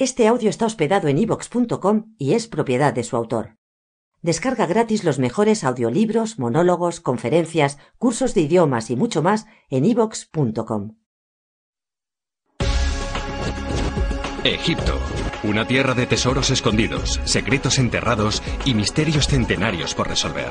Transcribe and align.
Este 0.00 0.26
audio 0.28 0.48
está 0.48 0.64
hospedado 0.64 1.08
en 1.08 1.18
ivox.com 1.18 2.14
y 2.16 2.32
es 2.32 2.48
propiedad 2.48 2.94
de 2.94 3.04
su 3.04 3.16
autor. 3.16 3.58
Descarga 4.22 4.64
gratis 4.64 5.04
los 5.04 5.18
mejores 5.18 5.62
audiolibros, 5.62 6.38
monólogos, 6.38 7.00
conferencias, 7.00 7.76
cursos 7.98 8.32
de 8.32 8.40
idiomas 8.40 8.88
y 8.88 8.96
mucho 8.96 9.20
más 9.22 9.44
en 9.68 9.84
ivox.com. 9.84 10.96
Egipto, 14.42 14.98
una 15.42 15.66
tierra 15.66 15.92
de 15.92 16.06
tesoros 16.06 16.48
escondidos, 16.48 17.20
secretos 17.24 17.78
enterrados 17.78 18.42
y 18.64 18.72
misterios 18.72 19.28
centenarios 19.28 19.94
por 19.94 20.08
resolver. 20.08 20.48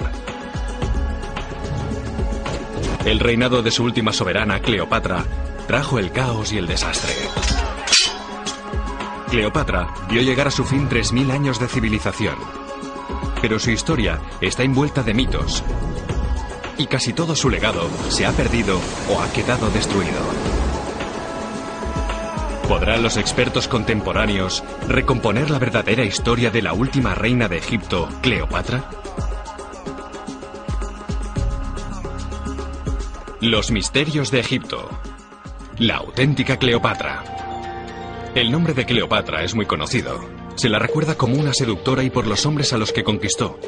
El 3.04 3.20
reinado 3.20 3.64
de 3.64 3.72
su 3.72 3.84
última 3.84 4.14
soberana, 4.14 4.62
Cleopatra, 4.62 5.26
trajo 5.66 5.98
el 5.98 6.12
caos 6.12 6.54
y 6.54 6.60
el 6.60 6.68
desastre. 6.68 7.16
Cleopatra 9.30 9.88
vio 10.10 10.24
llegar 10.24 10.48
a 10.48 10.52
su 10.52 10.66
fin 10.66 10.90
3.000 10.90 11.32
años 11.32 11.60
de 11.60 11.68
civilización. 11.68 12.36
Pero 13.42 13.60
su 13.60 13.70
historia 13.70 14.20
está 14.42 14.64
envuelta 14.64 15.04
de 15.04 15.14
mitos. 15.14 15.64
Y 16.78 16.88
casi 16.88 17.14
todo 17.14 17.36
su 17.36 17.50
legado 17.50 17.90
se 18.10 18.26
ha 18.26 18.32
perdido 18.32 18.80
o 19.08 19.22
ha 19.22 19.32
quedado 19.32 19.70
destruido. 19.70 20.20
¿Podrán 22.68 23.04
los 23.04 23.18
expertos 23.18 23.68
contemporáneos 23.68 24.64
recomponer 24.88 25.52
la 25.52 25.60
verdadera 25.60 26.04
historia 26.04 26.50
de 26.50 26.62
la 26.64 26.74
última 26.74 27.14
reina 27.14 27.48
de 27.48 27.58
Egipto, 27.58 28.10
Cleopatra? 28.22 28.90
Los 33.42 33.70
misterios 33.72 34.32
de 34.32 34.40
Egipto. 34.40 34.90
La 35.78 35.98
auténtica 35.98 36.58
Cleopatra. 36.58 37.39
El 38.36 38.52
nombre 38.52 38.74
de 38.74 38.86
Cleopatra 38.86 39.44
es 39.44 39.56
muy 39.56 39.66
conocido. 39.66 40.20
Se 40.56 40.70
la 40.70 40.78
recuerda 40.78 41.16
como 41.16 41.36
una 41.36 41.54
seductora 41.54 42.04
y 42.04 42.12
por 42.12 42.28
los 42.28 42.46
hombres 42.46 42.74
a 42.74 42.78
los 42.78 42.94
que 42.94 43.04
conquistó. 43.04 43.60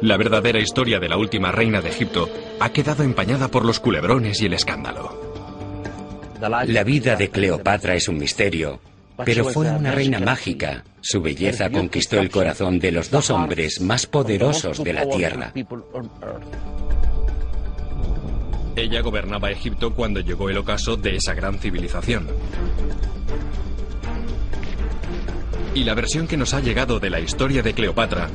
La 0.00 0.16
verdadera 0.16 0.60
historia 0.60 1.00
de 1.00 1.08
la 1.08 1.16
última 1.16 1.50
reina 1.50 1.80
de 1.80 1.88
Egipto 1.88 2.28
ha 2.60 2.70
quedado 2.70 3.02
empañada 3.02 3.48
por 3.48 3.64
los 3.64 3.80
culebrones 3.80 4.40
y 4.42 4.46
el 4.46 4.52
escándalo. 4.52 5.20
La 6.40 6.84
vida 6.84 7.16
de 7.16 7.30
Cleopatra 7.30 7.94
es 7.94 8.08
un 8.08 8.18
misterio, 8.18 8.78
pero 9.24 9.46
fue 9.46 9.70
una 9.70 9.90
reina 9.90 10.20
mágica. 10.20 10.84
Su 11.00 11.20
belleza 11.20 11.70
conquistó 11.70 12.20
el 12.20 12.30
corazón 12.30 12.78
de 12.78 12.92
los 12.92 13.10
dos 13.10 13.30
hombres 13.30 13.80
más 13.80 14.06
poderosos 14.06 14.84
de 14.84 14.92
la 14.92 15.08
tierra. 15.08 15.52
Ella 18.76 19.00
gobernaba 19.00 19.50
Egipto 19.50 19.94
cuando 19.94 20.20
llegó 20.20 20.50
el 20.50 20.58
ocaso 20.58 20.96
de 20.96 21.16
esa 21.16 21.32
gran 21.32 21.58
civilización. 21.58 22.28
Y 25.74 25.84
la 25.84 25.94
versión 25.94 26.26
que 26.26 26.36
nos 26.36 26.52
ha 26.52 26.60
llegado 26.60 27.00
de 27.00 27.08
la 27.08 27.20
historia 27.20 27.62
de 27.62 27.72
Cleopatra 27.72 28.28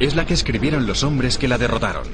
es 0.00 0.16
la 0.16 0.26
que 0.26 0.34
escribieron 0.34 0.86
los 0.86 1.04
hombres 1.04 1.38
que 1.38 1.48
la 1.48 1.58
derrotaron, 1.58 2.04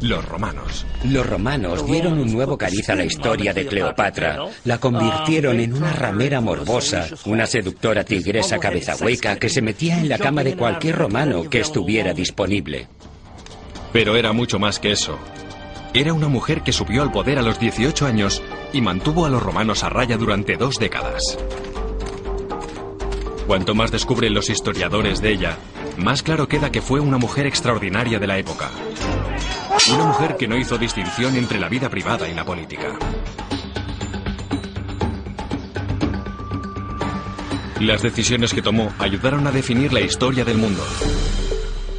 los 0.00 0.22
romanos. 0.26 0.86
Los 1.04 1.26
romanos 1.26 1.86
dieron 1.86 2.18
un 2.18 2.30
nuevo 2.30 2.58
cariz 2.58 2.90
a 2.90 2.94
la 2.94 3.04
historia 3.04 3.54
de 3.54 3.66
Cleopatra. 3.66 4.38
La 4.64 4.78
convirtieron 4.78 5.60
en 5.60 5.72
una 5.72 5.92
ramera 5.92 6.42
morbosa, 6.42 7.08
una 7.24 7.46
seductora 7.46 8.04
tigresa 8.04 8.58
cabeza 8.58 8.96
hueca 8.96 9.36
que 9.36 9.48
se 9.48 9.62
metía 9.62 9.98
en 9.98 10.10
la 10.10 10.18
cama 10.18 10.44
de 10.44 10.56
cualquier 10.56 10.96
romano 10.96 11.48
que 11.48 11.60
estuviera 11.60 12.12
disponible. 12.12 12.86
Pero 13.94 14.16
era 14.16 14.32
mucho 14.32 14.58
más 14.58 14.78
que 14.78 14.92
eso. 14.92 15.18
Era 15.96 16.12
una 16.12 16.26
mujer 16.26 16.62
que 16.62 16.72
subió 16.72 17.02
al 17.02 17.12
poder 17.12 17.38
a 17.38 17.42
los 17.42 17.60
18 17.60 18.04
años 18.04 18.42
y 18.72 18.80
mantuvo 18.80 19.26
a 19.26 19.30
los 19.30 19.40
romanos 19.40 19.84
a 19.84 19.88
raya 19.88 20.16
durante 20.16 20.56
dos 20.56 20.80
décadas. 20.80 21.38
Cuanto 23.46 23.76
más 23.76 23.92
descubren 23.92 24.34
los 24.34 24.50
historiadores 24.50 25.20
de 25.20 25.30
ella, 25.30 25.56
más 25.96 26.24
claro 26.24 26.48
queda 26.48 26.72
que 26.72 26.82
fue 26.82 26.98
una 26.98 27.16
mujer 27.16 27.46
extraordinaria 27.46 28.18
de 28.18 28.26
la 28.26 28.38
época. 28.38 28.72
Una 29.94 30.06
mujer 30.06 30.36
que 30.36 30.48
no 30.48 30.56
hizo 30.56 30.78
distinción 30.78 31.36
entre 31.36 31.60
la 31.60 31.68
vida 31.68 31.88
privada 31.88 32.28
y 32.28 32.34
la 32.34 32.44
política. 32.44 32.98
Las 37.78 38.02
decisiones 38.02 38.52
que 38.52 38.62
tomó 38.62 38.92
ayudaron 38.98 39.46
a 39.46 39.52
definir 39.52 39.92
la 39.92 40.00
historia 40.00 40.44
del 40.44 40.58
mundo. 40.58 40.82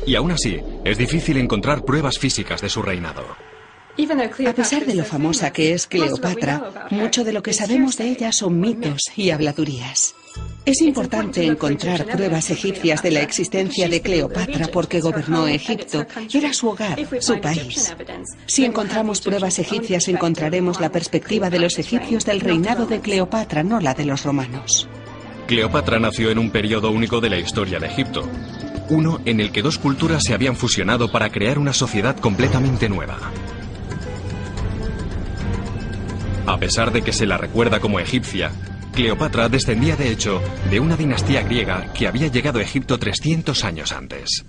Y 0.06 0.16
aún 0.16 0.31
así, 0.31 0.59
es 0.84 0.97
difícil 0.97 1.38
encontrar 1.38 1.86
pruebas 1.86 2.20
físicas 2.20 2.59
de 2.59 2.68
su 2.68 2.81
reinado. 2.81 3.55
A 3.98 4.54
pesar 4.54 4.86
de 4.86 4.96
lo 4.96 5.06
famosa 5.06 5.52
que 5.52 5.74
es 5.74 5.88
Cleopatra, 5.88 6.88
mucho 6.92 7.24
de 7.24 7.32
lo 7.32 7.42
que 7.42 7.54
sabemos 7.54 7.98
de 7.98 8.10
ella 8.10 8.32
son 8.32 8.60
mitos 8.60 9.04
y 9.16 9.30
habladurías. 9.30 10.16
Es 10.66 10.82
importante 10.82 11.46
encontrar 11.46 12.06
pruebas 12.06 12.50
egipcias 12.50 13.02
de 13.02 13.12
la 13.12 13.22
existencia 13.22 13.88
de 13.88 14.02
Cleopatra 14.02 14.68
porque 14.68 15.00
gobernó 15.00 15.48
Egipto. 15.48 16.06
Era 16.34 16.54
su 16.54 16.70
hogar, 16.70 17.00
su 17.22 17.40
país. 17.40 17.96
Si 18.48 18.66
encontramos 18.66 19.22
pruebas 19.22 19.60
egipcias 19.60 20.08
encontraremos 20.10 20.82
la 20.82 20.92
perspectiva 20.92 21.50
de 21.50 21.60
los 21.60 21.80
egipcios 21.80 22.26
del 22.26 22.42
reinado 22.42 22.86
de 22.88 23.00
Cleopatra, 23.00 23.64
no 23.64 23.80
la 23.80 23.94
de 23.94 24.06
los 24.06 24.24
romanos. 24.24 24.90
Cleopatra 25.48 26.00
nació 26.00 26.32
en 26.32 26.40
un 26.40 26.50
periodo 26.50 26.92
único 26.92 27.22
de 27.22 27.30
la 27.30 27.38
historia 27.38 27.80
de 27.80 27.88
Egipto. 27.88 28.28
Uno 28.90 29.22
en 29.26 29.40
el 29.40 29.52
que 29.52 29.62
dos 29.62 29.78
culturas 29.78 30.24
se 30.24 30.34
habían 30.34 30.56
fusionado 30.56 31.12
para 31.12 31.30
crear 31.32 31.60
una 31.60 31.74
sociedad 31.74 32.18
completamente 32.18 32.90
nueva. 32.90 33.32
A 36.48 36.60
pesar 36.60 36.92
de 36.92 37.02
que 37.02 37.12
se 37.12 37.26
la 37.26 37.38
recuerda 37.38 37.80
como 37.80 38.00
egipcia, 38.00 38.52
Cleopatra 38.94 39.50
descendía 39.50 39.96
de 39.96 40.12
hecho 40.12 40.42
de 40.70 40.80
una 40.80 40.96
dinastía 40.96 41.42
griega 41.42 41.92
que 41.94 42.08
había 42.08 42.28
llegado 42.28 42.60
a 42.60 42.62
Egipto 42.62 42.98
300 43.00 43.64
años 43.64 43.92
antes. 43.92 44.46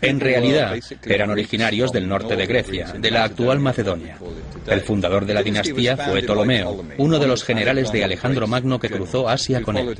En 0.00 0.18
realidad, 0.18 0.76
eran 1.04 1.30
originarios 1.30 1.92
del 1.92 2.08
norte 2.08 2.34
de 2.34 2.46
Grecia, 2.46 2.94
de 2.98 3.10
la 3.10 3.24
actual 3.24 3.60
Macedonia. 3.60 4.18
El 4.66 4.80
fundador 4.80 5.26
de 5.26 5.34
la 5.34 5.42
dinastía 5.42 5.96
fue 5.96 6.22
Ptolomeo, 6.22 6.84
uno 6.96 7.18
de 7.18 7.26
los 7.26 7.44
generales 7.44 7.92
de 7.92 8.02
Alejandro 8.02 8.46
Magno 8.46 8.80
que 8.80 8.90
cruzó 8.90 9.28
Asia 9.28 9.60
con 9.62 9.76
él. 9.76 9.94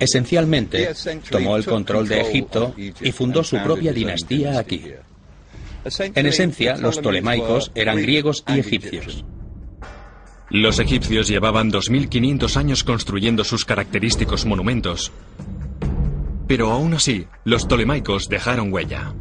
Esencialmente, 0.00 0.90
tomó 1.30 1.56
el 1.56 1.64
control 1.64 2.08
de 2.08 2.22
Egipto 2.22 2.74
y 2.76 3.12
fundó 3.12 3.44
su 3.44 3.58
propia 3.58 3.92
dinastía 3.92 4.58
aquí. 4.58 4.84
En 6.00 6.26
esencia, 6.26 6.76
los 6.78 7.00
tolemaicos 7.00 7.70
eran 7.74 7.98
griegos 7.98 8.42
y 8.48 8.58
egipcios. 8.58 9.24
Los 10.48 10.78
egipcios 10.78 11.26
llevaban 11.26 11.72
2.500 11.72 12.56
años 12.56 12.84
construyendo 12.84 13.42
sus 13.42 13.64
característicos 13.64 14.46
monumentos. 14.46 15.10
Pero 16.46 16.70
aún 16.70 16.94
así, 16.94 17.26
los 17.44 17.66
tolemaicos 17.66 18.28
dejaron 18.28 18.72
huella. 18.72 19.12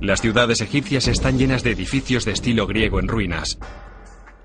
Las 0.00 0.20
ciudades 0.20 0.60
egipcias 0.60 1.08
están 1.08 1.38
llenas 1.38 1.64
de 1.64 1.72
edificios 1.72 2.24
de 2.24 2.32
estilo 2.32 2.68
griego 2.68 3.00
en 3.00 3.08
ruinas. 3.08 3.58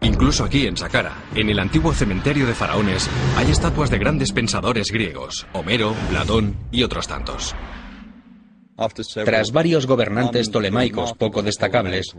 Incluso 0.02 0.46
aquí 0.46 0.66
en 0.66 0.78
Saqqara, 0.78 1.14
en 1.36 1.50
el 1.50 1.60
antiguo 1.60 1.94
cementerio 1.94 2.48
de 2.48 2.56
faraones, 2.56 3.08
hay 3.38 3.52
estatuas 3.52 3.92
de 3.92 4.00
grandes 4.00 4.32
pensadores 4.32 4.92
griegos, 4.92 5.46
Homero, 5.54 5.94
Platón 6.10 6.56
y 6.72 6.84
otros 6.84 7.08
tantos. 7.08 7.54
Tras 9.26 9.52
varios 9.52 9.86
gobernantes 9.86 10.52
tolemaicos 10.52 11.14
poco 11.14 11.42
destacables, 11.42 12.16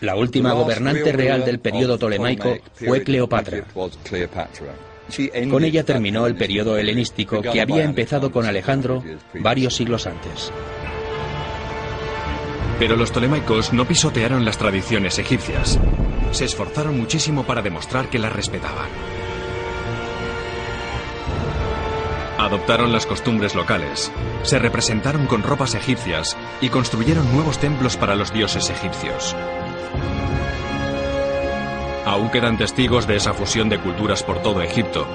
la 0.00 0.16
última 0.16 0.52
gobernante 0.52 1.12
real 1.12 1.44
del 1.44 1.58
periodo 1.58 1.98
tolemaico 1.98 2.58
fue 2.74 3.02
Cleopatra. 3.02 3.64
Con 5.50 5.64
ella 5.64 5.84
terminó 5.84 6.26
el 6.26 6.36
periodo 6.36 6.76
helenístico 6.76 7.42
que 7.42 7.60
había 7.60 7.82
empezado 7.82 8.30
con 8.30 8.46
Alejandro 8.46 9.02
varios 9.34 9.74
siglos 9.74 10.06
antes. 10.06 10.52
Pero 12.78 12.96
los 12.96 13.12
tolemaicos 13.12 13.72
no 13.72 13.86
pisotearon 13.86 14.44
las 14.44 14.56
tradiciones 14.56 15.18
egipcias. 15.18 15.78
Se 16.30 16.44
esforzaron 16.44 16.96
muchísimo 16.96 17.44
para 17.44 17.60
demostrar 17.60 18.08
que 18.08 18.18
las 18.18 18.32
respetaban. 18.32 18.88
Adoptaron 22.40 22.90
las 22.90 23.04
costumbres 23.04 23.54
locales, 23.54 24.10
se 24.44 24.58
representaron 24.58 25.26
con 25.26 25.42
ropas 25.42 25.74
egipcias 25.74 26.38
y 26.62 26.70
construyeron 26.70 27.30
nuevos 27.34 27.58
templos 27.58 27.98
para 27.98 28.14
los 28.14 28.32
dioses 28.32 28.70
egipcios. 28.70 29.36
Aún 32.06 32.30
quedan 32.30 32.56
testigos 32.56 33.06
de 33.06 33.16
esa 33.16 33.34
fusión 33.34 33.68
de 33.68 33.78
culturas 33.78 34.22
por 34.22 34.40
todo 34.40 34.62
Egipto, 34.62 35.06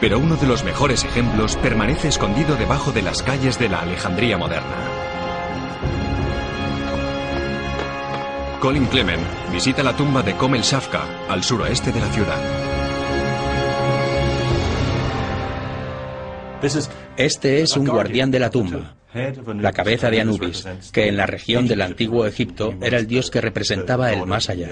pero 0.00 0.18
uno 0.18 0.36
de 0.36 0.46
los 0.46 0.64
mejores 0.64 1.04
ejemplos 1.04 1.56
permanece 1.56 2.08
escondido 2.08 2.56
debajo 2.56 2.90
de 2.90 3.02
las 3.02 3.22
calles 3.22 3.58
de 3.58 3.68
la 3.68 3.80
Alejandría 3.80 4.38
moderna. 4.38 4.76
Colin 8.60 8.86
Clement 8.86 9.22
visita 9.52 9.82
la 9.82 9.94
tumba 9.94 10.22
de 10.22 10.36
Komel 10.36 10.62
Shafka, 10.62 11.04
al 11.28 11.44
suroeste 11.44 11.92
de 11.92 12.00
la 12.00 12.08
ciudad. 12.08 12.71
Este 17.16 17.62
es 17.62 17.76
un 17.76 17.86
guardián 17.86 18.30
de 18.30 18.38
la 18.38 18.50
tumba, 18.50 18.96
la 19.58 19.72
cabeza 19.72 20.10
de 20.10 20.20
Anubis, 20.20 20.66
que 20.92 21.08
en 21.08 21.16
la 21.16 21.26
región 21.26 21.66
del 21.66 21.82
antiguo 21.82 22.26
Egipto 22.26 22.74
era 22.80 22.98
el 22.98 23.06
dios 23.06 23.30
que 23.30 23.40
representaba 23.40 24.12
el 24.12 24.26
más 24.26 24.48
allá. 24.48 24.70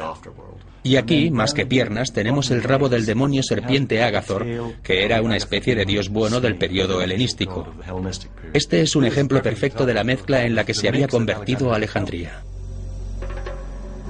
Y 0.83 0.97
aquí, 0.97 1.31
más 1.31 1.53
que 1.53 1.67
piernas, 1.67 2.13
tenemos 2.13 2.51
el 2.51 2.63
rabo 2.63 2.89
del 2.89 3.05
demonio 3.05 3.43
serpiente 3.43 4.03
Agathor, 4.03 4.47
que 4.83 5.05
era 5.05 5.21
una 5.21 5.37
especie 5.37 5.75
de 5.75 5.85
dios 5.85 6.09
bueno 6.09 6.41
del 6.41 6.57
periodo 6.57 7.03
helenístico. 7.03 7.75
Este 8.55 8.81
es 8.81 8.97
un 8.97 9.05
ejemplo 9.05 9.43
perfecto 9.43 9.85
de 9.85 9.95
la 9.95 10.05
mezcla 10.05 10.45
en 10.45 10.55
la 10.55 10.65
que 10.65 10.75
se 10.75 10.89
había 10.89 11.09
convertido 11.09 11.75
Alejandría. 11.75 12.43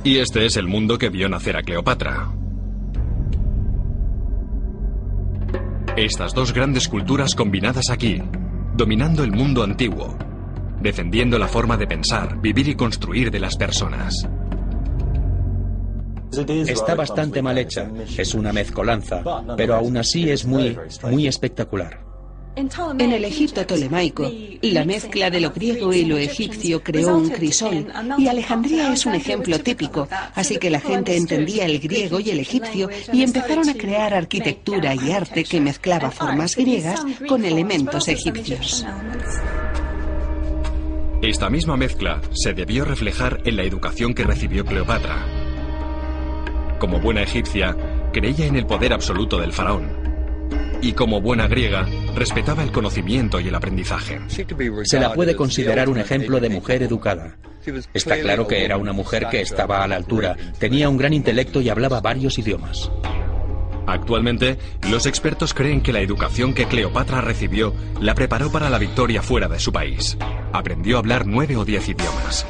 Y 0.04 0.18
este 0.18 0.46
es 0.46 0.56
el 0.56 0.66
mundo 0.66 0.96
que 0.96 1.10
vio 1.10 1.28
nacer 1.28 1.56
a 1.56 1.62
Cleopatra. 1.62 2.30
Estas 5.96 6.34
dos 6.34 6.52
grandes 6.52 6.88
culturas 6.88 7.34
combinadas 7.34 7.90
aquí, 7.90 8.22
dominando 8.76 9.24
el 9.24 9.32
mundo 9.32 9.62
antiguo, 9.62 10.16
defendiendo 10.80 11.38
la 11.38 11.48
forma 11.48 11.76
de 11.76 11.86
pensar, 11.86 12.40
vivir 12.40 12.68
y 12.68 12.74
construir 12.74 13.30
de 13.30 13.40
las 13.40 13.56
personas. 13.56 14.26
Está 16.68 16.94
bastante 16.94 17.42
mal 17.42 17.58
hecha, 17.58 17.90
es 18.16 18.34
una 18.34 18.52
mezcolanza, 18.52 19.22
pero 19.56 19.74
aún 19.74 19.96
así 19.96 20.30
es 20.30 20.46
muy, 20.46 20.78
muy 21.10 21.26
espectacular. 21.26 22.09
En 22.56 23.12
el 23.12 23.24
Egipto 23.24 23.64
tolemaico, 23.64 24.30
la 24.62 24.84
mezcla 24.84 25.30
de 25.30 25.40
lo 25.40 25.50
griego 25.50 25.92
y 25.94 26.04
lo 26.04 26.18
egipcio 26.18 26.82
creó 26.82 27.16
un 27.16 27.30
crisol, 27.30 27.86
y 28.18 28.26
Alejandría 28.26 28.92
es 28.92 29.06
un 29.06 29.14
ejemplo 29.14 29.60
típico, 29.60 30.08
así 30.34 30.58
que 30.58 30.68
la 30.68 30.80
gente 30.80 31.16
entendía 31.16 31.64
el 31.64 31.78
griego 31.78 32.18
y 32.18 32.30
el 32.30 32.40
egipcio 32.40 32.90
y 33.12 33.22
empezaron 33.22 33.68
a 33.68 33.74
crear 33.74 34.14
arquitectura 34.14 34.94
y 34.94 35.12
arte 35.12 35.44
que 35.44 35.60
mezclaba 35.60 36.10
formas 36.10 36.56
griegas 36.56 37.02
con 37.28 37.44
elementos 37.44 38.08
egipcios. 38.08 38.84
Esta 41.22 41.50
misma 41.50 41.76
mezcla 41.76 42.20
se 42.32 42.52
debió 42.52 42.84
reflejar 42.84 43.42
en 43.44 43.56
la 43.56 43.62
educación 43.62 44.12
que 44.12 44.24
recibió 44.24 44.64
Cleopatra. 44.64 45.24
Como 46.78 46.98
buena 46.98 47.22
egipcia, 47.22 47.76
creía 48.12 48.46
en 48.46 48.56
el 48.56 48.66
poder 48.66 48.92
absoluto 48.92 49.38
del 49.38 49.52
faraón. 49.52 50.09
Y 50.82 50.92
como 50.92 51.20
buena 51.20 51.46
griega, 51.46 51.86
respetaba 52.14 52.62
el 52.62 52.72
conocimiento 52.72 53.40
y 53.40 53.48
el 53.48 53.54
aprendizaje. 53.54 54.20
Se 54.84 54.98
la 54.98 55.12
puede 55.12 55.36
considerar 55.36 55.88
un 55.88 55.98
ejemplo 55.98 56.40
de 56.40 56.48
mujer 56.48 56.82
educada. 56.82 57.36
Está 57.92 58.18
claro 58.20 58.46
que 58.46 58.64
era 58.64 58.76
una 58.76 58.92
mujer 58.92 59.28
que 59.30 59.42
estaba 59.42 59.84
a 59.84 59.88
la 59.88 59.96
altura, 59.96 60.36
tenía 60.58 60.88
un 60.88 60.96
gran 60.96 61.12
intelecto 61.12 61.60
y 61.60 61.68
hablaba 61.68 62.00
varios 62.00 62.38
idiomas. 62.38 62.90
Actualmente, 63.86 64.56
los 64.88 65.06
expertos 65.06 65.52
creen 65.52 65.82
que 65.82 65.92
la 65.92 66.00
educación 66.00 66.54
que 66.54 66.66
Cleopatra 66.66 67.20
recibió 67.20 67.74
la 68.00 68.14
preparó 68.14 68.50
para 68.52 68.70
la 68.70 68.78
victoria 68.78 69.20
fuera 69.20 69.48
de 69.48 69.58
su 69.58 69.72
país. 69.72 70.16
Aprendió 70.52 70.96
a 70.96 71.00
hablar 71.00 71.26
nueve 71.26 71.56
o 71.56 71.64
diez 71.64 71.88
idiomas. 71.88 72.46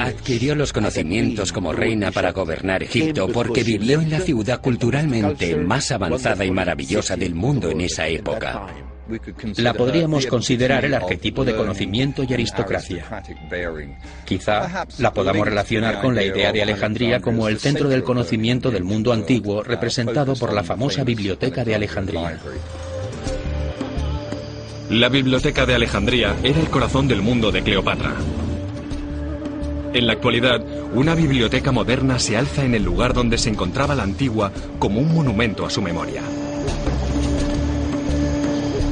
Adquirió 0.00 0.54
los 0.54 0.72
conocimientos 0.72 1.52
como 1.52 1.72
reina 1.72 2.10
para 2.10 2.32
gobernar 2.32 2.82
Egipto 2.82 3.28
porque 3.28 3.62
vivió 3.62 4.00
en 4.00 4.10
la 4.10 4.20
ciudad 4.20 4.60
culturalmente 4.60 5.56
más 5.56 5.90
avanzada 5.90 6.44
y 6.44 6.50
maravillosa 6.50 7.16
del 7.16 7.34
mundo 7.34 7.70
en 7.70 7.80
esa 7.80 8.06
época. 8.06 8.66
La 9.56 9.74
podríamos 9.74 10.26
considerar 10.26 10.84
el 10.84 10.94
arquetipo 10.94 11.44
de 11.44 11.54
conocimiento 11.54 12.24
y 12.28 12.32
aristocracia. 12.32 13.04
Quizá 14.24 14.86
la 14.98 15.12
podamos 15.12 15.46
relacionar 15.46 16.00
con 16.00 16.14
la 16.14 16.24
idea 16.24 16.52
de 16.52 16.62
Alejandría 16.62 17.20
como 17.20 17.48
el 17.48 17.58
centro 17.58 17.88
del 17.88 18.02
conocimiento 18.02 18.70
del 18.70 18.84
mundo 18.84 19.12
antiguo 19.12 19.62
representado 19.62 20.34
por 20.34 20.52
la 20.52 20.62
famosa 20.62 21.04
Biblioteca 21.04 21.64
de 21.64 21.74
Alejandría. 21.74 22.38
La 24.90 25.08
Biblioteca 25.08 25.64
de 25.64 25.74
Alejandría 25.74 26.36
era 26.42 26.60
el 26.60 26.68
corazón 26.68 27.08
del 27.08 27.22
mundo 27.22 27.50
de 27.50 27.62
Cleopatra. 27.62 28.14
En 29.94 30.08
la 30.08 30.14
actualidad, 30.14 30.60
una 30.92 31.14
biblioteca 31.14 31.70
moderna 31.70 32.18
se 32.18 32.36
alza 32.36 32.64
en 32.64 32.74
el 32.74 32.82
lugar 32.82 33.14
donde 33.14 33.38
se 33.38 33.48
encontraba 33.48 33.94
la 33.94 34.02
antigua 34.02 34.50
como 34.80 34.98
un 34.98 35.14
monumento 35.14 35.64
a 35.64 35.70
su 35.70 35.80
memoria. 35.80 36.20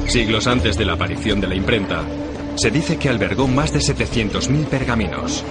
Siglos 0.07 0.47
antes 0.47 0.77
de 0.77 0.85
la 0.85 0.93
aparición 0.93 1.41
de 1.41 1.47
la 1.47 1.55
imprenta, 1.55 2.03
se 2.55 2.71
dice 2.71 2.95
que 2.95 3.09
albergó 3.09 3.49
más 3.49 3.73
de 3.73 3.79
700.000 3.79 4.65
pergaminos. 4.67 5.43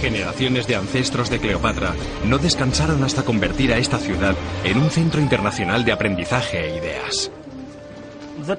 Generaciones 0.00 0.66
de 0.66 0.76
ancestros 0.76 1.28
de 1.28 1.38
Cleopatra 1.38 1.94
no 2.24 2.38
descansaron 2.38 3.04
hasta 3.04 3.24
convertir 3.24 3.74
a 3.74 3.78
esta 3.78 3.98
ciudad 3.98 4.36
en 4.64 4.78
un 4.78 4.88
centro 4.88 5.20
internacional 5.20 5.84
de 5.84 5.92
aprendizaje 5.92 6.64
e 6.64 6.78
ideas. 6.78 7.30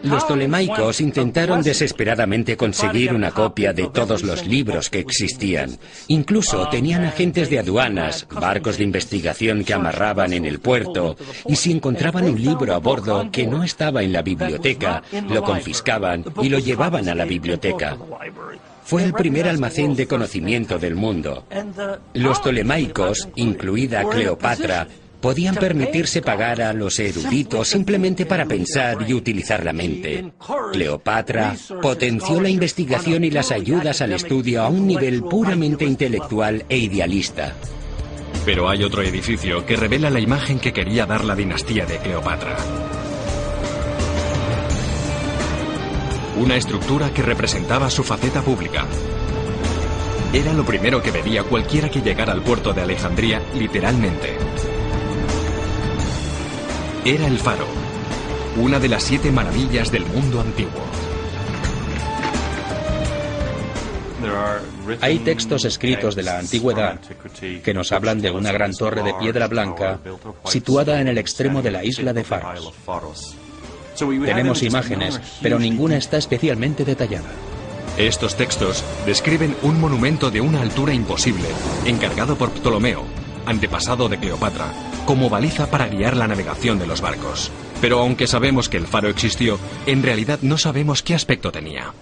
Los 0.03 0.27
tolemaicos 0.27 1.01
intentaron 1.01 1.62
desesperadamente 1.62 2.57
conseguir 2.57 3.13
una 3.13 3.31
copia 3.31 3.74
de 3.74 3.88
todos 3.88 4.24
los 4.24 4.45
libros 4.45 4.89
que 4.89 5.00
existían. 5.00 5.77
Incluso 6.07 6.68
tenían 6.69 7.06
agentes 7.06 7.50
de 7.50 7.59
aduanas, 7.59 8.27
barcos 8.30 8.77
de 8.77 8.83
investigación 8.83 9.63
que 9.63 9.74
amarraban 9.74 10.33
en 10.33 10.45
el 10.45 10.59
puerto, 10.59 11.15
y 11.47 11.56
si 11.56 11.71
encontraban 11.71 12.25
un 12.25 12.41
libro 12.41 12.74
a 12.74 12.80
bordo 12.80 13.30
que 13.31 13.47
no 13.47 13.63
estaba 13.63 14.03
en 14.03 14.13
la 14.13 14.21
biblioteca, 14.21 15.03
lo 15.30 15.44
confiscaban 15.44 16.25
y 16.41 16.50
lo 16.50 16.59
llevaban 16.59 17.07
a 17.09 17.15
la 17.15 17.25
biblioteca. 17.25 17.97
Fue 18.83 19.03
el 19.03 19.13
primer 19.13 19.47
almacén 19.47 19.95
de 19.95 20.07
conocimiento 20.07 20.80
del 20.80 20.95
mundo. 20.95 21.45
Los 22.13 22.41
tolemaicos, 22.41 23.30
incluida 23.36 24.03
Cleopatra, 24.03 24.88
podían 25.21 25.56
permitirse 25.56 26.21
pagar 26.21 26.62
a 26.62 26.74
los 26.74 27.00
eruditos 27.00 27.68
simplemente 27.68 28.25
para 28.25 28.45
pensar 28.45 28.98
y 29.07 29.13
utilizar 29.13 29.63
la 29.63 29.74
mente. 29.74 30.31
Cleopatra 30.71 31.56
potenció 31.81 32.42
la 32.42 32.50
investigación 32.50 33.24
y 33.24 33.31
las 33.31 33.51
ayudas 33.51 34.01
al 34.01 34.13
estudio 34.13 34.63
a 34.63 34.69
un 34.69 34.88
nivel 34.88 35.24
puramente 35.24 35.86
intelectual 35.86 36.66
e 36.69 36.77
idealista. 36.77 37.54
Pero 38.45 38.69
hay 38.69 38.83
otro 38.83 39.01
edificio 39.01 39.66
que 39.66 39.75
revela 39.75 40.10
la 40.10 40.19
imagen 40.19 40.60
que 40.60 40.74
quería 40.74 41.06
dar 41.06 41.24
la 41.24 41.36
dinastía 41.36 41.86
de 41.86 41.98
Cleopatra. 41.98 42.57
Una 46.38 46.56
estructura 46.56 47.13
que 47.13 47.22
representaba 47.22 47.89
su 47.89 48.04
faceta 48.04 48.42
pública. 48.42 48.86
Era 50.31 50.54
lo 50.54 50.63
primero 50.63 51.01
que 51.01 51.12
veía 51.12 51.44
cualquiera 51.44 51.89
que 51.89 52.01
llegara 52.01 52.31
al 52.31 52.42
puerto 52.42 52.72
de 52.72 52.81
Alejandría 52.81 53.42
literalmente. 53.56 54.38
Era 57.06 57.28
el 57.28 57.38
faro, 57.40 57.66
una 58.57 58.78
de 58.78 58.90
las 58.90 59.04
siete 59.04 59.31
maravillas 59.31 59.90
del 59.90 60.06
mundo 60.06 60.42
antiguo. 60.42 60.81
Hay 65.00 65.19
textos 65.19 65.63
escritos 65.63 66.16
de 66.16 66.24
la 66.24 66.40
antigüedad 66.40 67.00
que 67.63 67.74
nos 67.74 67.94
hablan 67.94 68.22
de 68.22 68.31
una 68.31 68.51
gran 68.51 68.74
torre 68.74 69.01
de 69.01 69.13
piedra 69.13 69.48
blanca 69.48 70.00
situada 70.44 71.00
en 71.00 71.07
el 71.07 71.18
extremo 71.18 71.62
de 71.62 71.72
la 71.72 71.86
isla 71.86 72.12
de 72.12 72.25
Faros. 72.25 72.74
Tenemos 73.98 74.62
imágenes, 74.62 75.22
pero 75.41 75.58
ninguna 75.58 75.98
está 75.98 76.18
especialmente 76.18 76.84
detallada. 76.84 77.29
Estos 77.98 78.36
textos 78.36 78.84
describen 79.06 79.56
un 79.62 79.79
monumento 79.79 80.32
de 80.32 80.41
una 80.41 80.62
altura 80.62 80.94
imposible, 80.94 81.48
encargado 81.86 82.38
por 82.38 82.50
Ptolomeo, 82.51 83.03
antepasado 83.46 84.08
de 84.10 84.18
Cleopatra, 84.18 84.72
como 85.10 85.28
baliza 85.28 85.72
para 85.72 85.88
guiar 85.88 86.16
la 86.16 86.28
navegación 86.28 86.78
de 86.78 86.86
los 86.86 87.01
barcos. 87.01 87.51
Pero 87.82 87.98
aunque 87.98 88.28
sabemos 88.28 88.70
que 88.70 88.78
el 88.78 88.86
faro 88.86 89.10
existió, 89.10 89.58
en 89.88 90.04
realidad 90.04 90.38
no 90.44 90.60
sabemos 90.60 91.01
qué 91.01 91.16
aspecto 91.16 91.51
tenía. 91.51 91.96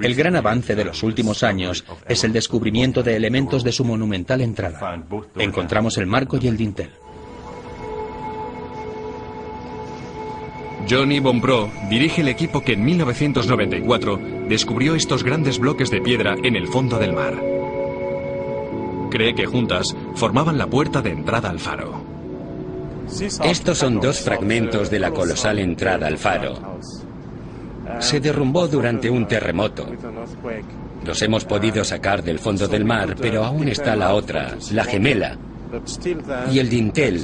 El 0.00 0.14
gran 0.14 0.36
avance 0.36 0.74
de 0.74 0.86
los 0.86 1.02
últimos 1.02 1.42
años 1.42 1.84
es 2.08 2.24
el 2.24 2.32
descubrimiento 2.32 3.02
de 3.02 3.16
elementos 3.16 3.62
de 3.64 3.72
su 3.72 3.84
monumental 3.84 4.40
entrada. 4.40 5.04
Encontramos 5.36 5.98
el 5.98 6.06
marco 6.06 6.38
y 6.40 6.46
el 6.46 6.56
dintel. 6.56 6.88
Johnny 10.88 11.20
Bombro 11.20 11.70
dirige 11.90 12.22
el 12.22 12.28
equipo 12.28 12.62
que 12.62 12.72
en 12.72 12.82
1994 12.82 14.18
descubrió 14.48 14.94
estos 14.94 15.22
grandes 15.22 15.58
bloques 15.58 15.90
de 15.90 16.00
piedra 16.00 16.34
en 16.42 16.56
el 16.56 16.66
fondo 16.66 16.98
del 16.98 17.12
mar. 17.12 17.34
Cree 19.10 19.34
que 19.34 19.44
juntas 19.44 19.94
formaban 20.14 20.56
la 20.56 20.66
puerta 20.66 21.02
de 21.02 21.10
entrada 21.10 21.50
al 21.50 21.60
faro. 21.60 22.01
Estos 23.20 23.78
son 23.78 24.00
dos 24.00 24.20
fragmentos 24.20 24.90
de 24.90 24.98
la 24.98 25.10
colosal 25.10 25.58
entrada 25.58 26.06
al 26.06 26.18
faro. 26.18 26.78
Se 28.00 28.20
derrumbó 28.20 28.68
durante 28.68 29.10
un 29.10 29.26
terremoto. 29.26 29.86
Los 31.04 31.20
hemos 31.22 31.44
podido 31.44 31.84
sacar 31.84 32.22
del 32.22 32.38
fondo 32.38 32.68
del 32.68 32.84
mar, 32.84 33.16
pero 33.20 33.44
aún 33.44 33.68
está 33.68 33.96
la 33.96 34.14
otra, 34.14 34.56
la 34.70 34.84
gemela, 34.84 35.36
y 36.50 36.58
el 36.58 36.68
dintel. 36.68 37.22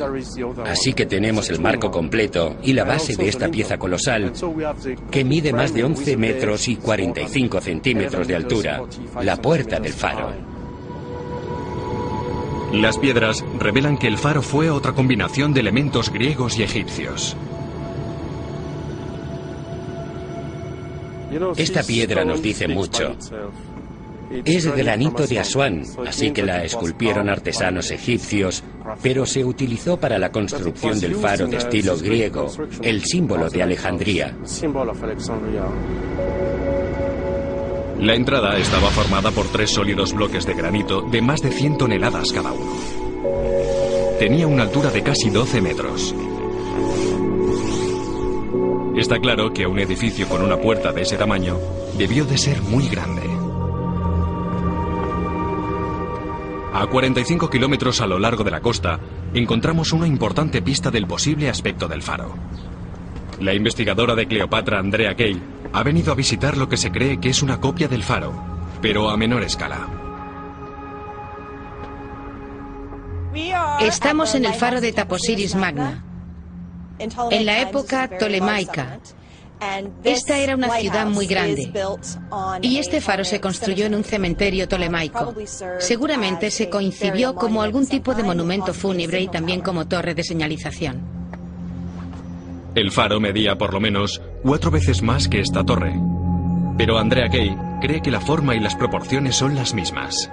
Así 0.67 0.93
que 0.93 1.07
tenemos 1.07 1.49
el 1.51 1.61
marco 1.61 1.91
completo 1.91 2.57
y 2.63 2.73
la 2.73 2.85
base 2.85 3.17
de 3.17 3.29
esta 3.29 3.49
pieza 3.49 3.79
colosal, 3.79 4.33
que 5.11 5.25
mide 5.25 5.53
más 5.53 5.73
de 5.73 5.85
11 5.85 6.17
metros 6.17 6.69
y 6.69 6.77
45 6.77 7.61
centímetros 7.61 8.27
de 8.27 8.37
altura, 8.37 8.83
la 9.23 9.37
puerta 9.37 9.79
del 9.79 9.93
faro. 9.93 10.58
Las 12.73 12.99
piedras 12.99 13.45
revelan 13.59 13.97
que 13.97 14.09
el 14.09 14.19
faro 14.19 14.43
fue 14.43 14.69
otra 14.71 14.93
combinación 14.93 15.55
de 15.55 15.61
elementos 15.61 16.13
griegos 16.13 16.59
y 16.59 16.63
egipcios. 16.63 17.37
Esta 21.57 21.83
piedra 21.83 22.25
nos 22.25 22.43
dice 22.43 22.69
mucho. 22.69 23.17
Es 24.45 24.67
granito 24.67 25.27
de 25.27 25.39
Asuán, 25.39 25.83
así 26.07 26.31
que 26.33 26.43
la 26.43 26.63
esculpieron 26.63 27.31
artesanos 27.31 27.91
egipcios, 27.91 28.63
pero 29.03 29.25
se 29.25 29.43
utilizó 29.45 29.99
para 29.99 30.19
la 30.19 30.31
construcción 30.31 31.01
del 31.01 31.15
faro 31.15 31.47
de 31.47 31.57
estilo 31.57 31.97
griego, 31.97 32.53
el 32.83 33.05
símbolo 33.05 33.49
de 33.49 33.63
Alejandría. 33.63 34.37
La 37.99 38.15
entrada 38.15 38.57
estaba 38.57 38.91
formada 38.91 39.33
por 39.33 39.49
tres 39.49 39.71
sólidos 39.71 40.15
bloques 40.15 40.47
de 40.47 40.55
granito 40.55 41.03
de 41.03 41.21
más 41.21 41.43
de 41.43 41.51
100 41.51 41.79
toneladas 41.79 42.33
cada 42.33 42.53
uno. 42.53 42.73
Tenía 44.21 44.47
una 44.47 44.63
altura 44.63 44.91
de 44.91 45.03
casi 45.03 45.31
12 45.31 45.61
metros. 45.61 46.15
Está 48.97 49.19
claro 49.19 49.53
que 49.53 49.67
un 49.67 49.81
edificio 49.81 50.29
con 50.29 50.43
una 50.43 50.57
puerta 50.57 50.93
de 50.93 51.03
ese 51.03 51.17
tamaño 51.17 51.59
debió 51.97 52.25
de 52.25 52.39
ser 52.39 52.63
muy 52.63 52.89
grande. 52.89 53.23
A 56.73 56.87
45 56.87 57.51
kilómetros 57.51 58.01
a 58.01 58.07
lo 58.07 58.21
largo 58.21 58.45
de 58.45 58.53
la 58.53 58.61
costa, 58.61 59.01
encontramos 59.35 59.93
una 59.93 60.07
importante 60.07 60.63
pista 60.63 60.93
del 60.93 61.09
posible 61.09 61.49
aspecto 61.49 61.89
del 61.89 62.03
faro. 62.03 62.35
La 63.41 63.55
investigadora 63.55 64.15
de 64.15 64.27
Cleopatra, 64.27 64.79
Andrea 64.79 65.15
Kay, 65.17 65.41
ha 65.73 65.83
venido 65.83 66.13
a 66.13 66.15
visitar 66.15 66.57
lo 66.57 66.69
que 66.69 66.77
se 66.77 66.91
cree 66.91 67.21
que 67.21 67.31
es 67.31 67.43
una 67.43 67.61
copia 67.61 67.89
del 67.89 68.03
faro, 68.03 68.33
pero 68.81 69.11
a 69.11 69.17
menor 69.17 69.43
escala. 69.43 69.89
Estamos 73.81 74.35
en 74.35 74.45
el 74.45 74.55
faro 74.55 74.81
de 74.81 74.93
Taposiris 74.93 75.55
Magna, 75.55 76.05
en 76.99 77.47
la 77.47 77.61
época 77.61 78.09
tolemaica. 78.19 78.99
Esta 80.05 80.39
era 80.39 80.55
una 80.55 80.71
ciudad 80.71 81.07
muy 81.07 81.27
grande 81.27 81.73
y 82.63 82.79
este 82.79 83.01
faro 83.01 83.25
se 83.25 83.41
construyó 83.41 83.87
en 83.87 83.95
un 83.95 84.05
cementerio 84.05 84.69
tolemaico. 84.69 85.35
Seguramente 85.79 86.51
se 86.51 86.69
coincidió 86.71 87.35
como 87.35 87.63
algún 87.63 87.87
tipo 87.87 88.15
de 88.15 88.23
monumento 88.23 88.73
fúnebre 88.73 89.21
y 89.21 89.29
también 89.29 89.61
como 89.61 89.87
torre 89.89 90.15
de 90.15 90.23
señalización. 90.23 91.19
El 92.75 92.93
faro 92.93 93.19
medía 93.19 93.59
por 93.59 93.73
lo 93.73 93.81
menos 93.81 94.21
cuatro 94.43 94.71
veces 94.71 95.03
más 95.03 95.29
que 95.29 95.41
esta 95.41 95.65
torre. 95.65 95.95
Pero 96.77 96.99
Andrea 96.99 97.29
Kay 97.29 97.57
cree 97.81 98.01
que 98.01 98.11
la 98.11 98.21
forma 98.21 98.55
y 98.55 98.61
las 98.61 98.75
proporciones 98.75 99.37
son 99.37 99.55
las 99.55 99.75
mismas. 99.75 100.31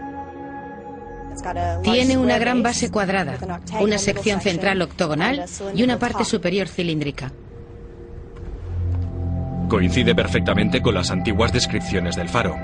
Tiene 1.83 2.17
una 2.17 2.37
gran 2.37 2.63
base 2.63 2.89
cuadrada, 2.89 3.37
una 3.79 3.97
sección 3.97 4.41
central 4.41 4.81
octogonal 4.81 5.45
y 5.75 5.83
una 5.83 5.99
parte 5.99 6.25
superior 6.25 6.67
cilíndrica. 6.67 7.31
Coincide 9.67 10.15
perfectamente 10.15 10.81
con 10.81 10.93
las 10.95 11.11
antiguas 11.11 11.51
descripciones 11.51 12.15
del 12.15 12.29
faro. 12.29 12.55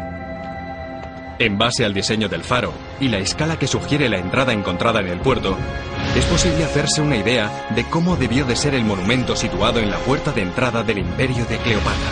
En 1.41 1.57
base 1.57 1.83
al 1.83 1.95
diseño 1.95 2.29
del 2.29 2.43
faro 2.43 2.71
y 2.99 3.07
la 3.07 3.17
escala 3.17 3.57
que 3.57 3.65
sugiere 3.65 4.07
la 4.09 4.19
entrada 4.19 4.53
encontrada 4.53 4.99
en 4.99 5.07
el 5.07 5.19
puerto, 5.21 5.57
es 6.15 6.23
posible 6.25 6.63
hacerse 6.63 7.01
una 7.01 7.15
idea 7.15 7.67
de 7.75 7.83
cómo 7.83 8.15
debió 8.15 8.45
de 8.45 8.55
ser 8.55 8.75
el 8.75 8.83
monumento 8.83 9.35
situado 9.35 9.79
en 9.79 9.89
la 9.89 9.97
puerta 9.97 10.31
de 10.33 10.43
entrada 10.43 10.83
del 10.83 10.99
imperio 10.99 11.43
de 11.45 11.57
Cleopatra. 11.57 12.11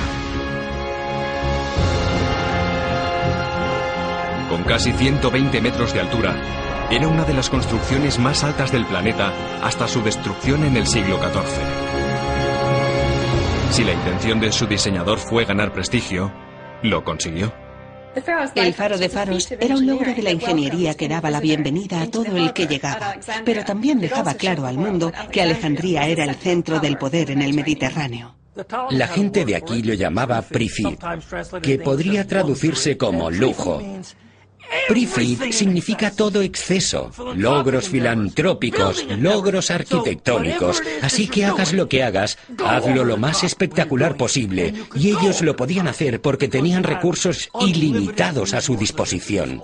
Con 4.49 4.63
casi 4.63 4.93
120 4.93 5.61
metros 5.61 5.93
de 5.93 5.99
altura, 5.99 6.35
era 6.89 7.07
una 7.07 7.23
de 7.23 7.35
las 7.35 7.51
construcciones 7.51 8.17
más 8.17 8.43
altas 8.43 8.71
del 8.71 8.87
planeta 8.87 9.31
hasta 9.61 9.87
su 9.87 10.01
destrucción 10.01 10.63
en 10.63 10.75
el 10.75 10.87
siglo 10.87 11.19
XIV. 11.19 11.61
Si 13.69 13.83
la 13.83 13.93
intención 13.93 14.39
de 14.39 14.51
su 14.51 14.65
diseñador 14.65 15.19
fue 15.19 15.45
ganar 15.45 15.71
prestigio, 15.71 16.33
lo 16.81 17.03
consiguió. 17.03 17.68
El 18.55 18.73
faro 18.73 18.97
de 18.97 19.09
faros 19.09 19.51
era 19.51 19.75
un 19.75 19.85
logro 19.85 20.13
de 20.13 20.21
la 20.21 20.31
ingeniería 20.31 20.95
que 20.95 21.07
daba 21.07 21.29
la 21.29 21.39
bienvenida 21.39 22.01
a 22.01 22.07
todo 22.07 22.35
el 22.35 22.53
que 22.53 22.65
llegaba, 22.65 23.15
pero 23.45 23.63
también 23.63 23.99
dejaba 23.99 24.33
claro 24.33 24.65
al 24.65 24.77
mundo 24.77 25.11
que 25.31 25.41
Alejandría 25.41 26.07
era 26.07 26.23
el 26.23 26.35
centro 26.35 26.79
del 26.79 26.97
poder 26.97 27.31
en 27.31 27.41
el 27.41 27.53
Mediterráneo. 27.53 28.35
La 28.89 29.07
gente 29.07 29.45
de 29.45 29.55
aquí 29.55 29.83
lo 29.83 29.93
llamaba 29.93 30.41
Prifid, 30.41 30.97
que 31.61 31.77
podría 31.77 32.27
traducirse 32.27 32.97
como 32.97 33.31
lujo. 33.31 33.81
Prifid 34.87 35.51
significa 35.51 36.11
todo 36.11 36.41
exceso, 36.41 37.11
logros 37.35 37.89
filantrópicos, 37.89 39.05
logros 39.17 39.71
arquitectónicos. 39.71 40.81
Así 41.01 41.27
que 41.27 41.45
hagas 41.45 41.73
lo 41.73 41.87
que 41.87 42.03
hagas, 42.03 42.37
hazlo 42.63 43.03
lo 43.03 43.17
más 43.17 43.43
espectacular 43.43 44.17
posible. 44.17 44.73
Y 44.95 45.09
ellos 45.09 45.41
lo 45.41 45.55
podían 45.55 45.87
hacer 45.87 46.21
porque 46.21 46.47
tenían 46.47 46.83
recursos 46.83 47.49
ilimitados 47.59 48.53
a 48.53 48.61
su 48.61 48.75
disposición. 48.75 49.61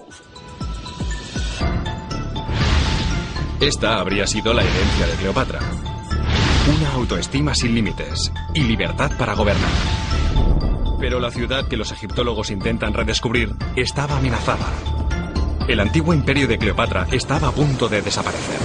Esta 3.59 3.99
habría 3.99 4.27
sido 4.27 4.53
la 4.53 4.61
herencia 4.61 5.07
de 5.07 5.13
Cleopatra. 5.13 5.59
Una 6.77 6.93
autoestima 6.93 7.55
sin 7.55 7.73
límites 7.73 8.31
y 8.53 8.61
libertad 8.63 9.11
para 9.17 9.33
gobernar. 9.33 9.69
Pero 10.99 11.19
la 11.19 11.31
ciudad 11.31 11.67
que 11.67 11.77
los 11.77 11.91
egiptólogos 11.91 12.51
intentan 12.51 12.93
redescubrir 12.93 13.55
estaba 13.75 14.17
amenazada. 14.17 14.94
El 15.67 15.79
antiguo 15.79 16.13
imperio 16.13 16.47
de 16.47 16.59
Cleopatra 16.59 17.07
estaba 17.11 17.47
a 17.47 17.51
punto 17.51 17.89
de 17.89 18.03
desaparecer. 18.03 18.59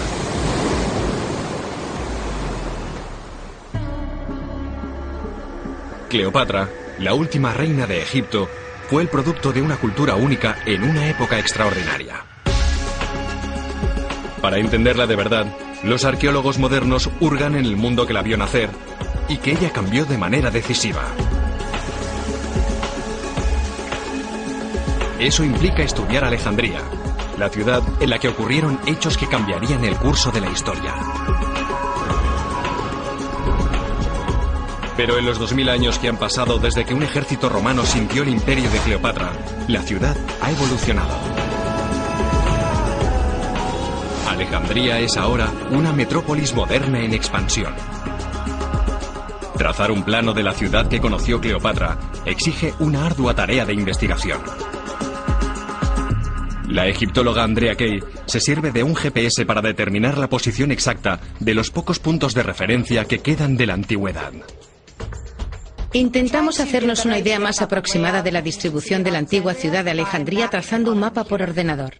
Cleopatra, 6.11 6.69
la 6.99 7.14
última 7.14 7.54
reina 7.54 7.87
de 7.87 8.02
Egipto, 8.02 8.50
fue 8.90 9.00
el 9.00 9.09
producto 9.09 9.50
de 9.50 9.62
una 9.62 9.78
cultura 9.78 10.16
única 10.16 10.59
en 10.66 10.83
una 10.83 11.09
época 11.09 11.38
extraordinaria. 11.38 12.26
Para 14.42 14.59
entenderla 14.59 15.07
de 15.07 15.16
verdad, 15.16 15.47
los 15.83 16.04
arqueólogos 16.04 16.59
modernos 16.59 17.09
hurgan 17.21 17.54
en 17.54 17.64
el 17.64 17.76
mundo 17.76 18.07
que 18.07 18.12
la 18.12 18.23
vio 18.23 18.37
nacer 18.37 18.69
y 19.26 19.38
que 19.38 19.52
ella 19.52 19.71
cambió 19.71 20.04
de 20.04 20.19
manera 20.19 20.50
decisiva. 20.50 21.04
Eso 25.21 25.45
implica 25.45 25.83
estudiar 25.83 26.25
Alejandría, 26.25 26.81
la 27.39 27.50
ciudad 27.50 27.83
en 28.00 28.09
la 28.09 28.19
que 28.19 28.29
ocurrieron 28.29 28.81
hechos 28.87 29.19
que 29.19 29.29
cambiarían 29.29 29.85
el 29.85 29.95
curso 29.97 30.31
de 30.31 30.41
la 30.41 30.49
historia. 30.50 30.95
Pero 34.97 35.19
en 35.19 35.27
los 35.27 35.39
2000 35.39 35.69
años 35.69 35.99
que 35.99 36.09
han 36.09 36.17
pasado 36.17 36.59
desde 36.59 36.87
que 36.87 36.95
un 36.95 37.03
ejército 37.03 37.50
romano 37.50 37.85
sintió 37.85 38.23
el 38.23 38.31
imperio 38.31 38.71
de 38.71 38.79
Cleopatra, 38.79 39.31
la 39.69 39.83
ciudad 39.83 40.17
ha 40.41 40.50
evolucionado. 40.53 41.15
Alejandría 44.27 45.00
es 45.00 45.19
ahora 45.19 45.53
una 45.71 45.93
metrópolis 45.93 46.55
moderna 46.55 46.99
en 47.00 47.12
expansión. 47.12 47.75
Trazar 49.59 49.91
un 49.91 50.03
plano 50.03 50.33
de 50.33 50.45
la 50.45 50.55
ciudad 50.55 50.89
que 50.89 50.99
conoció 50.99 51.43
Cleopatra 51.43 51.99
exige 52.25 52.73
una 52.79 53.05
ardua 53.05 53.35
tarea 53.35 53.67
de 53.67 53.75
investigación. 53.75 54.41
La 56.71 56.87
egiptóloga 56.87 57.43
Andrea 57.43 57.75
Kay 57.75 57.99
se 58.27 58.39
sirve 58.39 58.71
de 58.71 58.85
un 58.85 58.95
GPS 58.95 59.45
para 59.45 59.61
determinar 59.61 60.17
la 60.19 60.29
posición 60.29 60.71
exacta 60.71 61.19
de 61.41 61.53
los 61.53 61.73
pocos 61.73 61.99
puntos 61.99 62.33
de 62.33 62.45
referencia 62.45 63.07
que 63.07 63.19
quedan 63.19 63.57
de 63.57 63.67
la 63.67 63.75
antigüedad. 63.75 64.33
Intentamos 65.93 66.61
hacernos 66.61 67.05
una 67.05 67.19
idea 67.19 67.41
más 67.41 67.61
aproximada 67.61 68.23
de 68.23 68.31
la 68.31 68.41
distribución 68.41 69.03
de 69.03 69.11
la 69.11 69.19
antigua 69.19 69.55
ciudad 69.55 69.85
de 69.85 69.91
Alejandría 69.91 70.47
trazando 70.47 70.93
un 70.93 71.00
mapa 71.00 71.25
por 71.25 71.43
ordenador. 71.43 71.95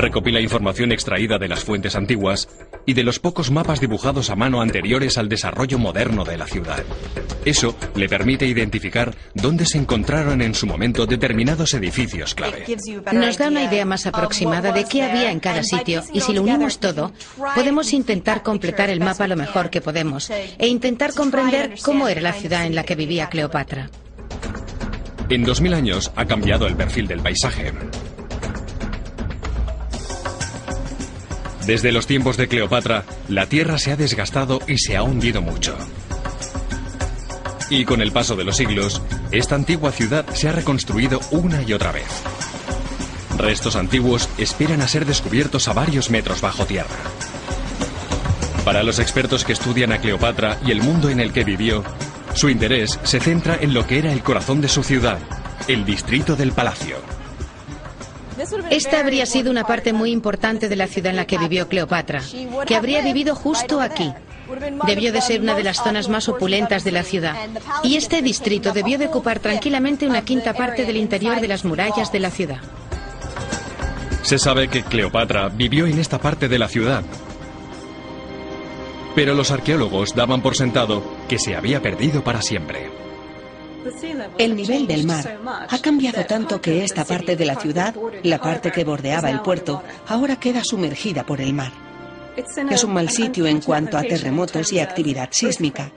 Recopila 0.00 0.40
información 0.40 0.92
extraída 0.92 1.36
de 1.36 1.46
las 1.46 1.62
fuentes 1.62 1.94
antiguas 1.94 2.48
y 2.86 2.94
de 2.94 3.02
los 3.02 3.18
pocos 3.18 3.50
mapas 3.50 3.80
dibujados 3.80 4.30
a 4.30 4.34
mano 4.34 4.62
anteriores 4.62 5.18
al 5.18 5.28
desarrollo 5.28 5.78
moderno 5.78 6.24
de 6.24 6.38
la 6.38 6.46
ciudad. 6.46 6.82
Eso 7.44 7.76
le 7.94 8.08
permite 8.08 8.46
identificar 8.46 9.14
dónde 9.34 9.66
se 9.66 9.76
encontraron 9.76 10.40
en 10.40 10.54
su 10.54 10.66
momento 10.66 11.04
determinados 11.04 11.74
edificios 11.74 12.34
clave. 12.34 12.64
Nos 13.12 13.36
da 13.36 13.48
una 13.48 13.64
idea 13.64 13.84
más 13.84 14.06
aproximada 14.06 14.72
de 14.72 14.84
qué 14.84 15.02
había 15.02 15.30
en 15.30 15.38
cada 15.38 15.62
sitio 15.62 16.02
y 16.14 16.22
si 16.22 16.32
lo 16.32 16.42
unimos 16.44 16.80
todo, 16.80 17.12
podemos 17.54 17.92
intentar 17.92 18.42
completar 18.42 18.88
el 18.88 19.00
mapa 19.00 19.28
lo 19.28 19.36
mejor 19.36 19.68
que 19.68 19.82
podemos 19.82 20.30
e 20.30 20.66
intentar 20.66 21.12
comprender 21.12 21.74
cómo 21.82 22.08
era 22.08 22.22
la 22.22 22.32
ciudad 22.32 22.64
en 22.64 22.74
la 22.74 22.84
que 22.84 22.94
vivía 22.94 23.28
Cleopatra. 23.28 23.90
En 25.28 25.44
2000 25.44 25.74
años 25.74 26.10
ha 26.16 26.24
cambiado 26.24 26.66
el 26.66 26.74
perfil 26.74 27.06
del 27.06 27.20
paisaje. 27.20 27.72
Desde 31.70 31.92
los 31.92 32.08
tiempos 32.08 32.36
de 32.36 32.48
Cleopatra, 32.48 33.04
la 33.28 33.46
tierra 33.46 33.78
se 33.78 33.92
ha 33.92 33.96
desgastado 33.96 34.58
y 34.66 34.78
se 34.78 34.96
ha 34.96 35.04
hundido 35.04 35.40
mucho. 35.40 35.78
Y 37.70 37.84
con 37.84 38.00
el 38.02 38.10
paso 38.10 38.34
de 38.34 38.42
los 38.42 38.56
siglos, 38.56 39.00
esta 39.30 39.54
antigua 39.54 39.92
ciudad 39.92 40.26
se 40.32 40.48
ha 40.48 40.52
reconstruido 40.52 41.20
una 41.30 41.62
y 41.62 41.72
otra 41.72 41.92
vez. 41.92 42.08
Restos 43.38 43.76
antiguos 43.76 44.28
esperan 44.36 44.82
a 44.82 44.88
ser 44.88 45.06
descubiertos 45.06 45.68
a 45.68 45.72
varios 45.72 46.10
metros 46.10 46.40
bajo 46.40 46.66
tierra. 46.66 46.88
Para 48.64 48.82
los 48.82 48.98
expertos 48.98 49.44
que 49.44 49.52
estudian 49.52 49.92
a 49.92 50.00
Cleopatra 50.00 50.58
y 50.66 50.72
el 50.72 50.82
mundo 50.82 51.08
en 51.08 51.20
el 51.20 51.32
que 51.32 51.44
vivió, 51.44 51.84
su 52.34 52.48
interés 52.48 52.98
se 53.04 53.20
centra 53.20 53.56
en 53.60 53.74
lo 53.74 53.86
que 53.86 54.00
era 54.00 54.12
el 54.12 54.24
corazón 54.24 54.60
de 54.60 54.66
su 54.66 54.82
ciudad, 54.82 55.20
el 55.68 55.84
distrito 55.84 56.34
del 56.34 56.50
palacio. 56.50 57.19
Esta 58.70 59.00
habría 59.00 59.26
sido 59.26 59.50
una 59.50 59.64
parte 59.64 59.92
muy 59.92 60.10
importante 60.10 60.68
de 60.68 60.76
la 60.76 60.86
ciudad 60.86 61.10
en 61.10 61.16
la 61.16 61.26
que 61.26 61.38
vivió 61.38 61.68
Cleopatra, 61.68 62.22
que 62.66 62.76
habría 62.76 63.02
vivido 63.02 63.34
justo 63.34 63.80
aquí. 63.80 64.12
Debió 64.86 65.12
de 65.12 65.20
ser 65.20 65.40
una 65.40 65.54
de 65.54 65.62
las 65.62 65.76
zonas 65.76 66.08
más 66.08 66.28
opulentas 66.28 66.82
de 66.82 66.92
la 66.92 67.04
ciudad. 67.04 67.36
Y 67.84 67.96
este 67.96 68.20
distrito 68.20 68.72
debió 68.72 68.98
de 68.98 69.06
ocupar 69.06 69.38
tranquilamente 69.38 70.06
una 70.06 70.22
quinta 70.22 70.54
parte 70.54 70.84
del 70.84 70.96
interior 70.96 71.40
de 71.40 71.48
las 71.48 71.64
murallas 71.64 72.10
de 72.10 72.20
la 72.20 72.30
ciudad. 72.30 72.58
Se 74.22 74.38
sabe 74.38 74.68
que 74.68 74.82
Cleopatra 74.82 75.48
vivió 75.48 75.86
en 75.86 75.98
esta 75.98 76.18
parte 76.18 76.48
de 76.48 76.58
la 76.58 76.68
ciudad. 76.68 77.04
Pero 79.14 79.34
los 79.34 79.50
arqueólogos 79.50 80.14
daban 80.14 80.42
por 80.42 80.56
sentado 80.56 81.02
que 81.28 81.38
se 81.38 81.56
había 81.56 81.80
perdido 81.80 82.22
para 82.22 82.42
siempre. 82.42 82.90
El 84.38 84.56
nivel 84.56 84.86
del 84.86 85.04
mar 85.04 85.38
ha 85.68 85.78
cambiado 85.78 86.24
tanto 86.24 86.60
que 86.60 86.84
esta 86.84 87.04
parte 87.04 87.36
de 87.36 87.44
la 87.44 87.56
ciudad, 87.56 87.94
la 88.22 88.40
parte 88.40 88.70
que 88.72 88.84
bordeaba 88.84 89.30
el 89.30 89.40
puerto, 89.40 89.82
ahora 90.08 90.36
queda 90.36 90.64
sumergida 90.64 91.24
por 91.24 91.40
el 91.40 91.52
mar. 91.52 91.72
Es 92.70 92.84
un 92.84 92.94
mal 92.94 93.10
sitio 93.10 93.46
en 93.46 93.60
cuanto 93.60 93.98
a 93.98 94.02
terremotos 94.02 94.72
y 94.72 94.78
actividad 94.78 95.28
sísmica. 95.32 95.90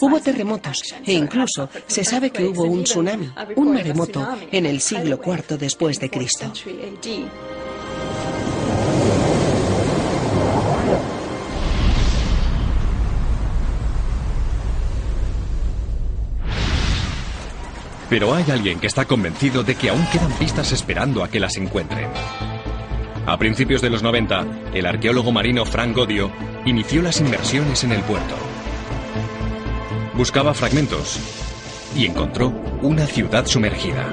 Hubo 0.00 0.20
terremotos 0.20 0.82
e 1.04 1.12
incluso 1.12 1.68
se 1.86 2.04
sabe 2.04 2.30
que 2.30 2.44
hubo 2.44 2.64
un 2.64 2.84
tsunami, 2.84 3.30
un 3.56 3.72
maremoto, 3.72 4.28
en 4.52 4.66
el 4.66 4.80
siglo 4.80 5.20
IV 5.24 5.58
después 5.58 5.98
de 5.98 6.10
Cristo. 6.10 6.52
Pero 18.14 18.32
hay 18.32 18.48
alguien 18.48 18.78
que 18.78 18.86
está 18.86 19.06
convencido 19.06 19.64
de 19.64 19.74
que 19.74 19.90
aún 19.90 20.06
quedan 20.12 20.30
pistas 20.34 20.70
esperando 20.70 21.24
a 21.24 21.28
que 21.28 21.40
las 21.40 21.56
encuentren. 21.56 22.08
A 23.26 23.36
principios 23.38 23.82
de 23.82 23.90
los 23.90 24.04
90, 24.04 24.70
el 24.72 24.86
arqueólogo 24.86 25.32
marino 25.32 25.64
Frank 25.64 25.96
Godio 25.96 26.30
inició 26.64 27.02
las 27.02 27.20
inversiones 27.20 27.82
en 27.82 27.90
el 27.90 28.00
puerto. 28.02 28.36
Buscaba 30.14 30.54
fragmentos 30.54 31.18
y 31.96 32.06
encontró 32.06 32.50
una 32.82 33.04
ciudad 33.04 33.46
sumergida. 33.46 34.06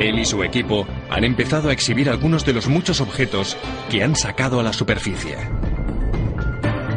Él 0.00 0.18
y 0.18 0.24
su 0.24 0.42
equipo 0.42 0.84
han 1.10 1.22
empezado 1.22 1.68
a 1.68 1.72
exhibir 1.72 2.10
algunos 2.10 2.44
de 2.44 2.54
los 2.54 2.66
muchos 2.66 3.00
objetos 3.00 3.56
que 3.88 4.02
han 4.02 4.16
sacado 4.16 4.58
a 4.58 4.64
la 4.64 4.72
superficie. 4.72 5.36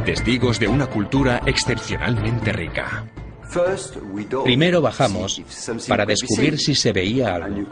Testigos 0.06 0.60
de 0.60 0.68
una 0.68 0.88
cultura 0.88 1.44
excepcionalmente 1.46 2.52
rica. 2.52 3.06
Primero 4.44 4.82
bajamos 4.82 5.42
para 5.88 6.06
descubrir 6.06 6.60
si 6.60 6.76
se 6.76 6.92
veía 6.92 7.36
algo, 7.36 7.68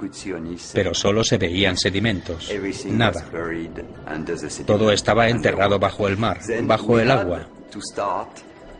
pero 0.73 0.93
solo 0.93 1.23
se 1.23 1.37
veían 1.37 1.77
sedimentos, 1.77 2.51
nada. 2.87 3.25
Todo 4.65 4.91
estaba 4.91 5.29
enterrado 5.29 5.79
bajo 5.79 6.07
el 6.07 6.17
mar, 6.17 6.39
bajo 6.63 6.99
el 6.99 7.11
agua. 7.11 7.47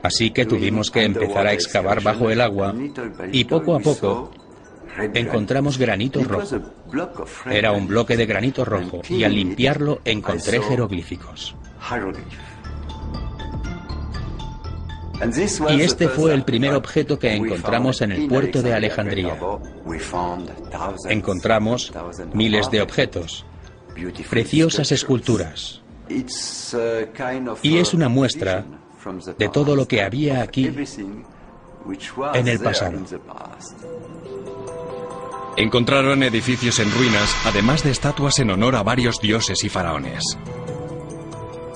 Así 0.02 0.32
que 0.32 0.46
tuvimos 0.46 0.92
que 0.92 1.04
empezar 1.04 1.48
a 1.48 1.54
excavar 1.54 2.02
bajo 2.02 2.30
el 2.30 2.42
agua 2.42 2.76
y 3.32 3.46
poco 3.46 3.76
a 3.76 3.80
poco 3.80 4.32
encontramos 5.14 5.78
granito 5.78 6.24
rojo. 6.24 6.58
Era 7.50 7.72
un 7.72 7.88
bloque 7.88 8.18
de 8.18 8.26
granito 8.26 8.66
rojo 8.66 9.02
y 9.10 9.24
al 9.24 9.34
limpiarlo 9.34 10.02
encontré 10.06 10.62
jeroglíficos. 10.62 11.56
Y 15.70 15.82
este 15.82 16.10
fue 16.10 16.34
el 16.34 16.44
primer 16.44 16.74
objeto 16.74 17.18
que 17.20 17.34
encontramos 17.34 18.02
en 18.02 18.12
el 18.12 18.28
puerto 18.28 18.62
de 18.62 18.74
Alejandría. 18.74 19.38
Encontramos 21.08 21.92
miles 22.34 22.70
de 22.72 22.82
objetos, 22.82 23.46
preciosas 24.30 24.92
esculturas. 24.92 25.82
Y 27.62 27.78
es 27.78 27.94
una 27.94 28.10
muestra 28.10 28.66
de 29.38 29.50
todo 29.50 29.76
lo 29.76 29.88
que 29.88 30.02
había 30.02 30.42
aquí 30.42 30.74
en 32.34 32.48
el 32.48 32.60
pasado. 32.60 33.00
Encontraron 35.56 36.24
edificios 36.24 36.80
en 36.80 36.92
ruinas, 36.92 37.36
además 37.46 37.84
de 37.84 37.92
estatuas 37.92 38.40
en 38.40 38.50
honor 38.50 38.76
a 38.76 38.82
varios 38.82 39.20
dioses 39.22 39.64
y 39.64 39.70
faraones. 39.70 40.24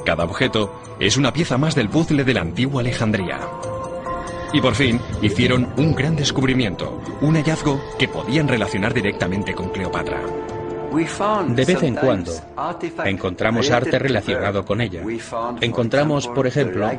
Cada 0.08 0.24
objeto 0.24 0.74
es 1.02 1.17
una 1.17 1.34
pieza 1.34 1.58
más 1.58 1.76
del 1.76 1.89
puzzle 1.89 2.24
de 2.24 2.34
la 2.34 2.39
antigua 2.39 2.80
Alejandría. 2.80 3.41
Y 4.54 4.62
por 4.62 4.74
fin 4.74 5.02
hicieron 5.22 5.74
un 5.76 5.93
gran 5.93 6.15
descubrimiento, 6.15 7.02
un 7.20 7.36
hallazgo 7.36 7.84
que 8.00 8.08
podían 8.08 8.48
relacionar 8.48 8.93
directamente 8.93 9.54
con 9.54 9.67
Cleopatra. 9.67 10.22
De 11.50 11.65
vez 11.65 11.84
en 11.84 11.96
cuando 11.96 12.32
encontramos 13.04 13.70
arte 13.70 14.00
relacionado 14.00 14.63
con 14.63 14.80
ella. 14.80 15.02
Encontramos, 15.60 16.30
por 16.30 16.48
ejemplo, 16.48 16.89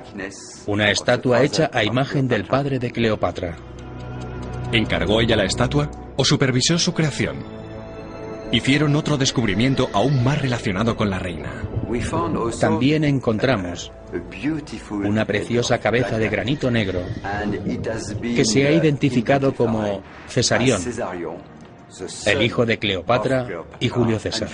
una 0.66 0.90
estatua 0.90 1.42
hecha 1.42 1.70
a 1.72 1.84
imagen 1.84 2.28
del 2.28 2.44
padre 2.44 2.78
de 2.78 2.90
Cleopatra. 2.90 3.56
¿Encargó 4.70 5.22
ella 5.22 5.34
la 5.34 5.44
estatua 5.44 5.90
o 6.18 6.26
supervisó 6.26 6.78
su 6.78 6.92
creación? 6.92 7.38
Hicieron 8.52 8.94
otro 8.96 9.16
descubrimiento 9.16 9.88
aún 9.94 10.22
más 10.22 10.42
relacionado 10.42 10.94
con 10.94 11.08
la 11.08 11.18
reina. 11.18 11.62
También 12.60 13.04
encontramos 13.04 13.90
una 14.90 15.24
preciosa 15.24 15.78
cabeza 15.78 16.18
de 16.18 16.28
granito 16.28 16.70
negro 16.70 17.02
que 18.20 18.44
se 18.44 18.66
ha 18.66 18.72
identificado 18.72 19.54
como 19.54 20.02
Cesarión, 20.26 20.80
el 22.26 22.42
hijo 22.42 22.66
de 22.66 22.78
Cleopatra 22.78 23.46
y 23.80 23.88
Julio 23.88 24.18
César. 24.18 24.48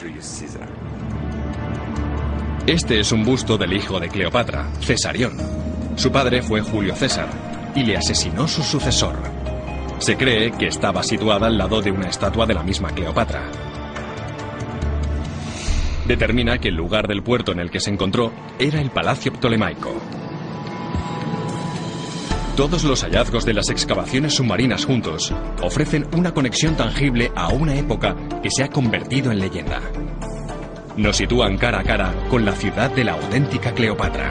Este 2.67 3.01
es 3.01 3.13
un 3.13 3.25
busto 3.25 3.59
del 3.59 3.73
hijo 3.75 4.01
de 4.01 4.09
Cleopatra, 4.09 4.71
Cesarión. 4.81 5.37
Su 5.97 6.11
padre 6.11 6.43
fue 6.43 6.61
Julio 6.61 6.95
César 6.95 7.29
y 7.75 7.83
le 7.83 7.97
asesinó 7.97 8.49
su 8.49 8.63
sucesor. 8.63 9.17
Se 9.99 10.17
cree 10.17 10.53
que 10.53 10.69
estaba 10.69 11.03
situada 11.03 11.47
al 11.47 11.59
lado 11.59 11.83
de 11.83 11.91
una 11.91 12.09
estatua 12.09 12.47
de 12.47 12.55
la 12.55 12.63
misma 12.63 12.91
Cleopatra 12.91 13.74
determina 16.07 16.59
que 16.59 16.69
el 16.69 16.75
lugar 16.75 17.09
del 17.09 17.23
puerto 17.23 17.53
en 17.53 17.61
el 17.61 17.71
que 17.71 17.81
se 17.81 17.91
encontró 17.91 18.33
era 18.59 18.81
el 18.81 18.91
Palacio 18.91 19.33
Ptolemaico. 19.33 19.95
Todos 22.57 22.85
los 22.85 23.03
hallazgos 23.03 23.45
de 23.45 23.53
las 23.53 23.69
excavaciones 23.69 24.35
submarinas 24.35 24.85
juntos 24.85 25.35
ofrecen 25.61 26.07
una 26.17 26.33
conexión 26.33 26.77
tangible 26.77 27.33
a 27.35 27.49
una 27.49 27.75
época 27.75 28.15
que 28.43 28.51
se 28.51 28.63
ha 28.63 28.69
convertido 28.69 29.33
en 29.33 29.41
leyenda. 29.41 29.81
Nos 30.97 31.17
sitúan 31.17 31.59
cara 31.59 31.81
a 31.81 31.83
cara 31.83 32.15
con 32.31 32.45
la 32.45 32.53
ciudad 32.53 32.93
de 32.93 33.03
la 33.03 33.15
auténtica 33.15 33.73
Cleopatra. 33.73 34.31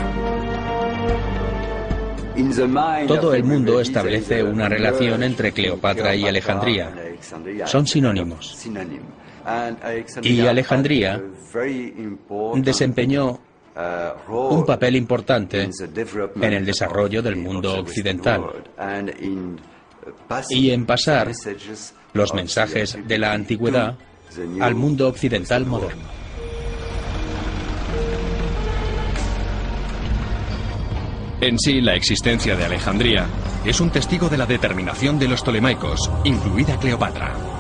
Todo 3.07 3.33
el 3.33 3.43
mundo 3.43 3.81
establece 3.81 4.41
una 4.41 4.69
relación 4.69 5.21
entre 5.23 5.51
Cleopatra 5.51 6.15
y 6.15 6.25
Alejandría. 6.25 6.91
Son 7.65 7.85
sinónimos. 7.85 8.57
Y 10.21 10.41
Alejandría 10.41 11.21
desempeñó 12.55 13.39
un 14.29 14.65
papel 14.65 14.95
importante 14.95 15.69
en 16.35 16.53
el 16.53 16.65
desarrollo 16.65 17.21
del 17.21 17.35
mundo 17.35 17.79
occidental 17.79 18.43
y 20.49 20.71
en 20.71 20.85
pasar 20.85 21.31
los 22.13 22.33
mensajes 22.33 22.97
de 23.05 23.17
la 23.17 23.33
antigüedad 23.33 23.97
al 24.59 24.75
mundo 24.75 25.07
occidental 25.07 25.65
moderno. 25.65 26.23
En 31.41 31.59
sí, 31.59 31.81
la 31.81 31.93
existencia 31.95 32.55
de 32.55 32.63
Alejandría 32.63 33.27
es 33.65 33.81
un 33.81 33.89
testigo 33.89 34.29
de 34.29 34.37
la 34.37 34.45
determinación 34.45 35.19
de 35.19 35.27
los 35.27 35.43
tolemaicos, 35.43 36.09
incluida 36.23 36.77
Cleopatra. 36.79 37.52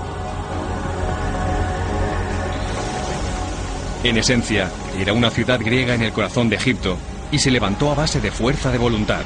En 4.03 4.17
esencia, 4.17 4.69
era 4.99 5.13
una 5.13 5.29
ciudad 5.29 5.61
griega 5.61 5.95
en 5.95 6.01
el 6.01 6.11
corazón 6.11 6.49
de 6.49 6.57
Egipto 6.57 6.97
y 7.31 7.39
se 7.39 7.51
levantó 7.51 7.89
a 7.89 7.95
base 7.95 8.19
de 8.19 8.31
fuerza 8.31 8.69
de 8.69 8.77
voluntad. 8.77 9.23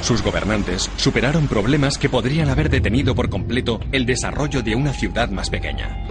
Sus 0.00 0.22
gobernantes 0.22 0.88
superaron 0.96 1.48
problemas 1.48 1.98
que 1.98 2.08
podrían 2.08 2.48
haber 2.48 2.70
detenido 2.70 3.16
por 3.16 3.28
completo 3.28 3.80
el 3.90 4.06
desarrollo 4.06 4.62
de 4.62 4.76
una 4.76 4.92
ciudad 4.92 5.30
más 5.30 5.50
pequeña. 5.50 6.06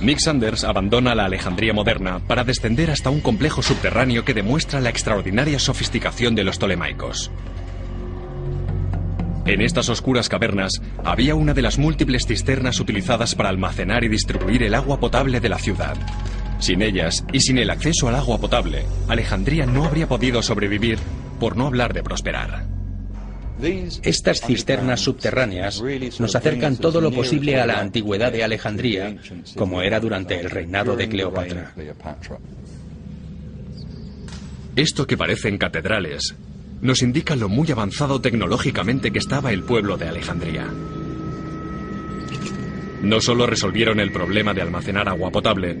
Mick 0.00 0.20
Sanders 0.20 0.62
abandona 0.62 1.16
la 1.16 1.24
Alejandría 1.24 1.74
moderna 1.74 2.20
para 2.20 2.44
descender 2.44 2.92
hasta 2.92 3.10
un 3.10 3.20
complejo 3.20 3.60
subterráneo 3.60 4.24
que 4.24 4.32
demuestra 4.32 4.80
la 4.80 4.88
extraordinaria 4.88 5.58
sofisticación 5.58 6.36
de 6.36 6.44
los 6.44 6.58
tolemaicos. 6.58 7.32
En 9.46 9.60
estas 9.60 9.88
oscuras 9.88 10.28
cavernas 10.28 10.80
había 11.04 11.34
una 11.34 11.54
de 11.54 11.62
las 11.62 11.76
múltiples 11.76 12.24
cisternas 12.24 12.78
utilizadas 12.78 13.34
para 13.34 13.48
almacenar 13.48 14.04
y 14.04 14.08
distribuir 14.08 14.62
el 14.62 14.74
agua 14.74 15.00
potable 15.00 15.40
de 15.40 15.48
la 15.48 15.58
ciudad. 15.58 15.96
Sin 16.60 16.82
ellas 16.82 17.24
y 17.32 17.40
sin 17.40 17.58
el 17.58 17.70
acceso 17.70 18.08
al 18.08 18.16
agua 18.16 18.38
potable, 18.38 18.84
Alejandría 19.08 19.66
no 19.66 19.84
habría 19.84 20.06
podido 20.06 20.42
sobrevivir, 20.42 20.98
por 21.40 21.56
no 21.56 21.66
hablar 21.66 21.94
de 21.94 22.02
prosperar. 22.02 22.66
Estas 24.02 24.40
cisternas 24.40 25.00
subterráneas 25.00 25.82
nos 26.18 26.34
acercan 26.34 26.76
todo 26.76 27.00
lo 27.00 27.10
posible 27.10 27.60
a 27.60 27.66
la 27.66 27.80
antigüedad 27.80 28.32
de 28.32 28.44
Alejandría, 28.44 29.16
como 29.56 29.82
era 29.82 30.00
durante 30.00 30.38
el 30.38 30.50
reinado 30.50 30.96
de 30.96 31.08
Cleopatra. 31.08 31.74
Esto 34.76 35.06
que 35.06 35.16
parecen 35.16 35.58
catedrales 35.58 36.34
nos 36.80 37.02
indica 37.02 37.36
lo 37.36 37.48
muy 37.48 37.70
avanzado 37.70 38.20
tecnológicamente 38.20 39.10
que 39.10 39.18
estaba 39.18 39.52
el 39.52 39.62
pueblo 39.62 39.98
de 39.98 40.08
Alejandría. 40.08 40.66
No 43.02 43.20
solo 43.20 43.46
resolvieron 43.46 44.00
el 44.00 44.12
problema 44.12 44.54
de 44.54 44.62
almacenar 44.62 45.08
agua 45.08 45.30
potable, 45.30 45.78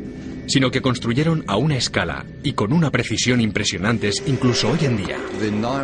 sino 0.50 0.70
que 0.70 0.82
construyeron 0.82 1.44
a 1.46 1.56
una 1.56 1.76
escala 1.76 2.24
y 2.42 2.54
con 2.54 2.72
una 2.72 2.90
precisión 2.90 3.40
impresionantes 3.40 4.22
incluso 4.26 4.70
hoy 4.70 4.78
en 4.82 4.96
día. 4.96 5.16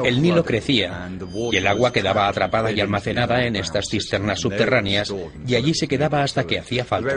El 0.04 0.20
Nilo 0.20 0.44
crecía 0.44 1.08
y 1.52 1.56
el 1.56 1.66
agua 1.66 1.92
quedaba 1.92 2.26
atrapada 2.28 2.72
y 2.72 2.80
almacenada 2.80 3.46
en 3.46 3.54
estas 3.54 3.86
cisternas 3.88 4.40
subterráneas 4.40 5.14
y 5.46 5.54
allí 5.54 5.72
se 5.74 5.86
quedaba 5.86 6.22
hasta 6.22 6.44
que 6.44 6.58
hacía 6.58 6.84
falta. 6.84 7.14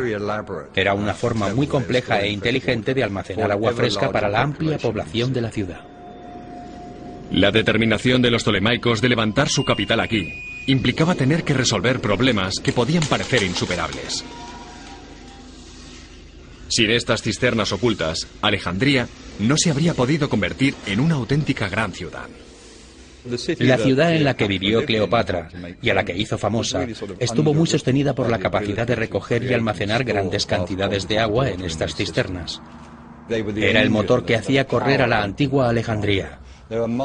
Era 0.75 0.93
una 0.93 1.15
forma 1.15 1.53
muy 1.53 1.65
compleja 1.65 2.21
e 2.21 2.29
inteligente 2.29 2.93
de 2.93 3.03
almacenar 3.03 3.51
agua 3.51 3.73
fresca 3.73 4.11
para 4.11 4.29
la 4.29 4.41
amplia 4.41 4.77
población 4.77 5.33
de 5.33 5.41
la 5.41 5.49
ciudad. 5.49 5.81
La 7.31 7.51
determinación 7.51 8.21
de 8.21 8.31
los 8.31 8.43
tolemaicos 8.43 9.01
de 9.01 9.09
levantar 9.09 9.49
su 9.49 9.63
capital 9.63 9.99
aquí 9.99 10.43
implicaba 10.67 11.15
tener 11.15 11.43
que 11.43 11.53
resolver 11.53 11.99
problemas 11.99 12.59
que 12.59 12.73
podían 12.73 13.03
parecer 13.03 13.43
insuperables. 13.43 14.23
Sin 16.69 16.91
estas 16.91 17.23
cisternas 17.23 17.71
ocultas, 17.71 18.27
Alejandría 18.41 19.07
no 19.39 19.57
se 19.57 19.71
habría 19.71 19.95
podido 19.95 20.29
convertir 20.29 20.75
en 20.85 20.99
una 20.99 21.15
auténtica 21.15 21.67
gran 21.67 21.91
ciudad. 21.93 22.29
La 23.57 23.77
ciudad 23.77 24.15
en 24.15 24.23
la 24.23 24.35
que 24.35 24.47
vivió 24.47 24.85
Cleopatra 24.85 25.49
y 25.81 25.89
a 25.89 25.93
la 25.93 26.05
que 26.05 26.15
hizo 26.15 26.37
famosa 26.37 26.87
estuvo 27.19 27.53
muy 27.53 27.67
sostenida 27.67 28.13
por 28.13 28.29
la 28.29 28.39
capacidad 28.39 28.87
de 28.87 28.95
recoger 28.95 29.43
y 29.43 29.53
almacenar 29.53 30.03
grandes 30.03 30.45
cantidades 30.45 31.07
de 31.07 31.19
agua 31.19 31.49
en 31.49 31.65
estas 31.65 31.95
cisternas. 31.95 32.61
Era 33.29 33.81
el 33.81 33.89
motor 33.89 34.23
que 34.23 34.35
hacía 34.35 34.65
correr 34.65 35.01
a 35.01 35.07
la 35.07 35.23
antigua 35.23 35.69
Alejandría. 35.69 36.39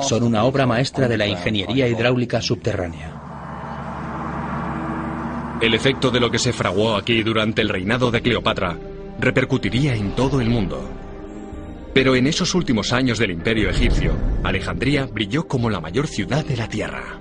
Son 0.02 0.22
una 0.22 0.44
obra 0.44 0.66
maestra 0.66 1.08
de 1.08 1.16
la 1.16 1.26
ingeniería 1.26 1.88
hidráulica 1.88 2.42
subterránea. 2.42 3.20
El 5.60 5.72
efecto 5.72 6.10
de 6.10 6.20
lo 6.20 6.30
que 6.30 6.38
se 6.38 6.52
fraguó 6.52 6.96
aquí 6.96 7.22
durante 7.22 7.62
el 7.62 7.70
reinado 7.70 8.10
de 8.10 8.20
Cleopatra 8.20 8.76
repercutiría 9.24 9.94
en 9.94 10.14
todo 10.14 10.40
el 10.40 10.50
mundo. 10.50 10.86
Pero 11.94 12.14
en 12.14 12.26
esos 12.26 12.54
últimos 12.54 12.92
años 12.92 13.18
del 13.18 13.30
imperio 13.30 13.70
egipcio, 13.70 14.12
Alejandría 14.42 15.06
brilló 15.06 15.48
como 15.48 15.70
la 15.70 15.80
mayor 15.80 16.06
ciudad 16.06 16.44
de 16.44 16.56
la 16.56 16.68
Tierra. 16.68 17.20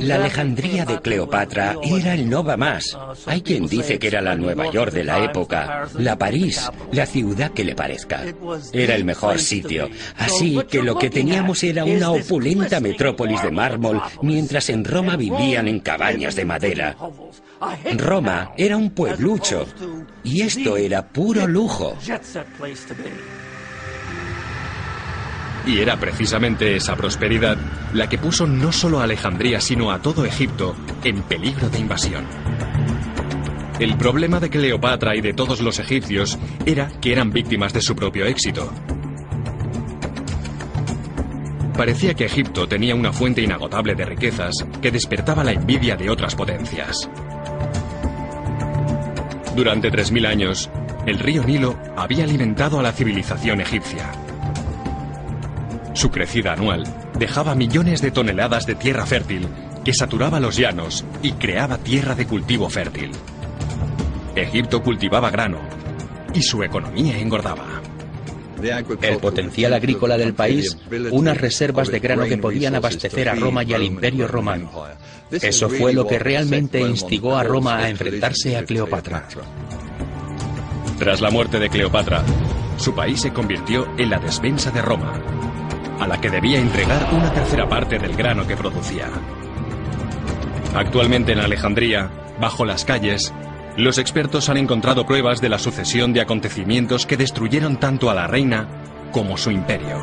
La 0.00 0.16
Alejandría 0.16 0.84
de 0.84 1.00
Cleopatra 1.00 1.76
era 1.82 2.14
el 2.14 2.28
Nova 2.28 2.56
más. 2.56 2.96
Hay 3.24 3.40
quien 3.40 3.66
dice 3.66 3.98
que 3.98 4.08
era 4.08 4.20
la 4.20 4.36
Nueva 4.36 4.70
York 4.70 4.92
de 4.92 5.04
la 5.04 5.24
época, 5.24 5.88
la 5.98 6.18
París, 6.18 6.70
la 6.92 7.06
ciudad 7.06 7.50
que 7.50 7.64
le 7.64 7.74
parezca. 7.74 8.24
Era 8.72 8.94
el 8.94 9.04
mejor 9.04 9.38
sitio. 9.38 9.88
Así 10.18 10.60
que 10.70 10.82
lo 10.82 10.98
que 10.98 11.08
teníamos 11.08 11.64
era 11.64 11.84
una 11.84 12.10
opulenta 12.10 12.78
metrópolis 12.80 13.42
de 13.42 13.50
mármol, 13.50 14.02
mientras 14.20 14.68
en 14.68 14.84
Roma 14.84 15.16
vivían 15.16 15.66
en 15.66 15.80
cabañas 15.80 16.36
de 16.36 16.44
madera. 16.44 16.96
Roma 17.96 18.52
era 18.56 18.76
un 18.76 18.90
pueblucho 18.90 19.66
y 20.22 20.42
esto 20.42 20.76
era 20.76 21.06
puro 21.08 21.46
lujo. 21.46 21.96
Y 25.66 25.78
era 25.78 25.96
precisamente 25.96 26.76
esa 26.76 26.94
prosperidad 26.94 27.56
la 27.94 28.08
que 28.08 28.18
puso 28.18 28.46
no 28.46 28.70
solo 28.70 29.00
a 29.00 29.04
Alejandría, 29.04 29.60
sino 29.60 29.90
a 29.90 30.02
todo 30.02 30.24
Egipto 30.24 30.76
en 31.02 31.22
peligro 31.22 31.70
de 31.70 31.78
invasión. 31.78 32.26
El 33.80 33.96
problema 33.96 34.40
de 34.40 34.50
Cleopatra 34.50 35.16
y 35.16 35.20
de 35.20 35.32
todos 35.32 35.60
los 35.60 35.78
egipcios 35.78 36.38
era 36.64 36.88
que 37.00 37.12
eran 37.12 37.32
víctimas 37.32 37.72
de 37.72 37.80
su 37.80 37.96
propio 37.96 38.24
éxito. 38.26 38.72
Parecía 41.76 42.14
que 42.14 42.26
Egipto 42.26 42.68
tenía 42.68 42.94
una 42.94 43.12
fuente 43.12 43.42
inagotable 43.42 43.96
de 43.96 44.04
riquezas 44.04 44.54
que 44.80 44.92
despertaba 44.92 45.42
la 45.42 45.52
envidia 45.52 45.96
de 45.96 46.08
otras 46.08 46.36
potencias. 46.36 47.10
Durante 49.54 49.92
3.000 49.92 50.26
años, 50.26 50.70
el 51.06 51.20
río 51.20 51.44
Nilo 51.44 51.78
había 51.96 52.24
alimentado 52.24 52.80
a 52.80 52.82
la 52.82 52.92
civilización 52.92 53.60
egipcia. 53.60 54.10
Su 55.92 56.10
crecida 56.10 56.54
anual 56.54 56.84
dejaba 57.18 57.54
millones 57.54 58.02
de 58.02 58.10
toneladas 58.10 58.66
de 58.66 58.74
tierra 58.74 59.06
fértil 59.06 59.46
que 59.84 59.94
saturaba 59.94 60.40
los 60.40 60.56
llanos 60.56 61.04
y 61.22 61.32
creaba 61.32 61.78
tierra 61.78 62.16
de 62.16 62.26
cultivo 62.26 62.68
fértil. 62.68 63.12
Egipto 64.34 64.82
cultivaba 64.82 65.30
grano 65.30 65.58
y 66.34 66.42
su 66.42 66.64
economía 66.64 67.16
engordaba. 67.18 67.80
El 69.02 69.18
potencial 69.18 69.74
agrícola 69.74 70.16
del 70.16 70.34
país, 70.34 70.76
unas 71.10 71.36
reservas 71.36 71.88
de 71.88 72.00
grano 72.00 72.24
que 72.24 72.38
podían 72.38 72.74
abastecer 72.74 73.28
a 73.28 73.34
Roma 73.34 73.62
y 73.62 73.74
al 73.74 73.82
Imperio 73.82 74.26
Romano. 74.26 74.70
Eso 75.30 75.68
fue 75.68 75.92
lo 75.92 76.06
que 76.06 76.18
realmente 76.18 76.80
instigó 76.80 77.36
a 77.36 77.42
Roma 77.42 77.78
a 77.78 77.88
enfrentarse 77.88 78.56
a 78.56 78.64
Cleopatra. 78.64 79.28
Tras 80.98 81.20
la 81.20 81.30
muerte 81.30 81.58
de 81.58 81.68
Cleopatra, 81.68 82.22
su 82.76 82.94
país 82.94 83.20
se 83.20 83.32
convirtió 83.32 83.88
en 83.98 84.10
la 84.10 84.18
despensa 84.18 84.70
de 84.70 84.82
Roma, 84.82 85.20
a 85.98 86.06
la 86.06 86.20
que 86.20 86.30
debía 86.30 86.60
entregar 86.60 87.12
una 87.12 87.32
tercera 87.32 87.68
parte 87.68 87.98
del 87.98 88.16
grano 88.16 88.46
que 88.46 88.56
producía. 88.56 89.08
Actualmente 90.74 91.32
en 91.32 91.40
Alejandría, 91.40 92.10
bajo 92.40 92.64
las 92.64 92.84
calles, 92.84 93.32
los 93.76 93.98
expertos 93.98 94.48
han 94.48 94.56
encontrado 94.56 95.04
pruebas 95.04 95.40
de 95.40 95.48
la 95.48 95.58
sucesión 95.58 96.12
de 96.12 96.20
acontecimientos 96.20 97.06
que 97.06 97.16
destruyeron 97.16 97.78
tanto 97.78 98.08
a 98.08 98.14
la 98.14 98.26
reina 98.26 98.68
como 99.10 99.36
su 99.36 99.50
imperio. 99.50 99.98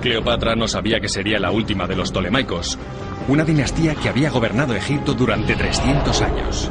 Cleopatra 0.00 0.54
no 0.54 0.68
sabía 0.68 1.00
que 1.00 1.08
sería 1.08 1.40
la 1.40 1.50
última 1.50 1.88
de 1.88 1.96
los 1.96 2.12
Ptolemaicos, 2.12 2.78
una 3.26 3.44
dinastía 3.44 3.96
que 3.96 4.08
había 4.08 4.30
gobernado 4.30 4.74
Egipto 4.74 5.12
durante 5.12 5.56
300 5.56 6.22
años. 6.22 6.70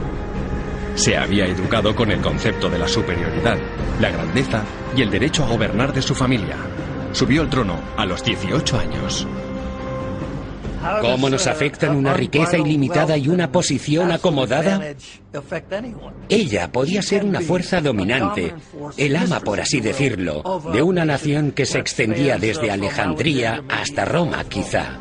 Se 0.95 1.17
había 1.17 1.45
educado 1.45 1.93
con 1.93 2.09
el 2.09 2.21
concepto 2.21 2.69
de 2.69 2.79
la 2.79 2.87
superioridad, 2.87 3.57
la 3.99 4.09
grandeza 4.09 4.63
y 4.95 5.01
el 5.01 5.11
derecho 5.11 5.43
a 5.43 5.47
gobernar 5.47 5.93
de 5.93 6.01
su 6.01 6.15
familia. 6.15 6.55
Subió 7.11 7.41
al 7.41 7.49
trono 7.49 7.79
a 7.97 8.05
los 8.05 8.23
18 8.23 8.79
años. 8.79 9.27
¿Cómo 11.01 11.29
nos 11.29 11.47
afectan 11.47 11.95
una 11.95 12.13
riqueza 12.13 12.57
ilimitada 12.57 13.17
y 13.17 13.29
una 13.29 13.51
posición 13.51 14.11
acomodada? 14.11 14.81
Ella 16.29 16.71
podía 16.71 17.01
ser 17.01 17.23
una 17.23 17.41
fuerza 17.41 17.81
dominante, 17.81 18.53
el 18.97 19.15
ama, 19.15 19.39
por 19.39 19.59
así 19.59 19.79
decirlo, 19.79 20.61
de 20.73 20.81
una 20.81 21.05
nación 21.05 21.51
que 21.51 21.65
se 21.65 21.79
extendía 21.79 22.37
desde 22.37 22.71
Alejandría 22.71 23.63
hasta 23.69 24.05
Roma, 24.05 24.43
quizá. 24.45 24.97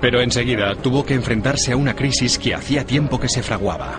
Pero 0.00 0.22
enseguida 0.22 0.74
tuvo 0.76 1.04
que 1.04 1.14
enfrentarse 1.14 1.72
a 1.72 1.76
una 1.76 1.94
crisis 1.94 2.38
que 2.38 2.54
hacía 2.54 2.84
tiempo 2.84 3.20
que 3.20 3.28
se 3.28 3.42
fraguaba. 3.42 3.98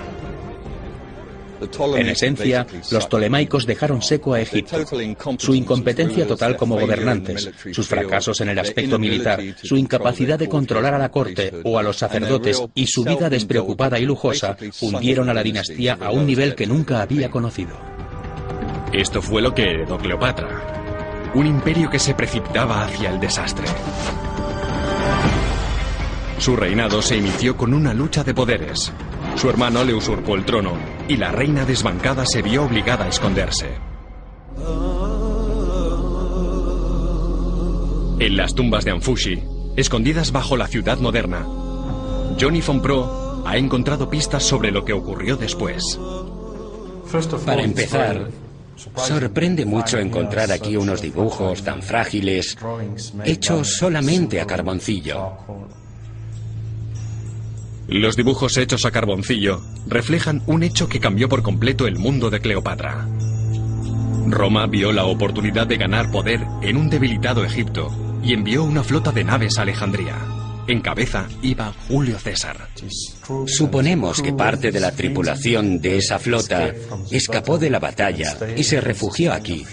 En 1.96 2.08
esencia, 2.08 2.66
los 2.92 3.10
tolemaicos 3.10 3.66
dejaron 3.66 4.02
seco 4.02 4.34
a 4.34 4.42
Egipto. 4.42 4.78
Su 5.38 5.54
incompetencia 5.54 6.28
total 6.28 6.56
como 6.58 6.80
gobernantes, 6.80 7.50
sus 7.72 7.88
fracasos 7.88 8.42
en 8.42 8.50
el 8.50 8.60
aspecto 8.60 8.98
militar, 8.98 9.42
su 9.62 9.78
incapacidad 9.78 10.40
de 10.40 10.50
controlar 10.50 10.94
a 10.94 11.00
la 11.00 11.12
corte 11.12 11.54
o 11.64 11.78
a 11.78 11.84
los 11.84 11.98
sacerdotes 11.98 12.62
y 12.74 12.88
su 12.88 13.04
vida 13.04 13.30
despreocupada 13.30 14.00
y 14.00 14.06
lujosa 14.06 14.58
hundieron 14.82 15.30
a 15.30 15.34
la 15.34 15.44
dinastía 15.44 15.98
a 16.00 16.12
un 16.12 16.26
nivel 16.26 16.56
que 16.56 16.68
nunca 16.68 17.02
había 17.02 17.30
conocido. 17.30 17.78
Esto 18.94 19.22
fue 19.22 19.42
lo 19.42 19.54
que 19.54 19.64
heredó 19.64 19.98
Cleopatra. 19.98 21.32
Un 21.34 21.48
imperio 21.48 21.90
que 21.90 22.00
se 22.00 22.14
precipitaba 22.14 22.84
hacia 22.84 23.12
el 23.12 23.20
desastre. 23.20 23.66
Su 26.40 26.56
reinado 26.56 27.02
se 27.02 27.16
inició 27.16 27.56
con 27.56 27.74
una 27.74 27.94
lucha 27.94 28.24
de 28.24 28.34
poderes. 28.34 28.92
Su 29.42 29.50
hermano 29.50 29.84
le 29.84 29.96
usurpó 29.96 30.36
el 30.36 30.46
trono 30.46 30.74
y 31.08 31.18
la 31.18 31.32
reina 31.32 31.66
desbancada 31.66 32.28
se 32.28 32.44
vio 32.44 32.64
obligada 32.64 33.06
a 33.06 33.08
esconderse. 33.08 33.70
En 38.20 38.38
las 38.38 38.54
tumbas 38.54 38.86
de 38.86 38.92
Anfushi, 38.92 39.42
escondidas 39.76 40.32
bajo 40.32 40.56
la 40.58 40.68
ciudad 40.68 41.00
moderna, 41.00 41.44
Johnny 42.40 42.62
von 42.62 42.84
Pro 42.84 43.42
ha 43.44 43.58
encontrado 43.58 44.12
pistas 44.12 44.44
sobre 44.44 44.70
lo 44.70 44.86
que 44.86 44.94
ocurrió 44.94 45.38
después. 45.38 46.00
Para 47.44 47.64
empezar, 47.64 48.30
sorprende 48.96 49.66
mucho 49.66 49.98
encontrar 49.98 50.52
aquí 50.52 50.78
unos 50.78 51.02
dibujos 51.02 51.64
tan 51.64 51.82
frágiles, 51.82 52.56
hechos 53.26 53.76
solamente 53.76 54.40
a 54.40 54.46
carboncillo. 54.46 55.81
Los 57.92 58.16
dibujos 58.16 58.56
hechos 58.56 58.86
a 58.86 58.92
carboncillo 58.92 59.62
reflejan 59.86 60.42
un 60.48 60.64
hecho 60.64 60.88
que 60.88 61.02
cambió 61.02 61.28
por 61.28 61.44
completo 61.44 61.88
el 61.88 62.00
mundo 62.00 62.30
de 62.30 62.40
Cleopatra. 62.40 63.06
Roma 64.28 64.66
vio 64.68 64.94
la 64.94 65.04
oportunidad 65.04 65.68
de 65.68 65.76
ganar 65.76 66.10
poder 66.10 66.40
en 66.62 66.78
un 66.78 66.90
debilitado 66.90 67.44
Egipto 67.44 67.90
y 68.24 68.32
envió 68.32 68.64
una 68.64 68.86
flota 68.86 69.12
de 69.12 69.26
naves 69.26 69.58
a 69.58 69.64
Alejandría. 69.64 70.16
En 70.68 70.80
cabeza 70.80 71.28
iba 71.42 71.74
Julio 71.90 72.18
César. 72.18 72.70
Suponemos 73.46 74.22
que 74.22 74.32
parte 74.32 74.72
de 74.72 74.80
la 74.80 74.94
tripulación 74.94 75.82
de 75.82 75.98
esa 75.98 76.18
flota 76.18 76.74
escapó 77.12 77.58
de 77.58 77.72
la 77.72 77.80
batalla 77.80 78.38
y 78.56 78.64
se 78.64 78.80
refugió 78.80 79.34
aquí. 79.34 79.66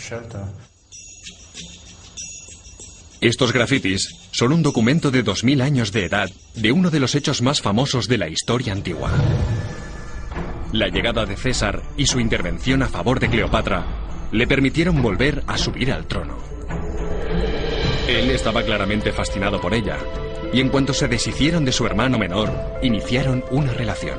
Estos 3.21 3.53
grafitis 3.53 4.15
son 4.31 4.53
un 4.53 4.63
documento 4.63 5.11
de 5.11 5.25
2000 5.25 5.61
años 5.63 5.91
de 5.91 6.05
edad 6.05 6.31
de 6.55 6.71
uno 6.71 6.89
de 6.89 7.01
los 7.01 7.17
hechos 7.17 7.43
más 7.43 7.61
famosos 7.61 8.07
de 8.07 8.17
la 8.17 8.29
historia 8.29 8.73
antigua. 8.73 9.11
La 10.71 10.87
llegada 10.87 11.27
de 11.27 11.37
César 11.37 11.83
y 11.97 12.07
su 12.07 12.21
intervención 12.21 12.81
a 12.85 12.89
favor 12.89 13.19
de 13.19 13.29
Cleopatra 13.29 13.85
le 14.31 14.47
permitieron 14.47 15.03
volver 15.03 15.43
a 15.49 15.59
subir 15.59 15.91
al 15.91 16.07
trono. 16.07 16.39
Él 18.07 18.31
estaba 18.31 18.63
claramente 18.63 19.11
fascinado 19.11 19.61
por 19.61 19.75
ella, 19.75 19.99
y 20.53 20.61
en 20.61 20.69
cuanto 20.69 20.95
se 20.95 21.09
deshicieron 21.09 21.65
de 21.65 21.73
su 21.73 21.87
hermano 21.87 22.19
menor, 22.19 22.53
iniciaron 22.83 23.45
una 23.51 23.73
relación. 23.73 24.19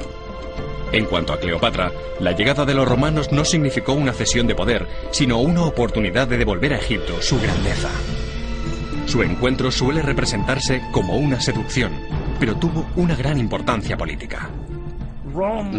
En 0.92 1.06
cuanto 1.06 1.32
a 1.32 1.40
Cleopatra, 1.40 1.94
la 2.20 2.34
llegada 2.34 2.66
de 2.66 2.74
los 2.74 2.88
romanos 2.88 3.32
no 3.32 3.46
significó 3.46 3.94
una 3.94 4.12
cesión 4.12 4.46
de 4.46 4.56
poder, 4.56 4.88
sino 5.12 5.40
una 5.40 5.64
oportunidad 5.64 6.28
de 6.28 6.38
devolver 6.38 6.74
a 6.74 6.80
Egipto 6.80 7.22
su 7.22 7.40
grandeza. 7.40 7.90
Su 9.10 9.24
encuentro 9.24 9.72
suele 9.72 10.04
representarse 10.04 10.84
como 10.92 11.18
una 11.18 11.42
seducción, 11.42 11.92
pero 12.40 12.56
tuvo 12.58 12.86
una 12.96 13.16
gran 13.16 13.40
importancia 13.40 13.98
política. 13.98 14.52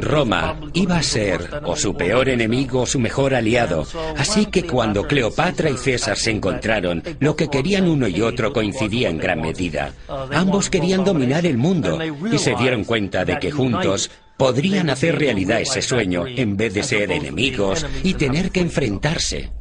Roma 0.01 0.59
iba 0.73 0.97
a 0.97 1.03
ser 1.05 1.63
o 1.65 1.77
su 1.77 1.95
peor 1.95 2.29
enemigo 2.29 2.81
o 2.81 2.87
su 2.87 2.99
mejor 2.99 3.37
aliado, 3.37 3.87
así 4.17 4.47
que 4.47 4.65
cuando 4.65 5.07
Cleopatra 5.07 5.71
y 5.71 5.77
César 5.77 6.17
se 6.17 6.33
encontraron, 6.33 7.05
lo 7.21 7.37
que 7.37 7.47
querían 7.47 7.89
uno 7.89 8.09
y 8.09 8.21
otro 8.21 8.53
coincidía 8.53 9.09
en 9.09 9.19
gran 9.19 9.41
medida. 9.41 9.93
Ambos 10.33 10.69
querían 10.69 11.05
dominar 11.05 11.47
el 11.47 11.57
mundo 11.57 12.01
y 12.33 12.37
se 12.37 12.57
dieron 12.57 12.83
cuenta 12.83 13.25
de 13.25 13.39
que 13.39 13.53
juntos 13.53 14.11
podrían 14.37 14.91
hacer 14.91 15.17
realidad 15.17 15.61
ese 15.61 15.83
sueño 15.83 16.27
en 16.27 16.57
vez 16.57 16.75
de 16.75 16.83
ser 16.83 17.13
enemigos 17.13 17.87
y 18.03 18.15
tener 18.15 18.51
que 18.51 18.59
enfrentarse. 18.59 19.53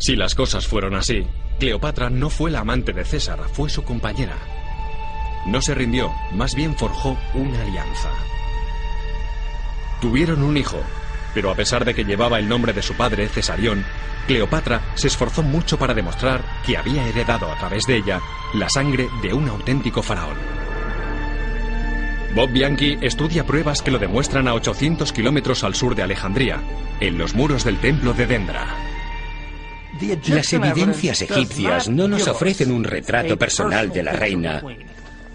Si 0.00 0.16
las 0.16 0.34
cosas 0.34 0.66
fueron 0.66 0.94
así, 0.94 1.26
Cleopatra 1.58 2.08
no 2.08 2.30
fue 2.30 2.50
la 2.50 2.60
amante 2.60 2.94
de 2.94 3.04
César, 3.04 3.38
fue 3.52 3.68
su 3.68 3.84
compañera. 3.84 4.36
No 5.44 5.60
se 5.60 5.74
rindió, 5.74 6.10
más 6.32 6.54
bien 6.54 6.74
forjó 6.74 7.18
una 7.34 7.60
alianza. 7.60 8.08
Tuvieron 10.00 10.42
un 10.42 10.56
hijo, 10.56 10.82
pero 11.34 11.50
a 11.50 11.54
pesar 11.54 11.84
de 11.84 11.94
que 11.94 12.06
llevaba 12.06 12.38
el 12.38 12.48
nombre 12.48 12.72
de 12.72 12.80
su 12.80 12.94
padre, 12.94 13.28
Cesarión, 13.28 13.84
Cleopatra 14.26 14.80
se 14.94 15.08
esforzó 15.08 15.42
mucho 15.42 15.78
para 15.78 15.92
demostrar 15.92 16.42
que 16.64 16.78
había 16.78 17.06
heredado 17.06 17.52
a 17.52 17.58
través 17.58 17.86
de 17.86 17.96
ella 17.96 18.22
la 18.54 18.70
sangre 18.70 19.10
de 19.22 19.34
un 19.34 19.50
auténtico 19.50 20.02
faraón. 20.02 20.38
Bob 22.34 22.50
Bianchi 22.50 22.96
estudia 23.02 23.44
pruebas 23.44 23.82
que 23.82 23.90
lo 23.90 23.98
demuestran 23.98 24.48
a 24.48 24.54
800 24.54 25.12
kilómetros 25.12 25.62
al 25.62 25.74
sur 25.74 25.94
de 25.94 26.04
Alejandría, 26.04 26.62
en 27.00 27.18
los 27.18 27.34
muros 27.34 27.64
del 27.64 27.78
templo 27.80 28.14
de 28.14 28.26
Dendra. 28.26 28.66
Las 30.28 30.52
evidencias 30.52 31.22
egipcias 31.22 31.88
no 31.88 32.08
nos 32.08 32.26
ofrecen 32.28 32.72
un 32.72 32.84
retrato 32.84 33.36
personal 33.36 33.90
de 33.90 34.02
la 34.02 34.12
reina, 34.12 34.62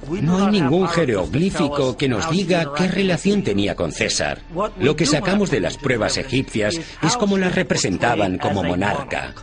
no 0.09 0.45
hay 0.45 0.51
ningún 0.51 0.87
jeroglífico 0.87 1.97
que 1.97 2.07
nos 2.07 2.29
diga 2.29 2.73
qué 2.75 2.87
relación 2.87 3.43
tenía 3.43 3.75
con 3.75 3.91
César. 3.91 4.41
Lo 4.79 4.95
que 4.95 5.05
sacamos 5.05 5.49
de 5.49 5.59
las 5.59 5.77
pruebas 5.77 6.17
egipcias 6.17 6.79
es 7.01 7.17
cómo 7.17 7.37
la 7.37 7.49
representaban 7.49 8.37
como 8.37 8.63
monarca. 8.63 9.33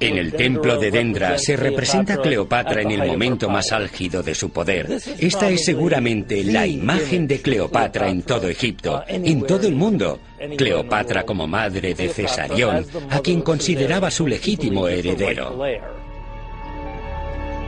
En 0.00 0.18
el 0.18 0.32
templo 0.32 0.78
de 0.78 0.90
Dendra 0.90 1.38
se 1.38 1.56
representa 1.56 2.18
Cleopatra 2.18 2.82
en 2.82 2.92
el 2.92 3.06
momento 3.06 3.48
más 3.48 3.72
álgido 3.72 4.22
de 4.22 4.34
su 4.34 4.50
poder. 4.50 4.98
Esta 5.18 5.48
es 5.50 5.64
seguramente 5.64 6.44
la 6.44 6.66
imagen 6.66 7.26
de 7.26 7.40
Cleopatra 7.40 8.08
en 8.08 8.22
todo 8.22 8.48
Egipto, 8.48 9.02
en 9.08 9.42
todo 9.46 9.66
el 9.66 9.74
mundo. 9.74 10.20
Cleopatra 10.56 11.24
como 11.24 11.46
madre 11.46 11.94
de 11.94 12.08
Cesarión, 12.08 12.86
a 13.10 13.20
quien 13.20 13.42
consideraba 13.42 14.10
su 14.10 14.26
legítimo 14.26 14.88
heredero. 14.88 15.58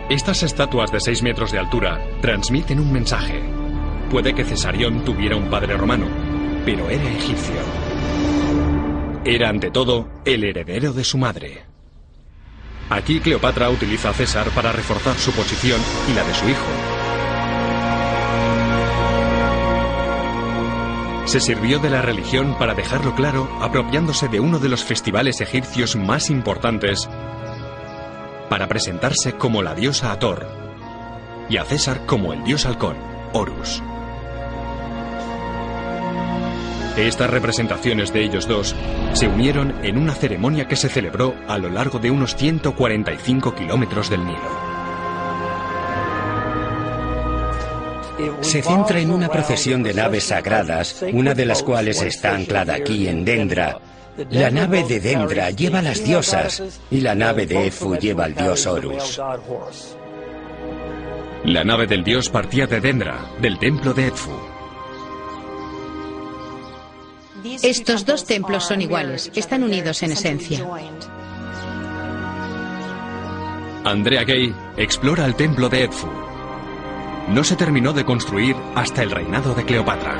Estas 0.08 0.42
estatuas 0.42 0.90
de 0.90 1.00
6 1.00 1.22
metros 1.22 1.52
de 1.52 1.58
altura 1.58 2.00
transmiten 2.20 2.80
un 2.80 2.92
mensaje. 2.92 3.40
Puede 4.10 4.34
que 4.34 4.44
Cesarión 4.44 5.04
tuviera 5.04 5.36
un 5.36 5.48
padre 5.48 5.76
romano, 5.76 6.06
pero 6.64 6.88
era 6.90 7.08
egipcio. 7.10 7.54
Era 9.24 9.48
ante 9.50 9.70
todo 9.70 10.08
el 10.24 10.44
heredero 10.44 10.92
de 10.92 11.04
su 11.04 11.18
madre. 11.18 11.69
Aquí 12.90 13.20
Cleopatra 13.20 13.70
utiliza 13.70 14.10
a 14.10 14.12
César 14.12 14.50
para 14.50 14.72
reforzar 14.72 15.16
su 15.16 15.30
posición 15.30 15.80
y 16.10 16.12
la 16.12 16.24
de 16.24 16.34
su 16.34 16.48
hijo. 16.48 16.66
Se 21.24 21.38
sirvió 21.38 21.78
de 21.78 21.90
la 21.90 22.02
religión 22.02 22.56
para 22.58 22.74
dejarlo 22.74 23.14
claro 23.14 23.48
apropiándose 23.60 24.26
de 24.26 24.40
uno 24.40 24.58
de 24.58 24.68
los 24.68 24.82
festivales 24.82 25.40
egipcios 25.40 25.94
más 25.94 26.28
importantes 26.28 27.08
para 28.48 28.66
presentarse 28.66 29.34
como 29.34 29.62
la 29.62 29.76
diosa 29.76 30.10
Ator 30.10 30.48
y 31.48 31.58
a 31.58 31.64
César 31.64 32.04
como 32.06 32.32
el 32.32 32.42
dios 32.42 32.66
halcón, 32.66 32.96
Horus. 33.32 33.80
Estas 36.96 37.30
representaciones 37.30 38.12
de 38.12 38.24
ellos 38.24 38.46
dos 38.46 38.74
se 39.12 39.28
unieron 39.28 39.74
en 39.82 39.96
una 39.96 40.14
ceremonia 40.14 40.68
que 40.68 40.76
se 40.76 40.88
celebró 40.88 41.34
a 41.48 41.58
lo 41.58 41.70
largo 41.70 41.98
de 41.98 42.10
unos 42.10 42.36
145 42.36 43.54
kilómetros 43.54 44.10
del 44.10 44.26
Nilo. 44.26 44.70
Se 48.42 48.62
centra 48.62 49.00
en 49.00 49.10
una 49.10 49.28
procesión 49.28 49.82
de 49.82 49.94
naves 49.94 50.24
sagradas, 50.24 51.02
una 51.12 51.34
de 51.34 51.46
las 51.46 51.62
cuales 51.62 52.02
está 52.02 52.34
anclada 52.34 52.74
aquí 52.74 53.08
en 53.08 53.24
Dendra, 53.24 53.78
la 54.28 54.50
nave 54.50 54.84
de 54.84 55.00
Dendra 55.00 55.50
lleva 55.50 55.78
a 55.78 55.82
las 55.82 56.04
diosas 56.04 56.80
y 56.90 57.00
la 57.00 57.14
nave 57.14 57.46
de 57.46 57.66
Edfu 57.66 57.96
lleva 57.96 58.24
al 58.24 58.34
dios 58.34 58.66
Horus. 58.66 59.20
La 61.44 61.64
nave 61.64 61.86
del 61.86 62.04
dios 62.04 62.28
partía 62.28 62.66
de 62.66 62.80
Dendra, 62.80 63.30
del 63.40 63.58
templo 63.58 63.94
de 63.94 64.08
Edfu. 64.08 64.49
Estos 67.62 68.04
dos 68.04 68.24
templos 68.24 68.64
son 68.64 68.82
iguales, 68.82 69.30
están 69.34 69.62
unidos 69.62 70.02
en 70.02 70.12
esencia. 70.12 70.66
Andrea 73.84 74.24
Gay 74.24 74.54
explora 74.76 75.24
el 75.24 75.34
templo 75.34 75.68
de 75.68 75.84
Edfu. 75.84 76.08
No 77.28 77.44
se 77.44 77.56
terminó 77.56 77.92
de 77.92 78.04
construir 78.04 78.56
hasta 78.74 79.02
el 79.02 79.10
reinado 79.10 79.54
de 79.54 79.64
Cleopatra. 79.64 80.16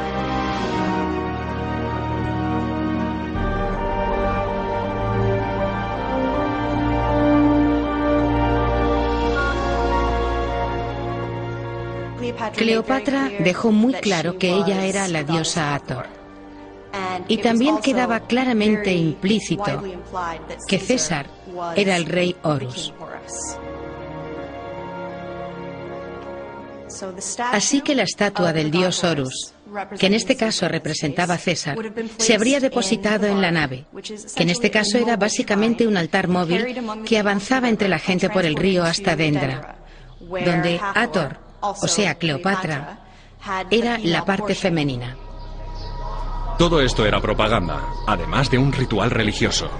Cleopatra 12.56 13.30
dejó 13.40 13.72
muy 13.72 13.94
claro 13.94 14.38
que 14.38 14.50
ella 14.50 14.85
era 14.85 15.09
la 15.09 15.22
diosa 15.22 15.74
Ator. 15.74 16.19
Y 17.28 17.38
también 17.38 17.78
quedaba 17.78 18.20
claramente 18.20 18.92
implícito 18.92 19.83
que 20.66 20.78
César 20.78 21.26
era 21.76 21.96
el 21.96 22.06
rey 22.06 22.37
Horus. 22.42 22.92
Así 27.52 27.80
que 27.80 27.94
la 27.94 28.02
estatua 28.02 28.52
del 28.52 28.70
dios 28.70 29.02
Horus, 29.04 29.54
que 29.98 30.06
en 30.06 30.14
este 30.14 30.37
caso 30.37 30.68
representaba 30.68 31.35
a 31.35 31.38
César, 31.38 31.78
se 32.18 32.35
habría 32.35 32.61
depositado 32.61 33.26
en 33.26 33.40
la 33.40 33.50
nave, 33.50 33.87
que 34.35 34.42
en 34.42 34.50
este 34.50 34.70
caso 34.70 34.98
era 34.98 35.16
básicamente 35.16 35.87
un 35.87 35.96
altar 35.96 36.28
móvil 36.28 36.66
que 37.06 37.18
avanzaba 37.18 37.68
entre 37.68 37.88
la 37.88 37.98
gente 37.98 38.28
por 38.28 38.44
el 38.44 38.56
río 38.56 38.85
hasta 38.85 39.16
Dendra, 39.16 39.76
donde 40.20 40.80
Ator 40.94 41.50
o 41.61 41.88
sea, 41.88 42.14
Cleopatra, 42.16 43.00
era 43.70 43.98
la 43.98 44.24
parte 44.24 44.54
femenina. 44.54 45.16
Todo 46.60 46.82
esto 46.82 47.06
era 47.06 47.22
propaganda, 47.22 47.80
además 48.06 48.50
de 48.50 48.58
un 48.58 48.70
ritual 48.70 49.10
religioso. 49.10 49.70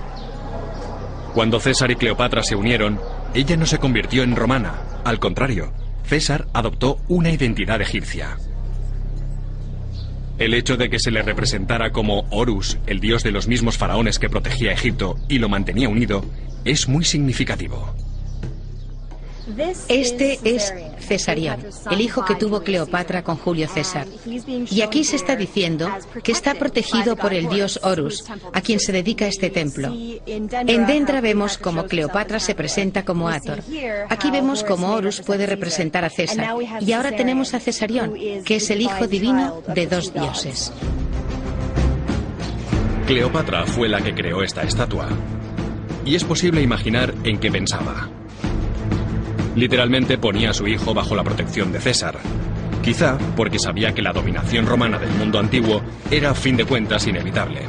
Cuando 1.35 1.61
César 1.61 1.91
y 1.91 1.97
Cleopatra 1.97 2.43
se 2.43 2.57
unieron, 2.57 2.99
ella 3.35 3.59
no 3.59 3.67
se 3.67 3.77
convirtió 3.77 4.23
en 4.23 4.35
romana, 4.35 4.77
al 5.05 5.19
contrario, 5.19 5.75
César 6.05 6.47
adoptó 6.55 6.97
una 7.07 7.29
identidad 7.29 7.83
egipcia. 7.83 8.39
El 10.39 10.55
hecho 10.55 10.79
de 10.79 10.89
que 10.89 10.99
se 10.99 11.11
le 11.11 11.21
representara 11.21 11.93
como 11.93 12.25
Horus, 12.31 12.79
el 12.87 12.99
dios 12.99 13.23
de 13.25 13.33
los 13.33 13.47
mismos 13.47 13.77
faraones 13.77 14.19
que 14.19 14.31
protegía 14.31 14.73
Egipto 14.73 15.17
y 15.29 15.39
lo 15.39 15.51
mantenía 15.51 15.91
unido, 15.91 16.25
es 16.65 16.89
muy 16.89 17.05
significativo. 17.05 17.95
Este 19.89 20.39
es 20.45 20.73
Cesarión, 20.99 21.61
el 21.91 22.01
hijo 22.01 22.25
que 22.25 22.35
tuvo 22.35 22.63
Cleopatra 22.63 23.23
con 23.23 23.37
Julio 23.37 23.69
César. 23.69 24.07
Y 24.27 24.83
aquí 24.83 25.05
se 25.05 25.17
está 25.17 25.37
diciendo 25.37 25.89
que 26.23 26.33
está 26.33 26.55
protegido 26.55 27.17
por 27.17 27.33
el 27.33 27.49
dios 27.49 27.81
Horus, 27.83 28.25
a 28.53 28.61
quien 28.61 28.81
se 28.81 28.93
dedica 28.93 29.27
este 29.27 29.51
templo. 29.51 29.93
En 30.27 30.87
Dendra 30.87 31.21
vemos 31.21 31.59
cómo 31.59 31.87
Cleopatra 31.87 32.39
se 32.39 32.55
presenta 32.55 33.05
como 33.05 33.29
Ator. 33.29 33.63
Aquí 34.09 34.31
vemos 34.31 34.63
cómo 34.65 34.93
Horus 34.93 35.21
puede 35.21 35.47
representar 35.47 36.05
a 36.05 36.11
César. 36.11 36.55
Y 36.81 36.93
ahora 36.93 37.13
tenemos 37.13 37.55
a 37.55 37.61
Cesarión, 37.61 38.15
que 38.45 38.57
es 38.57 38.71
el 38.71 38.83
hijo 38.83 39.07
divino 39.07 39.63
de 39.75 39.87
dos 39.87 40.13
dioses. 40.13 40.73
Cleopatra 43.07 43.67
fue 43.67 43.89
la 43.89 44.01
que 44.01 44.15
creó 44.15 44.43
esta 44.43 44.63
estatua. 44.63 45.09
Y 46.05 46.15
es 46.15 46.25
posible 46.25 46.63
imaginar 46.63 47.13
en 47.25 47.39
qué 47.39 47.51
pensaba. 47.51 48.09
Literalmente 49.57 50.17
ponía 50.19 50.51
a 50.51 50.55
su 50.55 50.67
hijo 50.69 50.95
bajo 50.95 51.17
la 51.17 51.25
protección 51.25 51.73
de 51.73 51.81
César. 51.81 52.19
Quizá 52.83 53.19
porque 53.37 53.59
sabía 53.59 53.93
que 53.93 54.03
la 54.03 54.13
dominación 54.13 54.67
romana 54.67 54.99
del 54.99 55.11
mundo 55.11 55.39
antiguo 55.39 55.83
era 56.11 56.31
a 56.31 56.35
fin 56.35 56.57
de 56.57 56.65
cuentas 56.65 57.07
inevitable. 57.07 57.63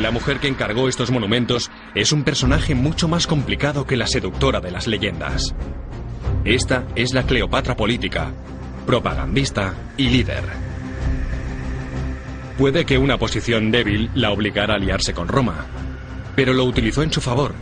La 0.00 0.10
mujer 0.10 0.38
que 0.40 0.48
encargó 0.48 0.88
estos 0.88 1.10
monumentos 1.10 1.70
es 1.94 2.12
un 2.12 2.24
personaje 2.24 2.74
mucho 2.74 3.06
más 3.06 3.26
complicado 3.26 3.86
que 3.86 3.96
la 3.96 4.06
seductora 4.06 4.60
de 4.60 4.70
las 4.70 4.86
leyendas. 4.86 5.54
Esta 6.44 6.84
es 6.96 7.12
la 7.12 7.24
Cleopatra 7.24 7.76
política, 7.76 8.32
propagandista 8.86 9.74
y 9.98 10.08
líder. 10.08 10.44
Puede 12.56 12.86
que 12.86 12.98
una 12.98 13.18
posición 13.18 13.70
débil 13.70 14.10
la 14.14 14.30
obligara 14.30 14.74
a 14.74 14.76
aliarse 14.78 15.12
con 15.12 15.28
Roma, 15.28 15.66
pero 16.34 16.52
lo 16.52 16.64
utilizó 16.64 17.02
en 17.02 17.12
su 17.12 17.20
favor 17.20 17.54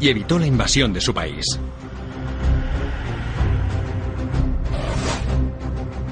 y 0.00 0.08
evitó 0.08 0.38
la 0.38 0.46
invasión 0.46 0.92
de 0.92 1.00
su 1.00 1.12
país. 1.12 1.58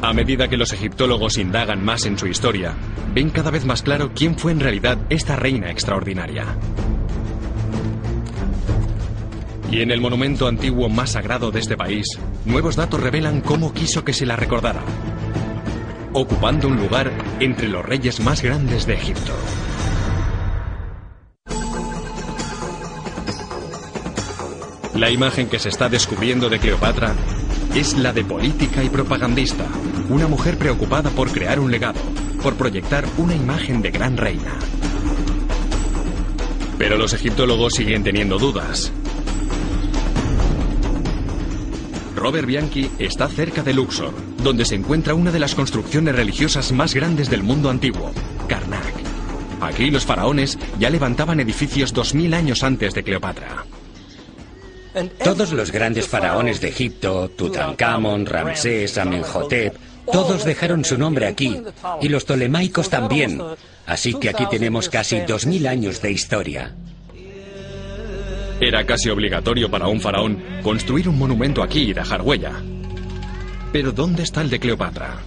A 0.00 0.12
medida 0.12 0.48
que 0.48 0.56
los 0.56 0.72
egiptólogos 0.72 1.38
indagan 1.38 1.84
más 1.84 2.06
en 2.06 2.16
su 2.16 2.28
historia, 2.28 2.74
ven 3.12 3.30
cada 3.30 3.50
vez 3.50 3.64
más 3.64 3.82
claro 3.82 4.12
quién 4.14 4.38
fue 4.38 4.52
en 4.52 4.60
realidad 4.60 4.96
esta 5.10 5.36
reina 5.36 5.70
extraordinaria. 5.70 6.46
Y 9.70 9.82
en 9.82 9.90
el 9.90 10.00
monumento 10.00 10.46
antiguo 10.46 10.88
más 10.88 11.10
sagrado 11.10 11.50
de 11.50 11.60
este 11.60 11.76
país, 11.76 12.06
nuevos 12.46 12.76
datos 12.76 13.00
revelan 13.00 13.40
cómo 13.40 13.74
quiso 13.74 14.04
que 14.04 14.14
se 14.14 14.24
la 14.24 14.36
recordara, 14.36 14.80
ocupando 16.12 16.68
un 16.68 16.76
lugar 16.76 17.10
entre 17.40 17.68
los 17.68 17.84
reyes 17.84 18.20
más 18.20 18.40
grandes 18.40 18.86
de 18.86 18.94
Egipto. 18.94 19.34
La 24.98 25.10
imagen 25.12 25.48
que 25.48 25.60
se 25.60 25.68
está 25.68 25.88
descubriendo 25.88 26.50
de 26.50 26.58
Cleopatra 26.58 27.14
es 27.72 27.96
la 27.96 28.12
de 28.12 28.24
política 28.24 28.82
y 28.82 28.88
propagandista, 28.88 29.64
una 30.08 30.26
mujer 30.26 30.58
preocupada 30.58 31.08
por 31.10 31.30
crear 31.30 31.60
un 31.60 31.70
legado, 31.70 32.00
por 32.42 32.56
proyectar 32.56 33.04
una 33.16 33.36
imagen 33.36 33.80
de 33.80 33.92
gran 33.92 34.16
reina. 34.16 34.58
Pero 36.78 36.98
los 36.98 37.12
egiptólogos 37.12 37.74
siguen 37.74 38.02
teniendo 38.02 38.40
dudas. 38.40 38.92
Robert 42.16 42.48
Bianchi 42.48 42.90
está 42.98 43.28
cerca 43.28 43.62
de 43.62 43.74
Luxor, 43.74 44.12
donde 44.42 44.64
se 44.64 44.74
encuentra 44.74 45.14
una 45.14 45.30
de 45.30 45.38
las 45.38 45.54
construcciones 45.54 46.16
religiosas 46.16 46.72
más 46.72 46.92
grandes 46.92 47.30
del 47.30 47.44
mundo 47.44 47.70
antiguo, 47.70 48.10
Karnak. 48.48 48.94
Aquí 49.60 49.92
los 49.92 50.04
faraones 50.04 50.58
ya 50.80 50.90
levantaban 50.90 51.38
edificios 51.38 51.92
2000 51.92 52.34
años 52.34 52.64
antes 52.64 52.94
de 52.94 53.04
Cleopatra. 53.04 53.64
Todos 55.22 55.52
los 55.52 55.70
grandes 55.72 56.08
faraones 56.08 56.60
de 56.60 56.68
Egipto, 56.68 57.30
Tutankamón, 57.30 58.26
Ramsés, 58.26 58.98
Amenhotep, 58.98 59.74
todos 60.10 60.44
dejaron 60.44 60.84
su 60.84 60.96
nombre 60.96 61.26
aquí, 61.26 61.60
y 62.00 62.08
los 62.08 62.24
tolemaicos 62.24 62.88
también. 62.88 63.40
Así 63.86 64.14
que 64.14 64.28
aquí 64.30 64.46
tenemos 64.50 64.88
casi 64.88 65.20
2000 65.20 65.66
años 65.66 66.02
de 66.02 66.10
historia. 66.10 66.74
Era 68.60 68.84
casi 68.84 69.08
obligatorio 69.08 69.70
para 69.70 69.86
un 69.86 70.00
faraón 70.00 70.42
construir 70.62 71.08
un 71.08 71.18
monumento 71.18 71.62
aquí 71.62 71.90
y 71.90 71.92
dejar 71.92 72.22
huella. 72.22 72.52
Pero 73.72 73.92
¿dónde 73.92 74.24
está 74.24 74.40
el 74.40 74.50
de 74.50 74.58
Cleopatra? 74.58 75.18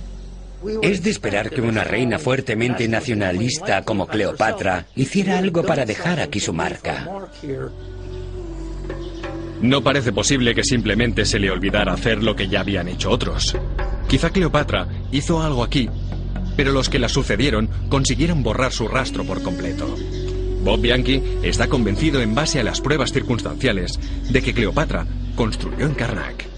Es 0.82 1.02
de 1.02 1.10
esperar 1.10 1.50
que 1.50 1.62
una 1.62 1.84
reina 1.84 2.20
fuertemente 2.20 2.88
nacionalista 2.88 3.84
como 3.84 4.06
Cleopatra 4.06 4.86
hiciera 4.96 5.38
algo 5.38 5.64
para 5.64 5.86
dejar 5.86 6.20
aquí 6.20 6.40
su 6.40 6.54
marca. 6.54 7.08
No 9.62 9.84
parece 9.84 10.12
posible 10.12 10.56
que 10.56 10.64
simplemente 10.64 11.24
se 11.26 11.40
le 11.40 11.52
olvidara 11.52 11.94
hacer 11.94 12.24
lo 12.24 12.36
que 12.36 12.48
ya 12.48 12.62
habían 12.62 12.88
hecho 12.88 13.12
otros. 13.12 13.56
Quizá 14.08 14.32
Cleopatra 14.32 14.88
hizo 15.12 15.42
algo 15.42 15.64
aquí, 15.64 15.88
pero 16.58 16.72
los 16.72 16.90
que 16.90 17.00
la 17.00 17.10
sucedieron 17.10 17.70
consiguieron 17.88 18.42
borrar 18.42 18.72
su 18.72 18.88
rastro 18.88 19.24
por 19.24 19.44
completo. 19.44 19.96
Bob 20.64 20.82
Bianchi 20.82 21.22
está 21.44 21.68
convencido 21.68 22.22
en 22.22 22.34
base 22.34 22.60
a 22.60 22.64
las 22.64 22.82
pruebas 22.82 23.12
circunstanciales 23.12 24.00
de 24.30 24.42
que 24.42 24.54
Cleopatra 24.54 25.06
construyó 25.36 25.86
en 25.86 25.94
Karnak. 25.94 26.51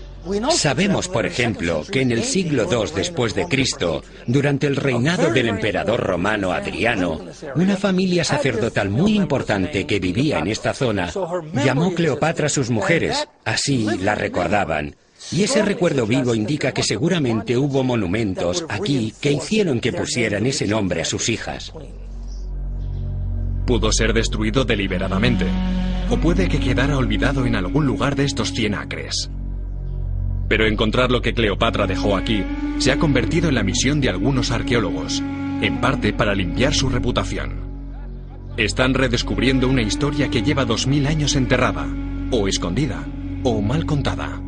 Sabemos, 0.52 1.10
por 1.10 1.26
ejemplo, 1.26 1.84
que 1.92 2.02
en 2.02 2.12
el 2.12 2.24
siglo 2.24 2.68
II 2.72 2.92
después 2.96 3.36
de 3.36 3.46
Cristo, 3.46 4.04
durante 4.26 4.68
el 4.68 4.78
reinado 4.78 5.32
del 5.32 5.50
emperador 5.50 6.00
romano 6.00 6.54
Adriano, 6.54 7.20
una 7.56 7.76
familia 7.76 8.24
sacerdotal 8.24 8.90
muy 8.90 9.16
importante 9.16 9.86
que 9.86 10.00
vivía 10.00 10.40
en 10.40 10.48
esta 10.48 10.74
zona 10.74 11.12
llamó 11.54 11.94
Cleopatra 11.94 12.48
a 12.48 12.50
sus 12.50 12.70
mujeres, 12.70 13.28
así 13.44 13.86
la 14.00 14.16
recordaban. 14.16 14.96
Y 15.32 15.44
ese 15.44 15.62
recuerdo 15.62 16.06
vivo 16.06 16.36
indica 16.36 16.74
que 16.74 16.84
seguramente 16.84 17.58
hubo 17.58 17.84
monumentos 17.84 18.66
aquí 18.70 19.14
que 19.22 19.32
hicieron 19.32 19.80
que 19.80 19.94
pusieran 19.94 20.46
ese 20.46 20.68
nombre 20.68 21.02
a 21.02 21.06
sus 21.06 21.30
hijas. 21.30 21.74
Pudo 23.66 23.92
ser 23.92 24.14
destruido 24.14 24.66
deliberadamente, 24.66 25.46
o 26.10 26.18
puede 26.18 26.50
que 26.50 26.60
quedara 26.60 26.98
olvidado 26.98 27.46
en 27.46 27.56
algún 27.56 27.86
lugar 27.86 28.16
de 28.16 28.26
estos 28.26 28.54
100 28.54 28.76
acres. 28.76 29.30
Pero 30.48 30.68
encontrar 30.68 31.12
lo 31.12 31.22
que 31.22 31.34
Cleopatra 31.34 31.88
dejó 31.88 32.16
aquí 32.16 32.44
se 32.78 32.92
ha 32.92 33.00
convertido 33.00 33.50
en 33.50 33.56
la 33.56 33.64
misión 33.64 34.02
de 34.02 34.10
algunos 34.10 34.52
arqueólogos, 34.52 35.24
en 35.62 35.80
parte 35.80 36.14
para 36.14 36.36
limpiar 36.36 36.74
su 36.74 36.90
reputación. 36.90 37.64
Están 38.58 38.94
redescubriendo 38.94 39.68
una 39.68 39.82
historia 39.82 40.30
que 40.30 40.44
lleva 40.44 40.66
2000 40.66 41.08
años 41.08 41.36
enterrada, 41.36 41.88
o 42.30 42.48
escondida, 42.48 43.04
o 43.44 43.62
mal 43.62 43.86
contada. 43.86 44.42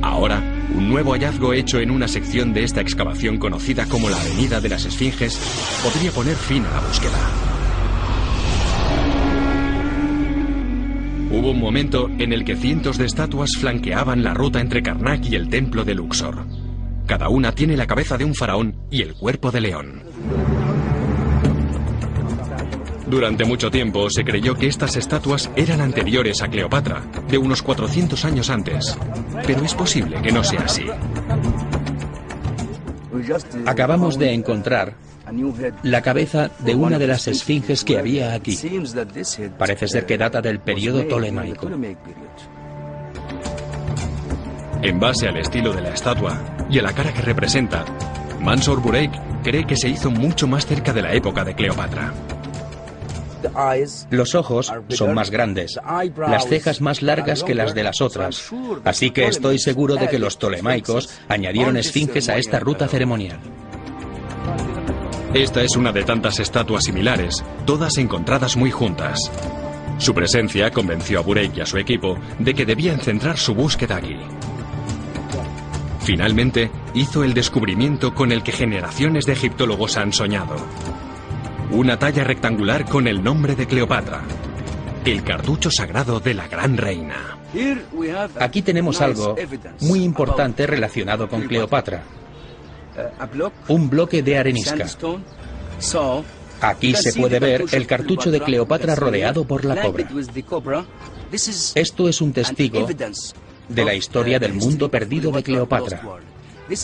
Ahora, 0.00 0.42
un 0.74 0.88
nuevo 0.88 1.12
hallazgo 1.12 1.52
hecho 1.52 1.78
en 1.78 1.90
una 1.90 2.08
sección 2.08 2.52
de 2.52 2.64
esta 2.64 2.80
excavación 2.80 3.38
conocida 3.38 3.86
como 3.86 4.08
la 4.08 4.20
Avenida 4.20 4.60
de 4.60 4.68
las 4.68 4.84
Esfinges 4.84 5.38
podría 5.82 6.10
poner 6.10 6.36
fin 6.36 6.64
a 6.64 6.72
la 6.72 6.80
búsqueda. 6.80 7.51
Hubo 11.32 11.50
un 11.50 11.60
momento 11.60 12.10
en 12.18 12.34
el 12.34 12.44
que 12.44 12.56
cientos 12.56 12.98
de 12.98 13.06
estatuas 13.06 13.56
flanqueaban 13.56 14.22
la 14.22 14.34
ruta 14.34 14.60
entre 14.60 14.82
Karnak 14.82 15.24
y 15.24 15.34
el 15.34 15.48
templo 15.48 15.82
de 15.82 15.94
Luxor. 15.94 16.44
Cada 17.06 17.30
una 17.30 17.52
tiene 17.52 17.74
la 17.74 17.86
cabeza 17.86 18.18
de 18.18 18.26
un 18.26 18.34
faraón 18.34 18.76
y 18.90 19.00
el 19.00 19.14
cuerpo 19.14 19.50
de 19.50 19.62
león. 19.62 20.02
Durante 23.06 23.46
mucho 23.46 23.70
tiempo 23.70 24.10
se 24.10 24.24
creyó 24.24 24.54
que 24.54 24.66
estas 24.66 24.96
estatuas 24.96 25.50
eran 25.56 25.80
anteriores 25.80 26.42
a 26.42 26.48
Cleopatra, 26.48 27.02
de 27.28 27.38
unos 27.38 27.62
400 27.62 28.24
años 28.26 28.50
antes. 28.50 28.98
Pero 29.46 29.64
es 29.64 29.74
posible 29.74 30.20
que 30.20 30.32
no 30.32 30.44
sea 30.44 30.60
así. 30.60 30.84
Acabamos 33.66 34.18
de 34.18 34.32
encontrar 34.32 34.94
la 35.82 36.02
cabeza 36.02 36.50
de 36.60 36.74
una 36.74 36.98
de 36.98 37.06
las 37.06 37.28
esfinges 37.28 37.84
que 37.84 37.98
había 37.98 38.34
aquí. 38.34 38.58
Parece 39.58 39.88
ser 39.88 40.06
que 40.06 40.18
data 40.18 40.40
del 40.40 40.60
periodo 40.60 41.04
tolemaico. 41.06 41.68
En 44.82 44.98
base 44.98 45.28
al 45.28 45.36
estilo 45.36 45.72
de 45.72 45.80
la 45.80 45.90
estatua 45.90 46.40
y 46.68 46.78
a 46.78 46.82
la 46.82 46.92
cara 46.92 47.12
que 47.12 47.22
representa, 47.22 47.84
Mansur 48.40 48.80
Bureik 48.80 49.12
cree 49.44 49.64
que 49.64 49.76
se 49.76 49.88
hizo 49.88 50.10
mucho 50.10 50.48
más 50.48 50.66
cerca 50.66 50.92
de 50.92 51.02
la 51.02 51.12
época 51.12 51.44
de 51.44 51.54
Cleopatra. 51.54 52.12
Los 54.10 54.34
ojos 54.34 54.72
son 54.88 55.14
más 55.14 55.30
grandes, 55.30 55.78
las 56.16 56.46
cejas 56.46 56.80
más 56.80 57.02
largas 57.02 57.42
que 57.42 57.54
las 57.54 57.74
de 57.74 57.84
las 57.84 58.00
otras, 58.00 58.50
así 58.84 59.10
que 59.10 59.26
estoy 59.26 59.58
seguro 59.58 59.96
de 59.96 60.08
que 60.08 60.18
los 60.18 60.38
tolemaicos 60.38 61.10
añadieron 61.28 61.76
esfinges 61.76 62.28
a 62.28 62.36
esta 62.36 62.58
ruta 62.60 62.88
ceremonial. 62.88 63.40
Esta 65.34 65.62
es 65.62 65.76
una 65.76 65.92
de 65.92 66.04
tantas 66.04 66.40
estatuas 66.40 66.84
similares, 66.84 67.42
todas 67.64 67.96
encontradas 67.96 68.56
muy 68.56 68.70
juntas. 68.70 69.30
Su 69.96 70.14
presencia 70.14 70.70
convenció 70.70 71.20
a 71.20 71.22
Burek 71.22 71.56
y 71.56 71.60
a 71.62 71.66
su 71.66 71.78
equipo 71.78 72.18
de 72.38 72.52
que 72.52 72.66
debían 72.66 73.00
centrar 73.00 73.38
su 73.38 73.54
búsqueda 73.54 73.96
aquí. 73.96 74.16
Finalmente, 76.00 76.70
hizo 76.94 77.22
el 77.22 77.32
descubrimiento 77.32 78.14
con 78.14 78.32
el 78.32 78.42
que 78.42 78.52
generaciones 78.52 79.24
de 79.24 79.32
egiptólogos 79.32 79.96
han 79.96 80.12
soñado. 80.12 80.56
Una 81.72 81.98
talla 81.98 82.22
rectangular 82.22 82.84
con 82.84 83.08
el 83.08 83.24
nombre 83.24 83.54
de 83.56 83.66
Cleopatra. 83.66 84.22
el 85.06 85.24
cartucho 85.24 85.70
sagrado 85.70 86.20
de 86.20 86.34
la 86.34 86.46
gran 86.46 86.76
reina. 86.76 87.38
Aquí 88.38 88.62
tenemos 88.62 89.00
algo 89.00 89.34
muy 89.80 90.04
importante 90.04 90.66
relacionado 90.66 91.28
con 91.28 91.42
Cleopatra. 91.42 92.02
Un 93.68 93.88
bloque 93.88 94.22
de 94.22 94.38
arenisca. 94.38 94.86
Aquí 96.60 96.94
se 96.94 97.14
puede 97.14 97.40
ver 97.40 97.64
el 97.72 97.86
cartucho 97.86 98.30
de 98.30 98.40
Cleopatra 98.40 98.94
rodeado 98.94 99.44
por 99.44 99.64
la 99.64 99.80
cobra. 99.80 100.06
Esto 101.74 102.08
es 102.08 102.20
un 102.20 102.32
testigo 102.32 102.86
de 103.68 103.84
la 103.84 103.94
historia 103.94 104.38
del 104.38 104.52
mundo 104.52 104.90
perdido 104.90 105.32
de 105.32 105.42
Cleopatra. 105.42 106.02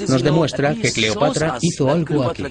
Nos 0.08 0.22
demuestra 0.22 0.74
que 0.74 0.90
Cleopatra 0.92 1.58
hizo 1.60 1.90
algo 1.90 2.24
aquí. 2.24 2.44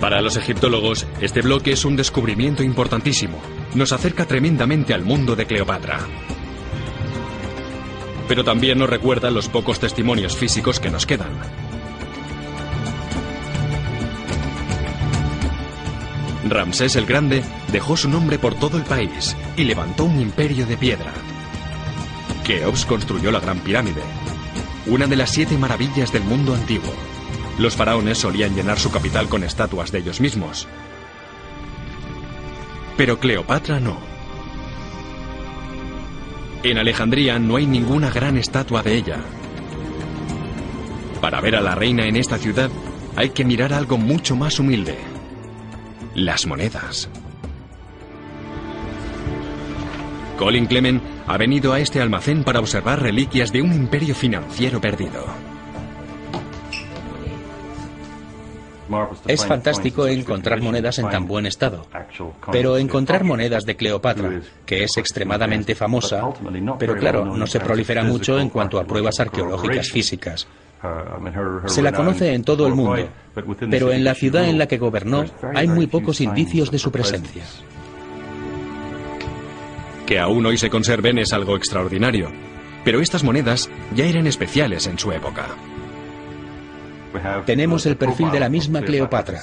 Para 0.00 0.22
los 0.22 0.36
egiptólogos, 0.36 1.06
este 1.20 1.42
bloque 1.42 1.72
es 1.72 1.84
un 1.84 1.94
descubrimiento 1.94 2.62
importantísimo. 2.62 3.38
Nos 3.74 3.92
acerca 3.92 4.24
tremendamente 4.24 4.94
al 4.94 5.04
mundo 5.04 5.36
de 5.36 5.46
Cleopatra. 5.46 6.00
Pero 8.26 8.42
también 8.42 8.78
nos 8.78 8.88
recuerda 8.88 9.30
los 9.30 9.48
pocos 9.48 9.78
testimonios 9.78 10.34
físicos 10.34 10.80
que 10.80 10.90
nos 10.90 11.04
quedan. 11.04 11.32
Ramsés 16.48 16.96
el 16.96 17.04
Grande 17.04 17.42
dejó 17.70 17.96
su 17.96 18.08
nombre 18.08 18.38
por 18.38 18.54
todo 18.54 18.78
el 18.78 18.84
país 18.84 19.36
y 19.56 19.64
levantó 19.64 20.04
un 20.04 20.18
imperio 20.18 20.64
de 20.66 20.78
piedra. 20.78 21.12
Keops 22.44 22.86
construyó 22.86 23.30
la 23.30 23.40
Gran 23.40 23.60
Pirámide, 23.60 24.02
una 24.86 25.06
de 25.06 25.16
las 25.16 25.30
siete 25.30 25.58
maravillas 25.58 26.10
del 26.10 26.24
mundo 26.24 26.54
antiguo. 26.54 27.09
Los 27.60 27.76
faraones 27.76 28.16
solían 28.16 28.56
llenar 28.56 28.78
su 28.78 28.90
capital 28.90 29.28
con 29.28 29.44
estatuas 29.44 29.92
de 29.92 29.98
ellos 29.98 30.18
mismos. 30.18 30.66
Pero 32.96 33.20
Cleopatra 33.20 33.78
no. 33.78 33.98
En 36.62 36.78
Alejandría 36.78 37.38
no 37.38 37.56
hay 37.56 37.66
ninguna 37.66 38.10
gran 38.10 38.38
estatua 38.38 38.82
de 38.82 38.94
ella. 38.94 39.18
Para 41.20 41.42
ver 41.42 41.54
a 41.54 41.60
la 41.60 41.74
reina 41.74 42.06
en 42.06 42.16
esta 42.16 42.38
ciudad 42.38 42.70
hay 43.14 43.28
que 43.28 43.44
mirar 43.44 43.74
algo 43.74 43.98
mucho 43.98 44.36
más 44.36 44.58
humilde. 44.58 44.96
Las 46.14 46.46
monedas. 46.46 47.10
Colin 50.38 50.64
Clement 50.64 51.02
ha 51.26 51.36
venido 51.36 51.74
a 51.74 51.80
este 51.80 52.00
almacén 52.00 52.42
para 52.42 52.60
observar 52.60 53.02
reliquias 53.02 53.52
de 53.52 53.60
un 53.60 53.74
imperio 53.74 54.14
financiero 54.14 54.80
perdido. 54.80 55.49
Es 59.26 59.44
fantástico 59.46 60.06
encontrar 60.06 60.60
monedas 60.60 60.98
en 60.98 61.08
tan 61.08 61.26
buen 61.26 61.46
estado, 61.46 61.86
pero 62.50 62.76
encontrar 62.76 63.24
monedas 63.24 63.64
de 63.64 63.76
Cleopatra, 63.76 64.40
que 64.66 64.84
es 64.84 64.96
extremadamente 64.96 65.74
famosa, 65.74 66.22
pero 66.78 66.96
claro, 66.96 67.24
no 67.24 67.46
se 67.46 67.60
prolifera 67.60 68.02
mucho 68.04 68.38
en 68.38 68.48
cuanto 68.48 68.78
a 68.78 68.84
pruebas 68.84 69.20
arqueológicas 69.20 69.90
físicas. 69.90 70.46
Se 71.66 71.82
la 71.82 71.92
conoce 71.92 72.32
en 72.32 72.42
todo 72.42 72.66
el 72.66 72.74
mundo, 72.74 73.08
pero 73.70 73.92
en 73.92 74.02
la 74.02 74.14
ciudad 74.14 74.48
en 74.48 74.58
la 74.58 74.66
que 74.66 74.78
gobernó 74.78 75.24
hay 75.54 75.68
muy 75.68 75.86
pocos 75.86 76.20
indicios 76.20 76.70
de 76.70 76.78
su 76.78 76.90
presencia. 76.90 77.44
Que 80.06 80.18
aún 80.18 80.44
hoy 80.46 80.58
se 80.58 80.70
conserven 80.70 81.18
es 81.18 81.32
algo 81.32 81.56
extraordinario, 81.56 82.32
pero 82.84 83.00
estas 83.00 83.22
monedas 83.22 83.70
ya 83.94 84.06
eran 84.06 84.26
especiales 84.26 84.86
en 84.86 84.98
su 84.98 85.12
época. 85.12 85.46
Tenemos 87.46 87.86
el 87.86 87.96
perfil 87.96 88.30
de 88.30 88.40
la 88.40 88.48
misma 88.48 88.82
Cleopatra. 88.82 89.40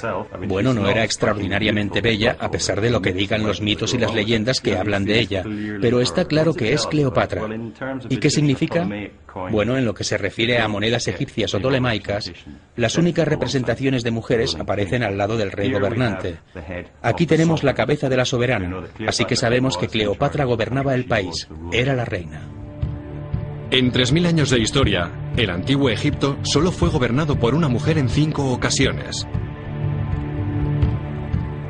Bueno, 0.48 0.74
no 0.74 0.88
era 0.88 1.04
extraordinariamente 1.04 2.02
bella, 2.02 2.38
a 2.40 2.50
pesar 2.50 2.82
de 2.82 2.90
lo 2.90 3.02
que 3.02 3.14
digan 3.14 3.44
los 3.46 3.62
mitos 3.62 3.94
y 3.94 3.98
las 3.98 4.14
leyendas 4.14 4.62
que 4.62 4.78
hablan 4.78 5.06
de 5.06 5.20
ella, 5.20 5.44
pero 5.82 6.02
está 6.02 6.26
claro 6.26 6.54
que 6.54 6.74
es 6.74 6.86
Cleopatra. 6.88 7.44
¿Y 8.10 8.18
qué 8.18 8.30
significa? 8.30 8.88
Bueno, 9.52 9.78
en 9.78 9.86
lo 9.86 9.94
que 9.94 10.04
se 10.04 10.18
refiere 10.18 10.60
a 10.60 10.68
monedas 10.68 11.08
egipcias 11.08 11.54
o 11.54 11.60
tolemaicas, 11.60 12.32
las 12.76 12.98
únicas 12.98 13.28
representaciones 13.28 14.04
de 14.04 14.12
mujeres 14.12 14.56
aparecen 14.56 15.04
al 15.04 15.18
lado 15.18 15.38
del 15.38 15.52
rey 15.52 15.72
gobernante. 15.72 16.38
Aquí 17.02 17.26
tenemos 17.26 17.64
la 17.64 17.74
cabeza 17.74 18.10
de 18.10 18.18
la 18.18 18.26
soberana, 18.26 18.84
así 19.08 19.26
que 19.26 19.36
sabemos 19.36 19.78
que 19.78 19.88
Cleopatra 19.88 20.46
gobernaba 20.46 20.96
el 20.96 21.06
país, 21.06 21.48
era 21.72 21.96
la 21.96 22.06
reina. 22.06 22.42
En 23.70 23.92
3.000 23.92 24.28
años 24.28 24.50
de 24.50 24.60
historia, 24.60 25.12
el 25.38 25.52
antiguo 25.52 25.90
Egipto 25.90 26.38
solo 26.42 26.72
fue 26.72 26.90
gobernado 26.90 27.38
por 27.40 27.54
una 27.54 27.68
mujer 27.68 28.00
en 28.00 28.10
cinco 28.10 28.52
ocasiones. 28.52 29.28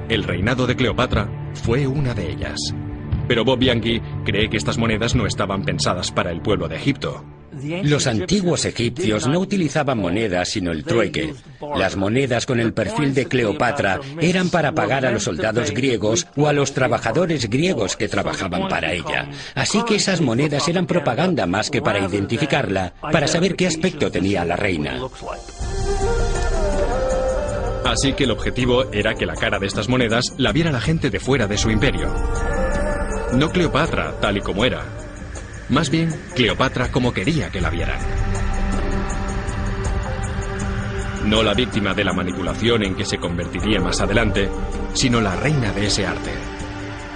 El 0.08 0.24
reinado 0.24 0.66
de 0.66 0.78
Cleopatra 0.78 1.30
fue 1.54 1.86
una 1.86 2.14
de 2.14 2.32
ellas. 2.32 2.58
Pero 3.28 3.44
Bob 3.44 3.60
Bianchi 3.60 4.02
cree 4.24 4.50
que 4.50 4.56
estas 4.56 4.78
monedas 4.78 5.16
no 5.16 5.26
estaban 5.26 5.64
pensadas 5.64 6.14
para 6.14 6.32
el 6.32 6.42
pueblo 6.42 6.70
de 6.70 6.78
Egipto. 6.78 7.26
Los 7.84 8.08
antiguos 8.08 8.66
egipcios 8.66 9.28
no 9.28 9.40
utilizaban 9.40 10.00
monedas 10.00 10.50
sino 10.50 10.72
el 10.72 10.84
trueque. 10.84 11.34
Las 11.76 11.96
monedas 11.96 12.46
con 12.46 12.60
el 12.60 12.74
perfil 12.74 13.14
de 13.14 13.26
Cleopatra 13.26 14.00
eran 14.22 14.50
para 14.50 14.74
pagar 14.74 15.06
a 15.06 15.12
los 15.12 15.24
soldados 15.24 15.72
griegos 15.72 16.28
o 16.36 16.48
a 16.48 16.54
los 16.54 16.74
trabajadores 16.74 17.50
griegos 17.50 17.96
que 17.96 18.08
trabajaban 18.08 18.68
para 18.68 18.94
ella. 18.94 19.30
Así 19.56 19.84
que 19.84 19.96
esas 19.96 20.22
monedas 20.22 20.68
eran 20.68 20.88
propaganda 20.88 21.46
más 21.48 21.70
que 21.70 21.82
para 21.82 22.00
identificarla, 22.00 22.94
para 23.02 23.28
saber 23.28 23.56
qué 23.56 23.68
aspecto 23.68 24.12
tenía 24.12 24.46
la 24.46 24.56
reina. 24.56 25.00
Así 27.86 28.14
que 28.14 28.26
el 28.26 28.32
objetivo 28.32 28.92
era 28.92 29.16
que 29.16 29.26
la 29.26 29.36
cara 29.36 29.60
de 29.60 29.68
estas 29.68 29.88
monedas 29.88 30.34
la 30.38 30.52
viera 30.52 30.72
la 30.72 30.82
gente 30.82 31.10
de 31.10 31.20
fuera 31.20 31.48
de 31.48 31.58
su 31.58 31.72
imperio. 31.72 32.14
No 33.34 33.50
Cleopatra, 33.50 34.20
tal 34.20 34.38
y 34.38 34.42
como 34.42 34.66
era, 34.66 34.84
más 35.70 35.90
bien, 35.90 36.14
Cleopatra 36.36 36.92
como 36.92 37.14
quería 37.14 37.50
que 37.50 37.62
la 37.62 37.70
vieran. 37.70 38.00
No 41.26 41.44
la 41.44 41.54
víctima 41.54 41.94
de 41.94 42.06
la 42.06 42.14
manipulación 42.14 42.84
en 42.84 42.96
que 42.96 43.04
se 43.04 43.18
convertiría 43.18 43.82
más 43.82 44.00
adelante, 44.00 44.50
sino 44.94 45.20
la 45.20 45.36
reina 45.36 45.74
de 45.74 45.88
ese 45.88 46.08
arte. 46.08 46.32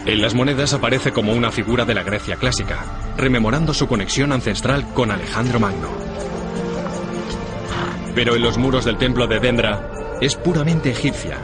En 0.06 0.22
las 0.22 0.34
monedas 0.34 0.74
aparece 0.74 1.14
como 1.14 1.32
una 1.32 1.52
figura 1.52 1.86
de 1.86 1.94
la 1.94 2.04
Grecia 2.04 2.36
clásica, 2.36 2.84
rememorando 3.16 3.74
su 3.74 3.88
conexión 3.88 4.34
ancestral 4.34 4.94
con 4.94 5.12
Alejandro 5.12 5.60
Magno. 5.60 5.90
Pero 8.14 8.36
en 8.36 8.42
los 8.42 8.58
muros 8.58 8.84
del 8.84 8.98
templo 8.98 9.28
de 9.28 9.40
Dendra 9.40 10.18
es 10.20 10.36
puramente 10.36 10.92
egipcia, 10.92 11.38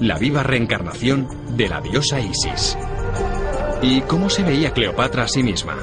la 0.00 0.16
viva 0.16 0.42
reencarnación 0.42 1.28
de 1.56 1.68
la 1.68 1.80
diosa 1.82 2.20
Isis. 2.20 2.78
¿Y 3.82 4.00
cómo 4.02 4.30
se 4.30 4.44
veía 4.44 4.72
Cleopatra 4.72 5.24
a 5.24 5.28
sí 5.28 5.42
misma? 5.42 5.76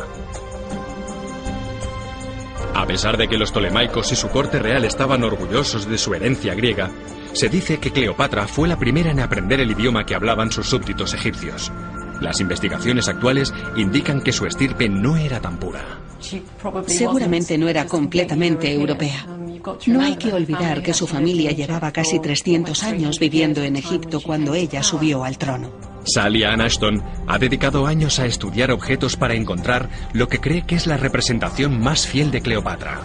A 2.85 2.87
pesar 2.87 3.17
de 3.17 3.27
que 3.27 3.39
los 3.39 3.51
tolemaicos 3.51 4.11
y 4.11 4.15
su 4.15 4.29
corte 4.29 4.59
real 4.59 4.85
estaban 4.85 5.23
orgullosos 5.23 5.89
de 5.89 5.97
su 5.97 6.13
herencia 6.13 6.53
griega, 6.53 6.91
se 7.33 7.49
dice 7.49 7.79
que 7.79 7.89
Cleopatra 7.89 8.47
fue 8.47 8.67
la 8.67 8.77
primera 8.77 9.09
en 9.09 9.19
aprender 9.19 9.59
el 9.59 9.71
idioma 9.71 10.05
que 10.05 10.13
hablaban 10.13 10.51
sus 10.51 10.69
súbditos 10.69 11.15
egipcios. 11.15 11.71
Las 12.21 12.39
investigaciones 12.41 13.07
actuales 13.07 13.51
indican 13.75 14.21
que 14.21 14.31
su 14.31 14.45
estirpe 14.45 14.87
no 14.87 15.17
era 15.17 15.41
tan 15.41 15.57
pura. 15.57 15.83
Seguramente 16.85 17.57
no 17.57 17.67
era 17.67 17.87
completamente 17.87 18.71
europea. 18.71 19.25
No 19.87 20.01
hay 20.01 20.17
que 20.17 20.31
olvidar 20.31 20.83
que 20.83 20.93
su 20.93 21.07
familia 21.07 21.53
llevaba 21.53 21.91
casi 21.91 22.19
300 22.19 22.83
años 22.83 23.17
viviendo 23.17 23.63
en 23.63 23.77
Egipto 23.77 24.21
cuando 24.21 24.53
ella 24.53 24.83
subió 24.83 25.23
al 25.23 25.39
trono. 25.39 25.94
Sally 26.05 26.43
Ann 26.43 26.61
Ashton 26.61 27.03
ha 27.27 27.37
dedicado 27.37 27.87
años 27.87 28.19
a 28.19 28.25
estudiar 28.25 28.71
objetos 28.71 29.17
para 29.17 29.33
encontrar 29.33 29.89
lo 30.13 30.29
que 30.29 30.39
cree 30.39 30.65
que 30.65 30.75
es 30.75 30.87
la 30.87 30.97
representación 30.97 31.79
más 31.79 32.07
fiel 32.07 32.31
de 32.31 32.41
Cleopatra. 32.41 33.01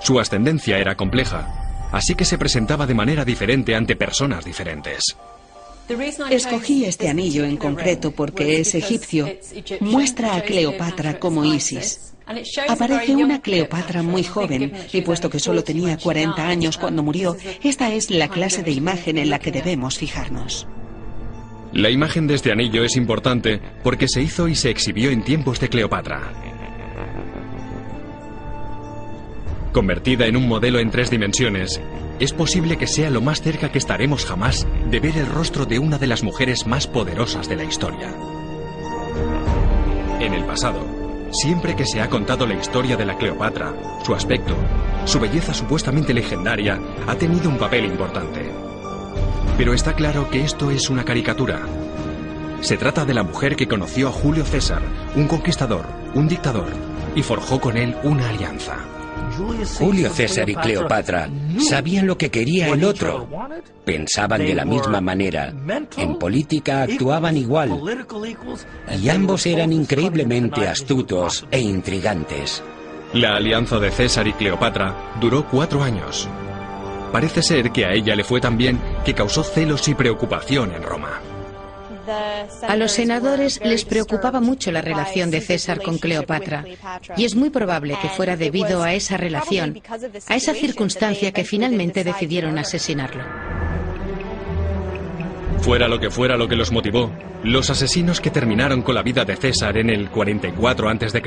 Su 0.00 0.18
ascendencia 0.18 0.78
era 0.78 0.96
compleja, 0.96 1.88
así 1.92 2.14
que 2.14 2.24
se 2.24 2.38
presentaba 2.38 2.86
de 2.86 2.94
manera 2.94 3.24
diferente 3.24 3.74
ante 3.76 3.96
personas 3.96 4.44
diferentes. 4.44 5.16
Escogí 6.30 6.84
este 6.84 7.08
anillo 7.08 7.44
en 7.44 7.56
concreto 7.56 8.12
porque 8.12 8.60
es 8.60 8.74
egipcio. 8.74 9.28
Muestra 9.80 10.36
a 10.36 10.42
Cleopatra 10.42 11.18
como 11.18 11.44
Isis. 11.44 12.14
Aparece 12.68 13.16
una 13.16 13.40
Cleopatra 13.40 14.02
muy 14.02 14.22
joven 14.22 14.72
y 14.92 15.02
puesto 15.02 15.28
que 15.28 15.40
solo 15.40 15.64
tenía 15.64 15.98
40 15.98 16.48
años 16.48 16.78
cuando 16.78 17.02
murió, 17.02 17.36
esta 17.62 17.92
es 17.92 18.10
la 18.10 18.28
clase 18.28 18.62
de 18.62 18.70
imagen 18.70 19.18
en 19.18 19.28
la 19.28 19.38
que 19.38 19.50
debemos 19.50 19.98
fijarnos. 19.98 20.66
La 21.72 21.88
imagen 21.88 22.26
de 22.26 22.34
este 22.34 22.52
anillo 22.52 22.84
es 22.84 22.96
importante 22.96 23.58
porque 23.82 24.06
se 24.06 24.20
hizo 24.20 24.46
y 24.46 24.54
se 24.54 24.68
exhibió 24.68 25.10
en 25.10 25.24
tiempos 25.24 25.58
de 25.58 25.70
Cleopatra. 25.70 26.20
Convertida 29.72 30.26
en 30.26 30.36
un 30.36 30.46
modelo 30.46 30.80
en 30.80 30.90
tres 30.90 31.10
dimensiones, 31.10 31.80
es 32.20 32.34
posible 32.34 32.76
que 32.76 32.86
sea 32.86 33.08
lo 33.08 33.22
más 33.22 33.40
cerca 33.40 33.72
que 33.72 33.78
estaremos 33.78 34.26
jamás 34.26 34.66
de 34.90 35.00
ver 35.00 35.16
el 35.16 35.26
rostro 35.26 35.64
de 35.64 35.78
una 35.78 35.96
de 35.96 36.08
las 36.08 36.22
mujeres 36.22 36.66
más 36.66 36.86
poderosas 36.86 37.48
de 37.48 37.56
la 37.56 37.64
historia. 37.64 38.14
En 40.20 40.34
el 40.34 40.44
pasado, 40.44 40.86
siempre 41.32 41.74
que 41.74 41.86
se 41.86 42.02
ha 42.02 42.10
contado 42.10 42.46
la 42.46 42.54
historia 42.54 42.98
de 42.98 43.06
la 43.06 43.16
Cleopatra, 43.16 43.72
su 44.04 44.14
aspecto, 44.14 44.54
su 45.06 45.18
belleza 45.18 45.54
supuestamente 45.54 46.12
legendaria, 46.12 46.78
ha 47.06 47.14
tenido 47.14 47.48
un 47.48 47.56
papel 47.56 47.86
importante. 47.86 48.71
Pero 49.56 49.74
está 49.74 49.94
claro 49.94 50.28
que 50.30 50.42
esto 50.42 50.70
es 50.70 50.90
una 50.90 51.04
caricatura. 51.04 51.60
Se 52.60 52.76
trata 52.76 53.04
de 53.04 53.14
la 53.14 53.22
mujer 53.22 53.56
que 53.56 53.68
conoció 53.68 54.08
a 54.08 54.12
Julio 54.12 54.44
César, 54.44 54.82
un 55.16 55.26
conquistador, 55.26 55.84
un 56.14 56.28
dictador, 56.28 56.68
y 57.14 57.22
forjó 57.22 57.60
con 57.60 57.76
él 57.76 57.96
una 58.04 58.28
alianza. 58.28 58.76
Julio 59.78 60.10
César 60.10 60.48
y 60.48 60.54
Cleopatra 60.54 61.28
sabían 61.58 62.06
lo 62.06 62.18
que 62.18 62.30
quería 62.30 62.68
el 62.68 62.84
otro. 62.84 63.28
Pensaban 63.84 64.40
de 64.40 64.54
la 64.54 64.64
misma 64.64 65.00
manera. 65.00 65.52
En 65.96 66.18
política 66.18 66.82
actuaban 66.82 67.36
igual. 67.36 67.80
Y 69.00 69.08
ambos 69.08 69.46
eran 69.46 69.72
increíblemente 69.72 70.68
astutos 70.68 71.46
e 71.50 71.60
intrigantes. 71.60 72.62
La 73.14 73.36
alianza 73.36 73.78
de 73.78 73.90
César 73.90 74.26
y 74.26 74.32
Cleopatra 74.32 74.94
duró 75.20 75.46
cuatro 75.48 75.82
años. 75.82 76.28
Parece 77.12 77.42
ser 77.42 77.70
que 77.70 77.84
a 77.84 77.92
ella 77.92 78.16
le 78.16 78.24
fue 78.24 78.40
tan 78.40 78.56
bien 78.56 78.80
que 79.04 79.14
causó 79.14 79.44
celos 79.44 79.86
y 79.88 79.94
preocupación 79.94 80.72
en 80.72 80.82
Roma. 80.82 81.20
A 82.66 82.76
los 82.76 82.92
senadores 82.92 83.60
les 83.62 83.84
preocupaba 83.84 84.40
mucho 84.40 84.72
la 84.72 84.80
relación 84.80 85.30
de 85.30 85.40
César 85.40 85.80
con 85.82 85.98
Cleopatra 85.98 86.64
y 87.16 87.24
es 87.24 87.36
muy 87.36 87.50
probable 87.50 87.96
que 88.00 88.08
fuera 88.08 88.36
debido 88.36 88.82
a 88.82 88.94
esa 88.94 89.16
relación, 89.16 89.80
a 90.28 90.34
esa 90.34 90.54
circunstancia 90.54 91.32
que 91.32 91.44
finalmente 91.44 92.02
decidieron 92.02 92.58
asesinarlo. 92.58 93.22
Fuera 95.60 95.86
lo 95.86 96.00
que 96.00 96.10
fuera 96.10 96.36
lo 96.36 96.48
que 96.48 96.56
los 96.56 96.72
motivó, 96.72 97.12
los 97.44 97.70
asesinos 97.70 98.20
que 98.20 98.30
terminaron 98.30 98.82
con 98.82 98.96
la 98.96 99.02
vida 99.02 99.24
de 99.24 99.36
César 99.36 99.78
en 99.78 99.90
el 99.90 100.10
44 100.10 100.88
a.C. 100.88 101.22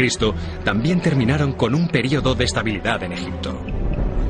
también 0.66 1.00
terminaron 1.00 1.54
con 1.54 1.74
un 1.74 1.88
periodo 1.88 2.36
de 2.36 2.44
estabilidad 2.44 3.02
en 3.04 3.14
Egipto. 3.14 3.62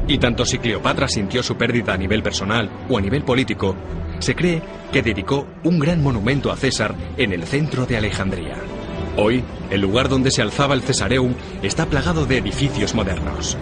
Y 0.08 0.18
tanto 0.20 0.46
si 0.46 0.60
Cleopatra 0.60 1.08
sintió 1.08 1.42
su 1.42 1.58
pérdida 1.58 1.94
a 1.94 1.98
nivel 1.98 2.22
personal 2.22 2.70
o 2.90 2.98
a 2.98 3.02
nivel 3.02 3.24
político, 3.24 3.76
se 4.20 4.36
cree 4.36 4.62
que 4.92 5.02
dedicó 5.02 5.48
un 5.64 5.80
gran 5.80 6.02
monumento 6.02 6.52
a 6.52 6.56
César 6.56 6.96
en 7.18 7.34
el 7.34 7.44
centro 7.44 7.86
de 7.86 7.98
Alejandría. 7.98 8.56
Hoy, 9.18 9.44
el 9.72 9.82
lugar 9.82 10.10
donde 10.10 10.30
se 10.30 10.42
alzaba 10.42 10.74
el 10.74 10.82
Cesareum 10.82 11.34
está 11.64 11.86
plagado 11.86 12.26
de 12.26 12.38
edificios 12.38 12.94
modernos. 12.94 13.58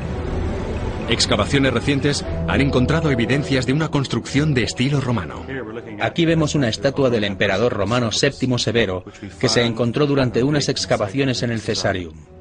Excavaciones 1.10 1.74
recientes 1.74 2.26
han 2.48 2.62
encontrado 2.62 3.12
evidencias 3.12 3.66
de 3.66 3.74
una 3.74 3.90
construcción 3.90 4.54
de 4.54 4.64
estilo 4.64 5.00
romano. 5.00 5.46
Aquí 6.02 6.26
vemos 6.26 6.56
una 6.56 6.70
estatua 6.70 7.10
del 7.10 7.24
emperador 7.26 7.74
romano 7.74 8.12
Séptimo 8.12 8.58
Severo 8.58 9.06
que 9.40 9.50
se 9.50 9.64
encontró 9.64 10.08
durante 10.08 10.44
unas 10.44 10.70
excavaciones 10.70 11.44
en 11.44 11.52
el 11.52 11.62
Cesarium. 11.62 12.33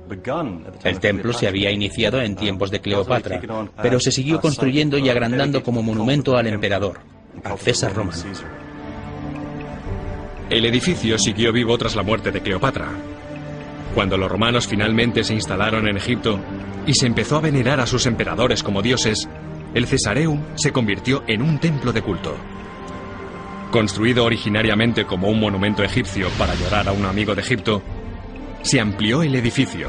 El 0.85 1.01
templo 1.01 1.33
se 1.33 1.49
había 1.49 1.71
iniciado 1.71 2.21
en 2.21 2.37
tiempos 2.37 2.71
de 2.71 2.81
Cleopatra, 2.81 3.41
pero 3.81 3.99
se 4.01 4.13
siguió 4.13 4.41
construyendo 4.41 4.99
y 4.99 5.09
agrandando 5.09 5.63
como 5.63 5.83
monumento 5.83 6.37
al 6.37 6.47
emperador 6.49 7.01
a 7.45 7.57
César 7.57 7.95
Romano. 7.95 8.23
El 10.51 10.67
edificio 10.67 11.19
siguió 11.19 11.53
vivo 11.53 11.79
tras 11.79 11.97
la 11.97 12.03
muerte 12.03 12.31
de 12.31 12.41
Cleopatra. 12.41 12.89
Cuando 13.95 14.19
los 14.19 14.31
romanos 14.31 14.67
finalmente 14.67 15.25
se 15.25 15.35
instalaron 15.35 15.89
en 15.89 15.97
Egipto 15.97 16.39
y 16.87 16.95
se 16.95 17.07
empezó 17.07 17.37
a 17.37 17.41
venerar 17.41 17.81
a 17.81 17.87
sus 17.87 18.07
emperadores 18.07 18.63
como 18.63 18.83
dioses, 18.83 19.29
el 19.75 19.87
Cesareum 19.87 20.41
se 20.55 20.73
convirtió 20.73 21.23
en 21.27 21.43
un 21.43 21.59
templo 21.59 21.93
de 21.93 22.03
culto. 22.03 22.37
Construido 23.71 24.25
originariamente 24.25 25.07
como 25.07 25.29
un 25.29 25.41
monumento 25.41 25.83
egipcio 25.83 26.29
para 26.39 26.55
llorar 26.55 26.89
a 26.89 26.93
un 26.93 27.07
amigo 27.07 27.35
de 27.35 27.41
Egipto, 27.41 27.83
se 28.63 28.81
amplió 28.81 29.23
el 29.23 29.35
edificio, 29.35 29.89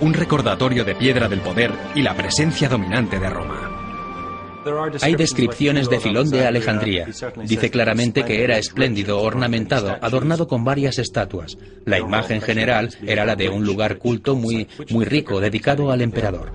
un 0.00 0.14
recordatorio 0.14 0.84
de 0.84 0.94
piedra 0.94 1.28
del 1.28 1.40
poder 1.40 1.70
y 1.94 2.02
la 2.02 2.14
presencia 2.14 2.68
dominante 2.68 3.18
de 3.18 3.28
Roma. 3.28 3.68
Hay 5.00 5.16
descripciones 5.16 5.90
de 5.90 6.00
Filón 6.00 6.30
de 6.30 6.46
Alejandría. 6.46 7.06
Dice 7.44 7.70
claramente 7.70 8.24
que 8.24 8.44
era 8.44 8.58
espléndido, 8.58 9.20
ornamentado, 9.20 9.96
adornado 10.00 10.46
con 10.46 10.64
varias 10.64 10.98
estatuas. 10.98 11.58
La 11.84 11.98
imagen 11.98 12.40
general 12.40 12.90
era 13.04 13.24
la 13.24 13.34
de 13.34 13.48
un 13.48 13.64
lugar 13.64 13.98
culto 13.98 14.36
muy, 14.36 14.68
muy 14.90 15.04
rico, 15.04 15.40
dedicado 15.40 15.90
al 15.90 16.00
emperador. 16.00 16.52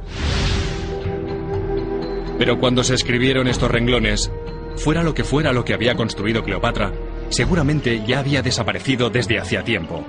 Pero 2.39 2.59
cuando 2.59 2.83
se 2.83 2.95
escribieron 2.95 3.47
estos 3.47 3.69
renglones, 3.69 4.31
fuera 4.77 5.03
lo 5.03 5.13
que 5.13 5.23
fuera 5.23 5.51
lo 5.51 5.65
que 5.65 5.73
había 5.73 5.95
construido 5.95 6.43
Cleopatra, 6.43 6.93
seguramente 7.29 8.03
ya 8.07 8.19
había 8.19 8.41
desaparecido 8.41 9.09
desde 9.09 9.39
hacía 9.39 9.63
tiempo. 9.63 10.05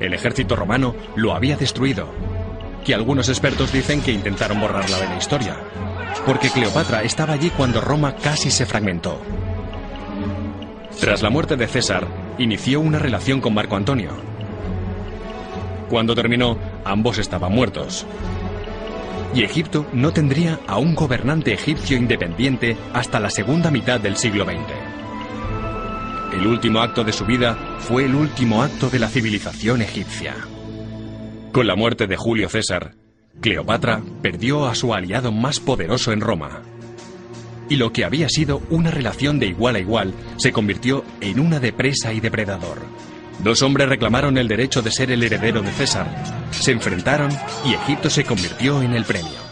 El 0.00 0.14
ejército 0.14 0.56
romano 0.56 0.94
lo 1.14 1.34
había 1.34 1.56
destruido, 1.56 2.08
que 2.84 2.94
algunos 2.94 3.28
expertos 3.28 3.72
dicen 3.72 4.00
que 4.00 4.12
intentaron 4.12 4.58
borrarla 4.58 4.98
de 4.98 5.08
la 5.08 5.16
historia, 5.16 5.56
porque 6.24 6.48
Cleopatra 6.48 7.02
estaba 7.02 7.34
allí 7.34 7.50
cuando 7.50 7.82
Roma 7.82 8.16
casi 8.16 8.50
se 8.50 8.64
fragmentó. 8.64 9.20
Tras 10.98 11.22
la 11.22 11.30
muerte 11.30 11.56
de 11.56 11.66
César, 11.66 12.06
inició 12.38 12.80
una 12.80 12.98
relación 12.98 13.40
con 13.40 13.54
Marco 13.54 13.76
Antonio. 13.76 14.10
Cuando 15.90 16.14
terminó, 16.14 16.56
ambos 16.84 17.18
estaban 17.18 17.52
muertos. 17.52 18.06
Y 19.34 19.44
Egipto 19.44 19.86
no 19.92 20.12
tendría 20.12 20.58
a 20.66 20.78
un 20.78 20.94
gobernante 20.94 21.52
egipcio 21.52 21.96
independiente 21.96 22.76
hasta 22.92 23.20
la 23.20 23.30
segunda 23.30 23.70
mitad 23.70 24.00
del 24.00 24.16
siglo 24.16 24.44
XX. 24.44 24.99
El 26.32 26.46
último 26.46 26.80
acto 26.80 27.02
de 27.02 27.12
su 27.12 27.26
vida 27.26 27.76
fue 27.80 28.04
el 28.04 28.14
último 28.14 28.62
acto 28.62 28.88
de 28.88 29.00
la 29.00 29.08
civilización 29.08 29.82
egipcia. 29.82 30.36
Con 31.52 31.66
la 31.66 31.74
muerte 31.74 32.06
de 32.06 32.16
Julio 32.16 32.48
César, 32.48 32.94
Cleopatra 33.40 34.00
perdió 34.22 34.66
a 34.66 34.76
su 34.76 34.94
aliado 34.94 35.32
más 35.32 35.58
poderoso 35.58 36.12
en 36.12 36.20
Roma. 36.20 36.62
Y 37.68 37.76
lo 37.76 37.92
que 37.92 38.04
había 38.04 38.28
sido 38.28 38.62
una 38.70 38.92
relación 38.92 39.40
de 39.40 39.46
igual 39.46 39.74
a 39.74 39.80
igual 39.80 40.14
se 40.36 40.52
convirtió 40.52 41.04
en 41.20 41.40
una 41.40 41.58
de 41.58 41.72
presa 41.72 42.12
y 42.12 42.20
depredador. 42.20 42.78
Dos 43.42 43.62
hombres 43.62 43.88
reclamaron 43.88 44.38
el 44.38 44.46
derecho 44.46 44.82
de 44.82 44.92
ser 44.92 45.10
el 45.10 45.22
heredero 45.22 45.62
de 45.62 45.72
César. 45.72 46.06
Se 46.52 46.70
enfrentaron 46.70 47.30
y 47.64 47.74
Egipto 47.74 48.08
se 48.08 48.24
convirtió 48.24 48.82
en 48.82 48.92
el 48.92 49.04
premio. 49.04 49.49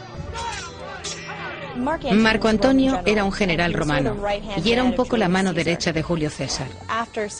Marco 2.12 2.49
Antonio 2.49 3.01
era 3.07 3.24
un 3.24 3.32
general 3.32 3.72
romano 3.72 4.16
y 4.62 4.72
era 4.72 4.84
un 4.84 4.95
poco 4.95 5.16
la 5.16 5.28
mano 5.28 5.53
derecha 5.53 5.93
de 5.93 6.03
Julio 6.03 6.30
César. 6.30 6.68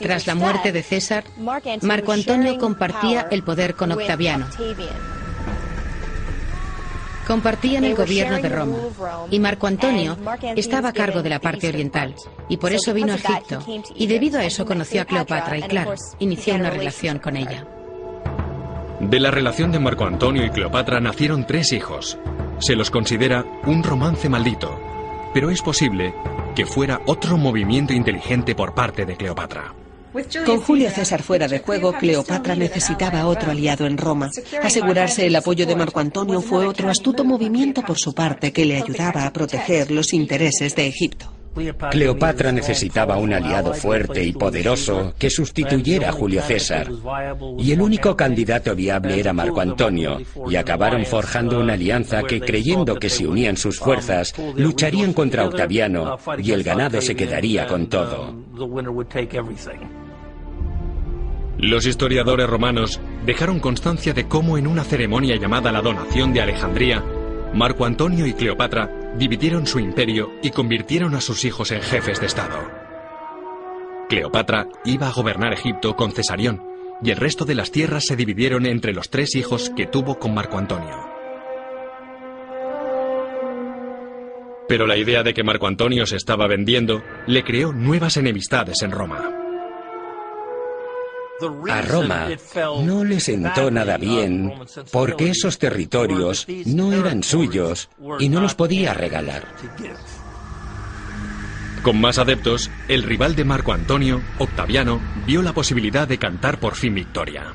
Tras 0.01 0.27
la 0.27 0.35
muerte 0.35 0.73
de 0.73 0.83
César, 0.83 1.25
Marco 1.83 2.13
Antonio 2.13 2.59
compartía 2.59 3.29
el 3.31 3.43
poder 3.43 3.75
con 3.75 3.93
Octaviano. 3.93 4.47
Compartían 7.27 7.85
el 7.85 7.95
gobierno 7.95 8.39
de 8.39 8.49
Roma 8.49 8.77
y 9.31 9.39
Marco 9.39 9.67
Antonio 9.67 10.17
estaba 10.57 10.89
a 10.89 10.93
cargo 10.95 11.23
de 11.23 11.29
la 11.29 11.41
parte 11.41 11.69
oriental 11.69 12.15
y 12.49 12.57
por 12.57 12.73
eso 12.73 12.95
vino 12.95 13.13
a 13.13 13.17
Egipto 13.17 13.63
y 13.95 14.07
debido 14.07 14.39
a 14.39 14.45
eso 14.45 14.65
conoció 14.65 15.03
a 15.03 15.05
Cleopatra 15.05 15.59
y 15.59 15.63
claro, 15.63 15.95
inició 16.21 16.55
una 16.55 16.71
relación 16.71 17.19
con 17.19 17.37
ella. 17.37 17.67
De 19.01 19.21
la 19.21 19.31
relación 19.31 19.71
de 19.71 19.79
Marco 19.79 20.05
Antonio 20.05 20.45
y 20.45 20.51
Cleopatra 20.51 20.99
nacieron 20.99 21.47
tres 21.47 21.73
hijos. 21.73 22.19
Se 22.59 22.75
los 22.75 22.91
considera 22.91 23.45
un 23.65 23.85
romance 23.85 24.29
maldito, 24.29 24.77
pero 25.33 25.51
es 25.51 25.63
posible 25.63 26.13
que 26.57 26.67
fuera 26.67 27.01
otro 27.07 27.37
movimiento 27.37 27.93
inteligente 27.93 28.57
por 28.57 28.75
parte 28.75 29.07
de 29.07 29.17
Cleopatra. 29.17 29.73
Con 30.45 30.61
Julio 30.61 30.91
César 30.91 31.23
fuera 31.23 31.47
de 31.47 31.61
juego, 31.61 31.93
Cleopatra 31.93 32.57
necesitaba 32.57 33.27
otro 33.27 33.53
aliado 33.53 33.87
en 33.87 33.99
Roma. 33.99 34.31
Asegurarse 34.63 35.27
el 35.27 35.37
apoyo 35.37 35.65
de 35.65 35.77
Marco 35.77 36.01
Antonio 36.01 36.41
fue 36.41 36.67
otro 36.67 36.91
astuto 36.91 37.25
movimiento 37.25 37.83
por 37.83 37.99
su 37.99 38.15
parte 38.15 38.53
que 38.53 38.65
le 38.65 38.83
ayudaba 38.83 39.27
a 39.27 39.33
proteger 39.33 39.93
los 39.93 40.13
intereses 40.13 40.75
de 40.75 40.89
Egipto. 40.89 41.38
Cleopatra 41.91 42.53
necesitaba 42.53 43.17
un 43.17 43.33
aliado 43.33 43.75
fuerte 43.75 44.25
y 44.25 44.33
poderoso 44.33 45.15
que 45.19 45.31
sustituyera 45.31 46.11
a 46.11 46.13
Julio 46.13 46.43
César. 46.43 46.89
Y 47.59 47.73
el 47.73 47.81
único 47.81 48.17
candidato 48.17 48.75
viable 48.75 49.19
era 49.19 49.33
Marco 49.33 49.61
Antonio, 49.61 50.19
y 50.49 50.57
acabaron 50.57 51.05
forjando 51.05 51.61
una 51.61 51.75
alianza 51.75 52.23
que, 52.23 52.41
creyendo 52.41 52.97
que 52.97 53.11
si 53.11 53.27
unían 53.27 53.57
sus 53.57 53.79
fuerzas, 53.79 54.35
lucharían 54.57 55.13
contra 55.13 55.47
Octaviano 55.47 56.19
y 56.39 56.53
el 56.53 56.63
ganado 56.63 57.01
se 57.01 57.17
quedaría 57.17 57.67
con 57.67 57.89
todo. 57.89 58.35
Los 61.59 61.87
historiadores 61.87 62.49
romanos 62.49 63.01
dejaron 63.27 63.59
constancia 63.59 64.13
de 64.13 64.29
cómo 64.29 64.59
en 64.59 64.67
una 64.69 64.85
ceremonia 64.85 65.37
llamada 65.37 65.73
la 65.73 65.83
donación 65.83 66.33
de 66.33 66.41
Alejandría, 66.41 67.05
Marco 67.53 67.85
Antonio 67.85 68.27
y 68.27 68.33
Cleopatra 68.33 68.89
dividieron 69.17 69.67
su 69.67 69.79
imperio 69.79 70.33
y 70.43 70.51
convirtieron 70.51 71.15
a 71.15 71.21
sus 71.21 71.45
hijos 71.45 71.71
en 71.73 71.81
jefes 71.83 72.21
de 72.21 72.27
Estado. 72.27 72.59
Cleopatra 74.09 74.67
iba 74.85 75.09
a 75.09 75.13
gobernar 75.13 75.53
Egipto 75.53 75.97
con 75.97 76.13
Cesarión, 76.13 76.63
y 77.03 77.11
el 77.11 77.17
resto 77.17 77.45
de 77.45 77.55
las 77.55 77.71
tierras 77.71 78.07
se 78.07 78.17
dividieron 78.17 78.67
entre 78.67 78.93
los 78.93 79.11
tres 79.11 79.35
hijos 79.37 79.71
que 79.77 79.87
tuvo 79.87 80.19
con 80.19 80.35
Marco 80.35 80.59
Antonio. 80.59 80.97
Pero 84.69 84.87
la 84.87 84.97
idea 84.97 85.23
de 85.23 85.33
que 85.33 85.45
Marco 85.45 85.67
Antonio 85.67 86.05
se 86.07 86.17
estaba 86.17 86.47
vendiendo 86.47 87.03
le 87.27 87.43
creó 87.43 87.73
nuevas 87.73 88.17
enemistades 88.17 88.83
en 88.83 88.91
Roma. 88.91 89.48
A 91.71 91.83
Roma 91.83 92.29
no 92.83 93.05
le 93.05 93.21
sentó 93.21 93.71
nada 93.71 93.97
bien 93.97 94.53
porque 94.91 95.31
esos 95.31 95.59
territorios 95.59 96.47
no 96.67 96.93
eran 96.93 97.23
suyos 97.23 97.89
y 98.19 98.29
no 98.29 98.41
los 98.41 98.55
podía 98.55 98.93
regalar. 98.95 99.47
Con 101.83 102.01
más 102.01 102.19
adeptos, 102.19 102.71
el 102.89 103.03
rival 103.03 103.37
de 103.37 103.45
Marco 103.45 103.73
Antonio, 103.73 104.21
Octaviano, 104.39 105.01
vio 105.27 105.43
la 105.43 105.53
posibilidad 105.53 106.09
de 106.09 106.19
cantar 106.19 106.59
por 106.59 106.75
fin 106.75 106.95
victoria. 106.95 107.55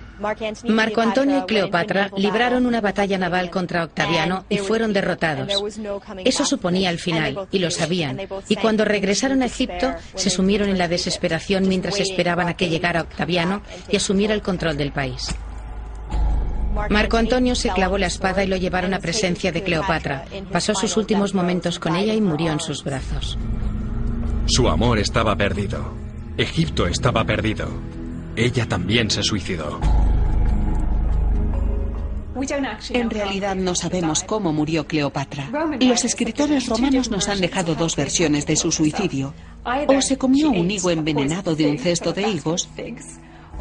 Marco 0.68 1.02
Antonio 1.02 1.40
y 1.40 1.46
Cleopatra 1.46 2.10
libraron 2.16 2.66
una 2.66 2.80
batalla 2.80 3.18
naval 3.18 3.50
contra 3.50 3.84
Octaviano 3.84 4.46
y 4.48 4.58
fueron 4.58 4.94
derrotados. 4.94 5.52
Eso 6.24 6.46
suponía 6.46 6.90
el 6.90 7.00
final, 7.00 7.48
y 7.52 7.60
lo 7.60 7.70
sabían. 7.70 8.22
Y 8.48 8.56
cuando 8.56 8.86
regresaron 8.86 9.42
a 9.42 9.48
Egipto, 9.48 9.94
se 10.16 10.30
sumieron 10.30 10.70
en 10.70 10.78
la 10.78 10.88
desesperación 10.88 11.68
mientras 11.68 12.00
esperaban 12.00 12.48
a 12.48 12.56
que 12.56 12.70
llegara 12.70 13.02
Octaviano 13.02 13.62
y 13.90 13.98
asumiera 13.98 14.34
el 14.34 14.42
control 14.42 14.78
del 14.78 14.92
país. 14.92 15.36
Marco 16.90 17.18
Antonio 17.18 17.56
se 17.56 17.70
clavó 17.70 17.98
la 17.98 18.08
espada 18.08 18.44
y 18.44 18.48
lo 18.48 18.56
llevaron 18.58 18.94
a 18.94 19.00
presencia 19.00 19.52
de 19.52 19.64
Cleopatra. 19.64 20.26
Pasó 20.52 20.74
sus 20.74 20.98
últimos 20.98 21.34
momentos 21.34 21.78
con 21.78 21.96
ella 21.96 22.14
y 22.14 22.22
murió 22.22 22.52
en 22.52 22.60
sus 22.60 22.84
brazos. 22.84 23.38
Su 24.46 24.68
amor 24.68 25.00
estaba 25.00 25.36
perdido. 25.36 25.94
Egipto 26.38 26.86
estaba 26.88 27.24
perdido. 27.24 27.68
Ella 28.36 28.68
también 28.68 29.10
se 29.10 29.24
suicidó. 29.24 29.80
En 32.90 33.10
realidad 33.10 33.56
no 33.56 33.74
sabemos 33.74 34.24
cómo 34.24 34.52
murió 34.52 34.86
Cleopatra. 34.86 35.50
Los 35.80 36.04
escritores 36.04 36.68
romanos 36.68 37.10
nos 37.10 37.30
han 37.30 37.40
dejado 37.40 37.76
dos 37.76 37.96
versiones 37.96 38.46
de 38.46 38.58
su 38.58 38.72
suicidio. 38.72 39.34
O 39.88 40.02
se 40.02 40.18
comió 40.18 40.50
un 40.50 40.70
higo 40.70 40.90
envenenado 40.90 41.56
de 41.56 41.70
un 41.70 41.78
cesto 41.78 42.12
de 42.12 42.24
higos, 42.30 42.70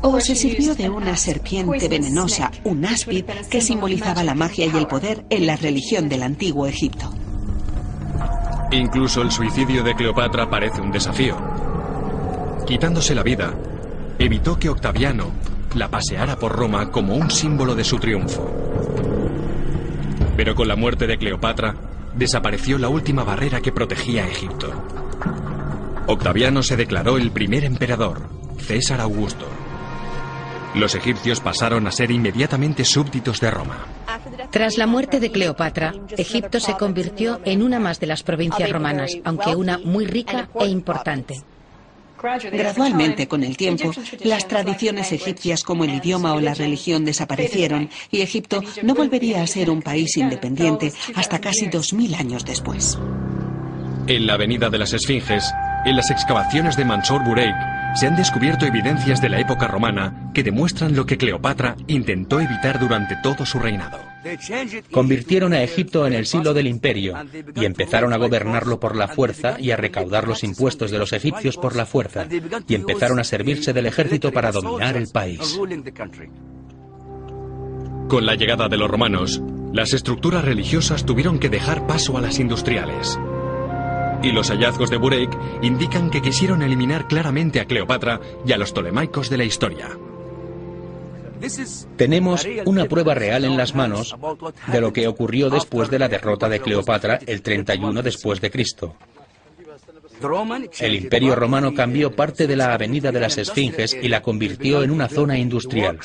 o 0.01 0.19
se 0.19 0.35
sirvió 0.35 0.75
de 0.75 0.89
una 0.91 1.17
serpiente 1.17 1.87
venenosa, 1.87 2.51
un 2.65 2.85
áspid, 2.85 3.25
que 3.49 3.61
simbolizaba 3.61 4.25
la 4.25 4.35
magia 4.35 4.67
y 4.67 4.77
el 4.77 4.89
poder 4.89 5.25
en 5.31 5.47
la 5.47 5.57
religión 5.57 6.09
del 6.09 6.25
antiguo 6.25 6.67
Egipto. 6.67 7.13
Incluso 8.73 9.21
el 9.21 9.31
suicidio 9.31 9.83
de 9.83 9.95
Cleopatra 9.95 10.49
parece 10.49 10.81
un 10.81 10.91
desafío. 10.91 11.37
Quitándose 12.67 13.15
la 13.15 13.23
vida, 13.23 13.53
evitó 14.19 14.59
que 14.59 14.71
Octaviano 14.71 15.31
la 15.75 15.89
paseara 15.89 16.37
por 16.37 16.53
Roma 16.53 16.91
como 16.91 17.15
un 17.15 17.31
símbolo 17.31 17.75
de 17.75 17.85
su 17.85 17.99
triunfo. 17.99 18.51
Pero 20.39 20.55
con 20.55 20.69
la 20.69 20.77
muerte 20.77 21.07
de 21.07 21.19
Cleopatra, 21.19 21.75
desapareció 22.15 22.79
la 22.79 22.89
última 22.89 23.25
barrera 23.25 23.61
que 23.61 23.73
protegía 23.73 24.25
a 24.25 24.29
Egipto. 24.29 24.73
Octaviano 26.07 26.63
se 26.63 26.77
declaró 26.77 27.19
el 27.19 27.31
primer 27.31 27.65
emperador, 27.65 28.23
César 28.59 29.03
Augusto. 29.03 29.47
Los 30.75 30.95
egipcios 30.95 31.41
pasaron 31.41 31.87
a 31.87 31.91
ser 31.91 32.11
inmediatamente 32.11 32.87
súbditos 32.87 33.39
de 33.41 33.51
Roma. 33.51 33.87
Tras 34.53 34.77
la 34.77 34.87
muerte 34.87 35.19
de 35.19 35.33
Cleopatra, 35.33 35.95
Egipto 36.11 36.61
se 36.61 36.75
convirtió 36.75 37.41
en 37.47 37.63
una 37.63 37.81
más 37.81 37.99
de 38.01 38.07
las 38.07 38.23
provincias 38.23 38.69
romanas, 38.69 39.17
aunque 39.25 39.57
una 39.57 39.79
muy 39.79 40.05
rica 40.05 40.51
e 40.61 40.67
importante. 40.67 41.43
Gradualmente, 42.53 43.27
con 43.27 43.43
el 43.45 43.57
tiempo, 43.57 43.91
las 44.23 44.47
tradiciones 44.47 45.11
egipcias 45.11 45.65
como 45.65 45.85
el 45.85 45.95
idioma 45.95 46.35
o 46.35 46.41
la 46.41 46.53
religión 46.53 47.07
desaparecieron 47.07 47.89
y 48.11 48.21
Egipto 48.21 48.63
no 48.83 48.95
volvería 48.95 49.43
a 49.43 49.47
ser 49.47 49.71
un 49.71 49.81
país 49.81 50.19
independiente 50.19 50.93
hasta 51.17 51.41
casi 51.41 51.67
2.000 51.67 52.15
años 52.21 52.45
después. 52.45 52.99
En 54.07 54.27
la 54.27 54.35
Avenida 54.35 54.69
de 54.69 54.79
las 54.79 54.93
Esfinges, 54.93 55.51
en 55.87 55.97
las 55.97 56.11
excavaciones 56.11 56.77
de 56.77 56.85
Mansor 56.85 57.25
Bureik, 57.25 57.57
se 57.95 58.07
han 58.07 58.17
descubierto 58.17 58.67
evidencias 58.67 59.23
de 59.23 59.31
la 59.31 59.41
época 59.41 59.67
romana 59.67 60.31
que 60.35 60.43
demuestran 60.43 60.95
lo 60.95 61.07
que 61.07 61.17
Cleopatra 61.17 61.75
intentó 61.87 62.39
evitar 62.39 62.79
durante 62.79 63.17
todo 63.17 63.47
su 63.47 63.59
reinado. 63.59 64.12
Convirtieron 64.91 65.53
a 65.53 65.63
Egipto 65.63 66.07
en 66.07 66.13
el 66.13 66.27
silo 66.27 66.55
del 66.55 66.67
imperio 66.67 67.15
y 67.55 67.65
empezaron 67.65 68.13
a 68.13 68.17
gobernarlo 68.17 68.79
por 68.79 68.97
la 68.97 69.09
fuerza 69.09 69.57
y 69.59 69.71
a 69.71 69.77
recaudar 69.77 70.29
los 70.29 70.45
impuestos 70.45 70.91
de 70.91 70.99
los 70.99 71.13
egipcios 71.13 71.57
por 71.57 71.77
la 71.77 71.87
fuerza 71.87 72.27
y 72.69 72.75
empezaron 72.75 73.19
a 73.19 73.25
servirse 73.25 73.73
del 73.73 73.87
ejército 73.87 74.33
para 74.33 74.53
dominar 74.53 74.97
el 74.97 75.09
país. 75.09 75.59
Con 78.09 78.27
la 78.27 78.35
llegada 78.35 78.69
de 78.69 78.77
los 78.77 78.91
romanos, 78.91 79.43
las 79.73 79.95
estructuras 79.95 80.45
religiosas 80.45 81.07
tuvieron 81.07 81.39
que 81.39 81.49
dejar 81.49 81.87
paso 81.87 82.19
a 82.19 82.21
las 82.21 82.39
industriales. 82.39 83.19
Y 84.23 84.31
los 84.31 84.51
hallazgos 84.51 84.91
de 84.91 84.99
Bureik 84.99 85.37
indican 85.63 86.11
que 86.11 86.23
quisieron 86.23 86.63
eliminar 86.63 87.09
claramente 87.09 87.59
a 87.59 87.65
Cleopatra 87.65 88.21
y 88.47 88.53
a 88.53 88.59
los 88.59 88.73
tolemaicos 88.73 89.31
de 89.31 89.39
la 89.39 89.45
historia. 89.45 89.99
Tenemos 91.97 92.47
una 92.67 92.87
prueba 92.87 93.15
real 93.15 93.45
en 93.45 93.57
las 93.57 93.75
manos 93.75 94.17
de 94.71 94.81
lo 94.81 94.93
que 94.93 95.07
ocurrió 95.07 95.51
después 95.51 95.91
de 95.91 95.99
la 95.99 96.09
derrota 96.09 96.49
de 96.49 96.61
Cleopatra 96.61 97.19
el 97.27 97.43
31 97.43 98.03
después 98.03 98.41
de 98.41 98.51
Cristo. 98.51 98.97
El 100.79 100.95
imperio 100.95 101.35
romano 101.35 101.75
cambió 101.75 102.15
parte 102.15 102.47
de 102.47 102.55
la 102.55 102.75
avenida 102.75 103.11
de 103.11 103.21
las 103.21 103.39
Esfinges 103.39 103.97
y 104.01 104.09
la 104.09 104.23
convirtió 104.23 104.83
en 104.83 104.91
una 104.91 105.09
zona 105.09 105.39
industrial. 105.39 105.99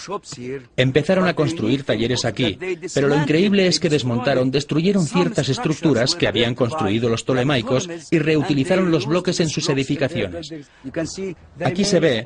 Empezaron 0.76 1.28
a 1.28 1.36
construir 1.36 1.84
talleres 1.84 2.26
aquí, 2.26 2.58
pero 2.94 3.08
lo 3.08 3.16
increíble 3.16 3.68
es 3.68 3.80
que 3.80 3.90
desmontaron, 3.90 4.50
destruyeron 4.50 5.06
ciertas 5.06 5.50
estructuras 5.50 6.16
que 6.16 6.28
habían 6.28 6.56
construido 6.56 7.10
los 7.10 7.26
tolemaicos 7.26 7.88
y 8.10 8.20
reutilizaron 8.20 8.90
los 8.90 9.06
bloques 9.06 9.40
en 9.40 9.50
sus 9.50 9.70
edificaciones. 9.70 10.52
Aquí 11.64 11.86
se 11.86 12.00
ve 12.00 12.24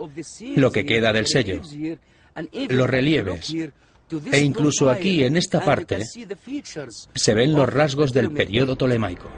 lo 0.56 0.72
que 0.72 0.86
queda 0.86 1.12
del 1.12 1.28
sello, 1.28 1.62
los 2.70 2.90
relieves. 2.90 3.54
E 4.32 4.40
incluso 4.40 4.90
aquí, 4.90 5.24
en 5.24 5.38
esta 5.38 5.64
parte, 5.64 6.04
se 7.16 7.34
ven 7.34 7.54
los 7.54 7.72
rasgos 7.72 8.12
del 8.12 8.32
periodo 8.32 8.76
tolemaico. 8.76 9.30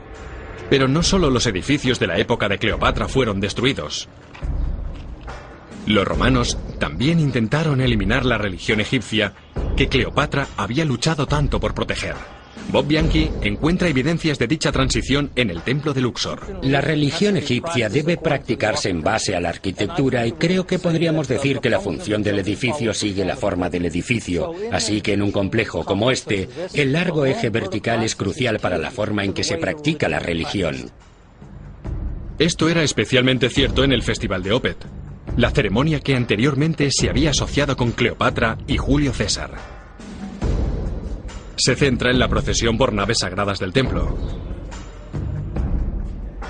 Pero 0.70 0.88
no 0.88 1.04
solo 1.04 1.30
los 1.30 1.46
edificios 1.46 2.00
de 2.00 2.08
la 2.08 2.18
época 2.18 2.50
de 2.50 2.58
Cleopatra 2.58 3.08
fueron 3.08 3.39
destruidos. 3.39 4.08
Los 5.86 6.08
romanos 6.08 6.58
también 6.80 7.20
intentaron 7.20 7.82
eliminar 7.82 8.26
la 8.26 8.38
religión 8.38 8.80
egipcia 8.80 9.34
que 9.76 9.89
Cleopatra 9.89 10.48
había 10.58 10.86
luchado 10.86 11.28
tanto 11.28 11.60
por 11.60 11.74
proteger. 11.74 12.16
Bob 12.72 12.88
Bianchi 12.88 13.30
encuentra 13.41 13.88
evidencias 13.88 14.39
de 14.39 14.47
dicha 14.47 14.72
transición 14.72 15.32
en 15.36 15.49
el 15.49 15.61
templo 15.61 15.93
de 15.93 16.01
Luxor. 16.01 16.59
La 16.64 16.82
religión 16.82 17.38
egipcia 17.38 17.89
debe 17.89 18.18
practicarse 18.18 18.89
en 18.89 19.01
base 19.01 19.36
a 19.36 19.39
la 19.39 19.49
arquitectura 19.49 20.26
y 20.26 20.32
creo 20.32 20.66
que 20.66 20.80
podríamos 20.80 21.28
decir 21.28 21.59
que 21.59 21.70
la 21.70 21.80
función 21.80 22.24
del 22.24 22.39
edificio 22.39 22.93
sigue 22.93 23.26
la 23.26 23.36
forma 23.36 23.70
del 23.70 23.86
edificio, 23.86 24.53
así 24.72 25.01
que 25.01 25.14
en 25.14 25.22
un 25.22 25.32
complejo 25.32 25.86
como 25.86 26.09
este, 26.09 26.49
el 26.74 26.93
largo 26.93 27.26
eje 27.26 27.49
vertical 27.49 28.03
es 28.03 28.16
crucial 28.16 28.59
para 28.59 28.78
la 28.78 28.91
forma 28.91 29.24
en 29.24 29.34
que 29.34 29.43
se 29.43 29.57
practica 29.57 30.09
la 30.09 30.20
religión. 30.20 30.89
Esto 32.39 32.70
era 32.70 32.82
especialmente 32.82 33.49
cierto 33.49 33.84
en 33.84 33.91
el 33.91 34.01
Festival 34.01 34.41
de 34.41 34.53
Opet, 34.53 34.78
la 35.38 35.51
ceremonia 35.51 35.99
que 35.99 36.16
anteriormente 36.16 36.89
se 36.91 37.09
había 37.09 37.30
asociado 37.30 37.78
con 37.78 37.91
Cleopatra 37.91 38.57
y 38.68 38.78
Julio 38.78 39.14
César 39.14 39.73
se 41.56 41.76
centra 41.76 42.12
en 42.12 42.20
la 42.20 42.28
procesión 42.28 42.78
por 42.78 42.93
naves 42.93 43.20
sagradas 43.20 43.60
del 43.60 43.74
templo. 43.74 44.18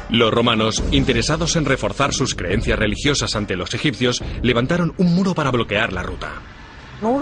Los 0.10 0.32
romanos, 0.32 0.84
interesados 0.92 1.56
en 1.56 1.66
reforzar 1.66 2.14
sus 2.14 2.36
creencias 2.36 2.78
religiosas 2.78 3.36
ante 3.36 3.56
los 3.56 3.74
egipcios, 3.74 4.22
levantaron 4.44 4.94
un 4.98 5.16
muro 5.16 5.34
para 5.34 5.50
bloquear 5.50 5.92
la 5.92 6.04
ruta. 6.04 6.30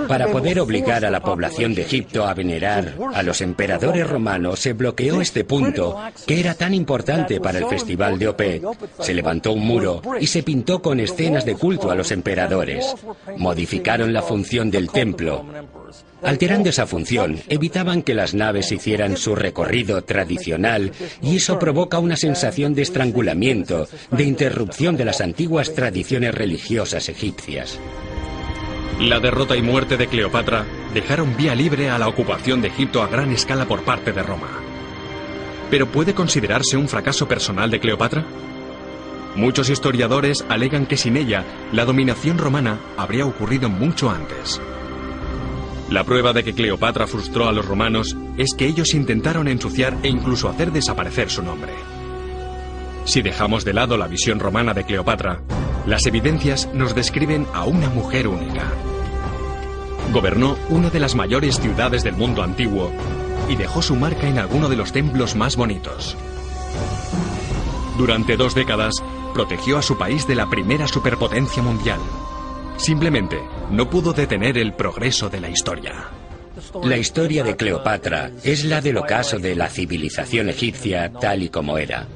Para 0.07 0.27
poder 0.27 0.59
obligar 0.59 1.05
a 1.05 1.11
la 1.11 1.21
población 1.21 1.73
de 1.73 1.83
Egipto 1.83 2.25
a 2.25 2.33
venerar 2.33 2.95
a 3.13 3.23
los 3.23 3.41
emperadores 3.41 4.07
romanos, 4.09 4.59
se 4.59 4.73
bloqueó 4.73 5.21
este 5.21 5.43
punto, 5.43 5.97
que 6.25 6.39
era 6.39 6.53
tan 6.53 6.73
importante 6.73 7.39
para 7.39 7.59
el 7.59 7.65
festival 7.65 8.19
de 8.19 8.27
Opet. 8.27 8.63
Se 8.99 9.13
levantó 9.13 9.53
un 9.53 9.65
muro 9.65 10.01
y 10.19 10.27
se 10.27 10.43
pintó 10.43 10.81
con 10.81 10.99
escenas 10.99 11.45
de 11.45 11.55
culto 11.55 11.91
a 11.91 11.95
los 11.95 12.11
emperadores. 12.11 12.95
Modificaron 13.37 14.13
la 14.13 14.21
función 14.21 14.69
del 14.69 14.89
templo. 14.89 15.45
Alterando 16.23 16.69
esa 16.69 16.85
función, 16.85 17.39
evitaban 17.49 18.03
que 18.03 18.13
las 18.13 18.33
naves 18.33 18.71
hicieran 18.71 19.17
su 19.17 19.35
recorrido 19.35 20.03
tradicional 20.03 20.91
y 21.21 21.37
eso 21.37 21.57
provoca 21.57 21.99
una 21.99 22.15
sensación 22.15 22.75
de 22.75 22.83
estrangulamiento, 22.83 23.87
de 24.11 24.23
interrupción 24.23 24.97
de 24.97 25.05
las 25.05 25.21
antiguas 25.21 25.73
tradiciones 25.73 26.35
religiosas 26.35 27.09
egipcias. 27.09 27.79
La 29.01 29.19
derrota 29.19 29.57
y 29.57 29.63
muerte 29.63 29.97
de 29.97 30.05
Cleopatra 30.05 30.63
dejaron 30.93 31.35
vía 31.35 31.55
libre 31.55 31.89
a 31.89 31.97
la 31.97 32.07
ocupación 32.07 32.61
de 32.61 32.67
Egipto 32.67 33.01
a 33.01 33.07
gran 33.07 33.31
escala 33.31 33.65
por 33.65 33.81
parte 33.81 34.13
de 34.13 34.21
Roma. 34.21 34.47
¿Pero 35.71 35.87
puede 35.87 36.13
considerarse 36.13 36.77
un 36.77 36.87
fracaso 36.87 37.27
personal 37.27 37.71
de 37.71 37.79
Cleopatra? 37.79 38.23
Muchos 39.35 39.71
historiadores 39.71 40.45
alegan 40.49 40.85
que 40.85 40.97
sin 40.97 41.17
ella, 41.17 41.43
la 41.71 41.85
dominación 41.85 42.37
romana 42.37 42.77
habría 42.95 43.25
ocurrido 43.25 43.69
mucho 43.69 44.11
antes. 44.11 44.61
La 45.89 46.03
prueba 46.03 46.31
de 46.31 46.43
que 46.43 46.53
Cleopatra 46.53 47.07
frustró 47.07 47.49
a 47.49 47.53
los 47.53 47.65
romanos 47.65 48.15
es 48.37 48.53
que 48.53 48.67
ellos 48.67 48.93
intentaron 48.93 49.47
ensuciar 49.47 49.97
e 50.03 50.09
incluso 50.09 50.47
hacer 50.47 50.71
desaparecer 50.71 51.31
su 51.31 51.41
nombre. 51.41 51.73
Si 53.05 53.23
dejamos 53.23 53.65
de 53.65 53.73
lado 53.73 53.97
la 53.97 54.07
visión 54.07 54.39
romana 54.39 54.75
de 54.75 54.83
Cleopatra, 54.83 55.41
las 55.87 56.05
evidencias 56.05 56.69
nos 56.75 56.93
describen 56.93 57.47
a 57.55 57.65
una 57.65 57.89
mujer 57.89 58.27
única. 58.27 58.71
Gobernó 60.11 60.57
una 60.69 60.89
de 60.89 60.99
las 60.99 61.15
mayores 61.15 61.59
ciudades 61.59 62.03
del 62.03 62.15
mundo 62.15 62.43
antiguo 62.43 62.91
y 63.47 63.55
dejó 63.55 63.81
su 63.81 63.95
marca 63.95 64.27
en 64.27 64.39
alguno 64.39 64.67
de 64.67 64.75
los 64.75 64.91
templos 64.91 65.35
más 65.35 65.55
bonitos. 65.55 66.17
Durante 67.97 68.35
dos 68.35 68.53
décadas, 68.53 69.01
protegió 69.33 69.77
a 69.77 69.81
su 69.81 69.97
país 69.97 70.27
de 70.27 70.35
la 70.35 70.49
primera 70.49 70.87
superpotencia 70.87 71.63
mundial. 71.63 71.99
Simplemente 72.77 73.39
no 73.69 73.89
pudo 73.89 74.11
detener 74.11 74.57
el 74.57 74.73
progreso 74.73 75.29
de 75.29 75.39
la 75.39 75.49
historia. 75.49 76.09
La 76.83 76.97
historia 76.97 77.43
de 77.43 77.55
Cleopatra 77.55 78.31
es 78.43 78.65
la 78.65 78.81
del 78.81 78.97
ocaso 78.97 79.39
de 79.39 79.55
la 79.55 79.69
civilización 79.69 80.49
egipcia 80.49 81.11
tal 81.11 81.43
y 81.43 81.49
como 81.49 81.77
era. 81.77 82.07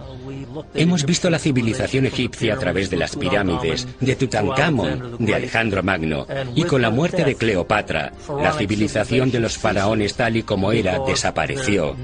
Hemos 0.74 1.06
visto 1.06 1.30
la 1.30 1.40
civilización 1.40 2.06
egipcia 2.06 2.54
a 2.54 2.60
través 2.60 2.90
de 2.90 2.98
las 2.98 3.16
pirámides, 3.16 3.88
de 4.00 4.16
Tutankamón, 4.16 5.18
de 5.20 5.36
Alejandro 5.36 5.84
Magno, 5.84 6.28
y 6.54 6.64
con 6.64 6.82
la 6.82 6.90
muerte 6.90 7.24
de 7.24 7.36
Cleopatra, 7.36 8.14
la 8.42 8.54
civilización 8.54 9.32
de 9.32 9.40
los 9.40 9.58
faraones 9.58 10.16
tal 10.16 10.38
y 10.38 10.44
como 10.44 10.72
era 10.72 11.00
desapareció, 11.00 11.96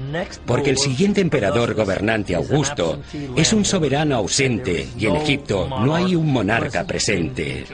porque 0.46 0.70
el 0.70 0.78
siguiente 0.78 1.20
emperador 1.20 1.74
gobernante 1.74 2.34
Augusto 2.34 3.00
es 3.36 3.52
un 3.52 3.64
soberano 3.64 4.16
ausente 4.16 4.88
y 4.98 5.06
en 5.06 5.16
Egipto 5.16 5.68
no 5.68 5.94
hay 5.94 6.14
un 6.14 6.32
monarca 6.32 6.84
presente. 6.86 7.64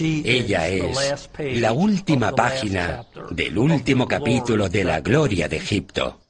Ella 0.00 0.68
es 0.68 1.30
la 1.38 1.72
última 1.72 2.32
página 2.32 3.04
del 3.30 3.58
último 3.58 4.06
capítulo 4.06 4.68
de 4.68 4.84
la 4.84 5.00
gloria 5.00 5.48
de 5.48 5.56
Egipto. 5.56 6.20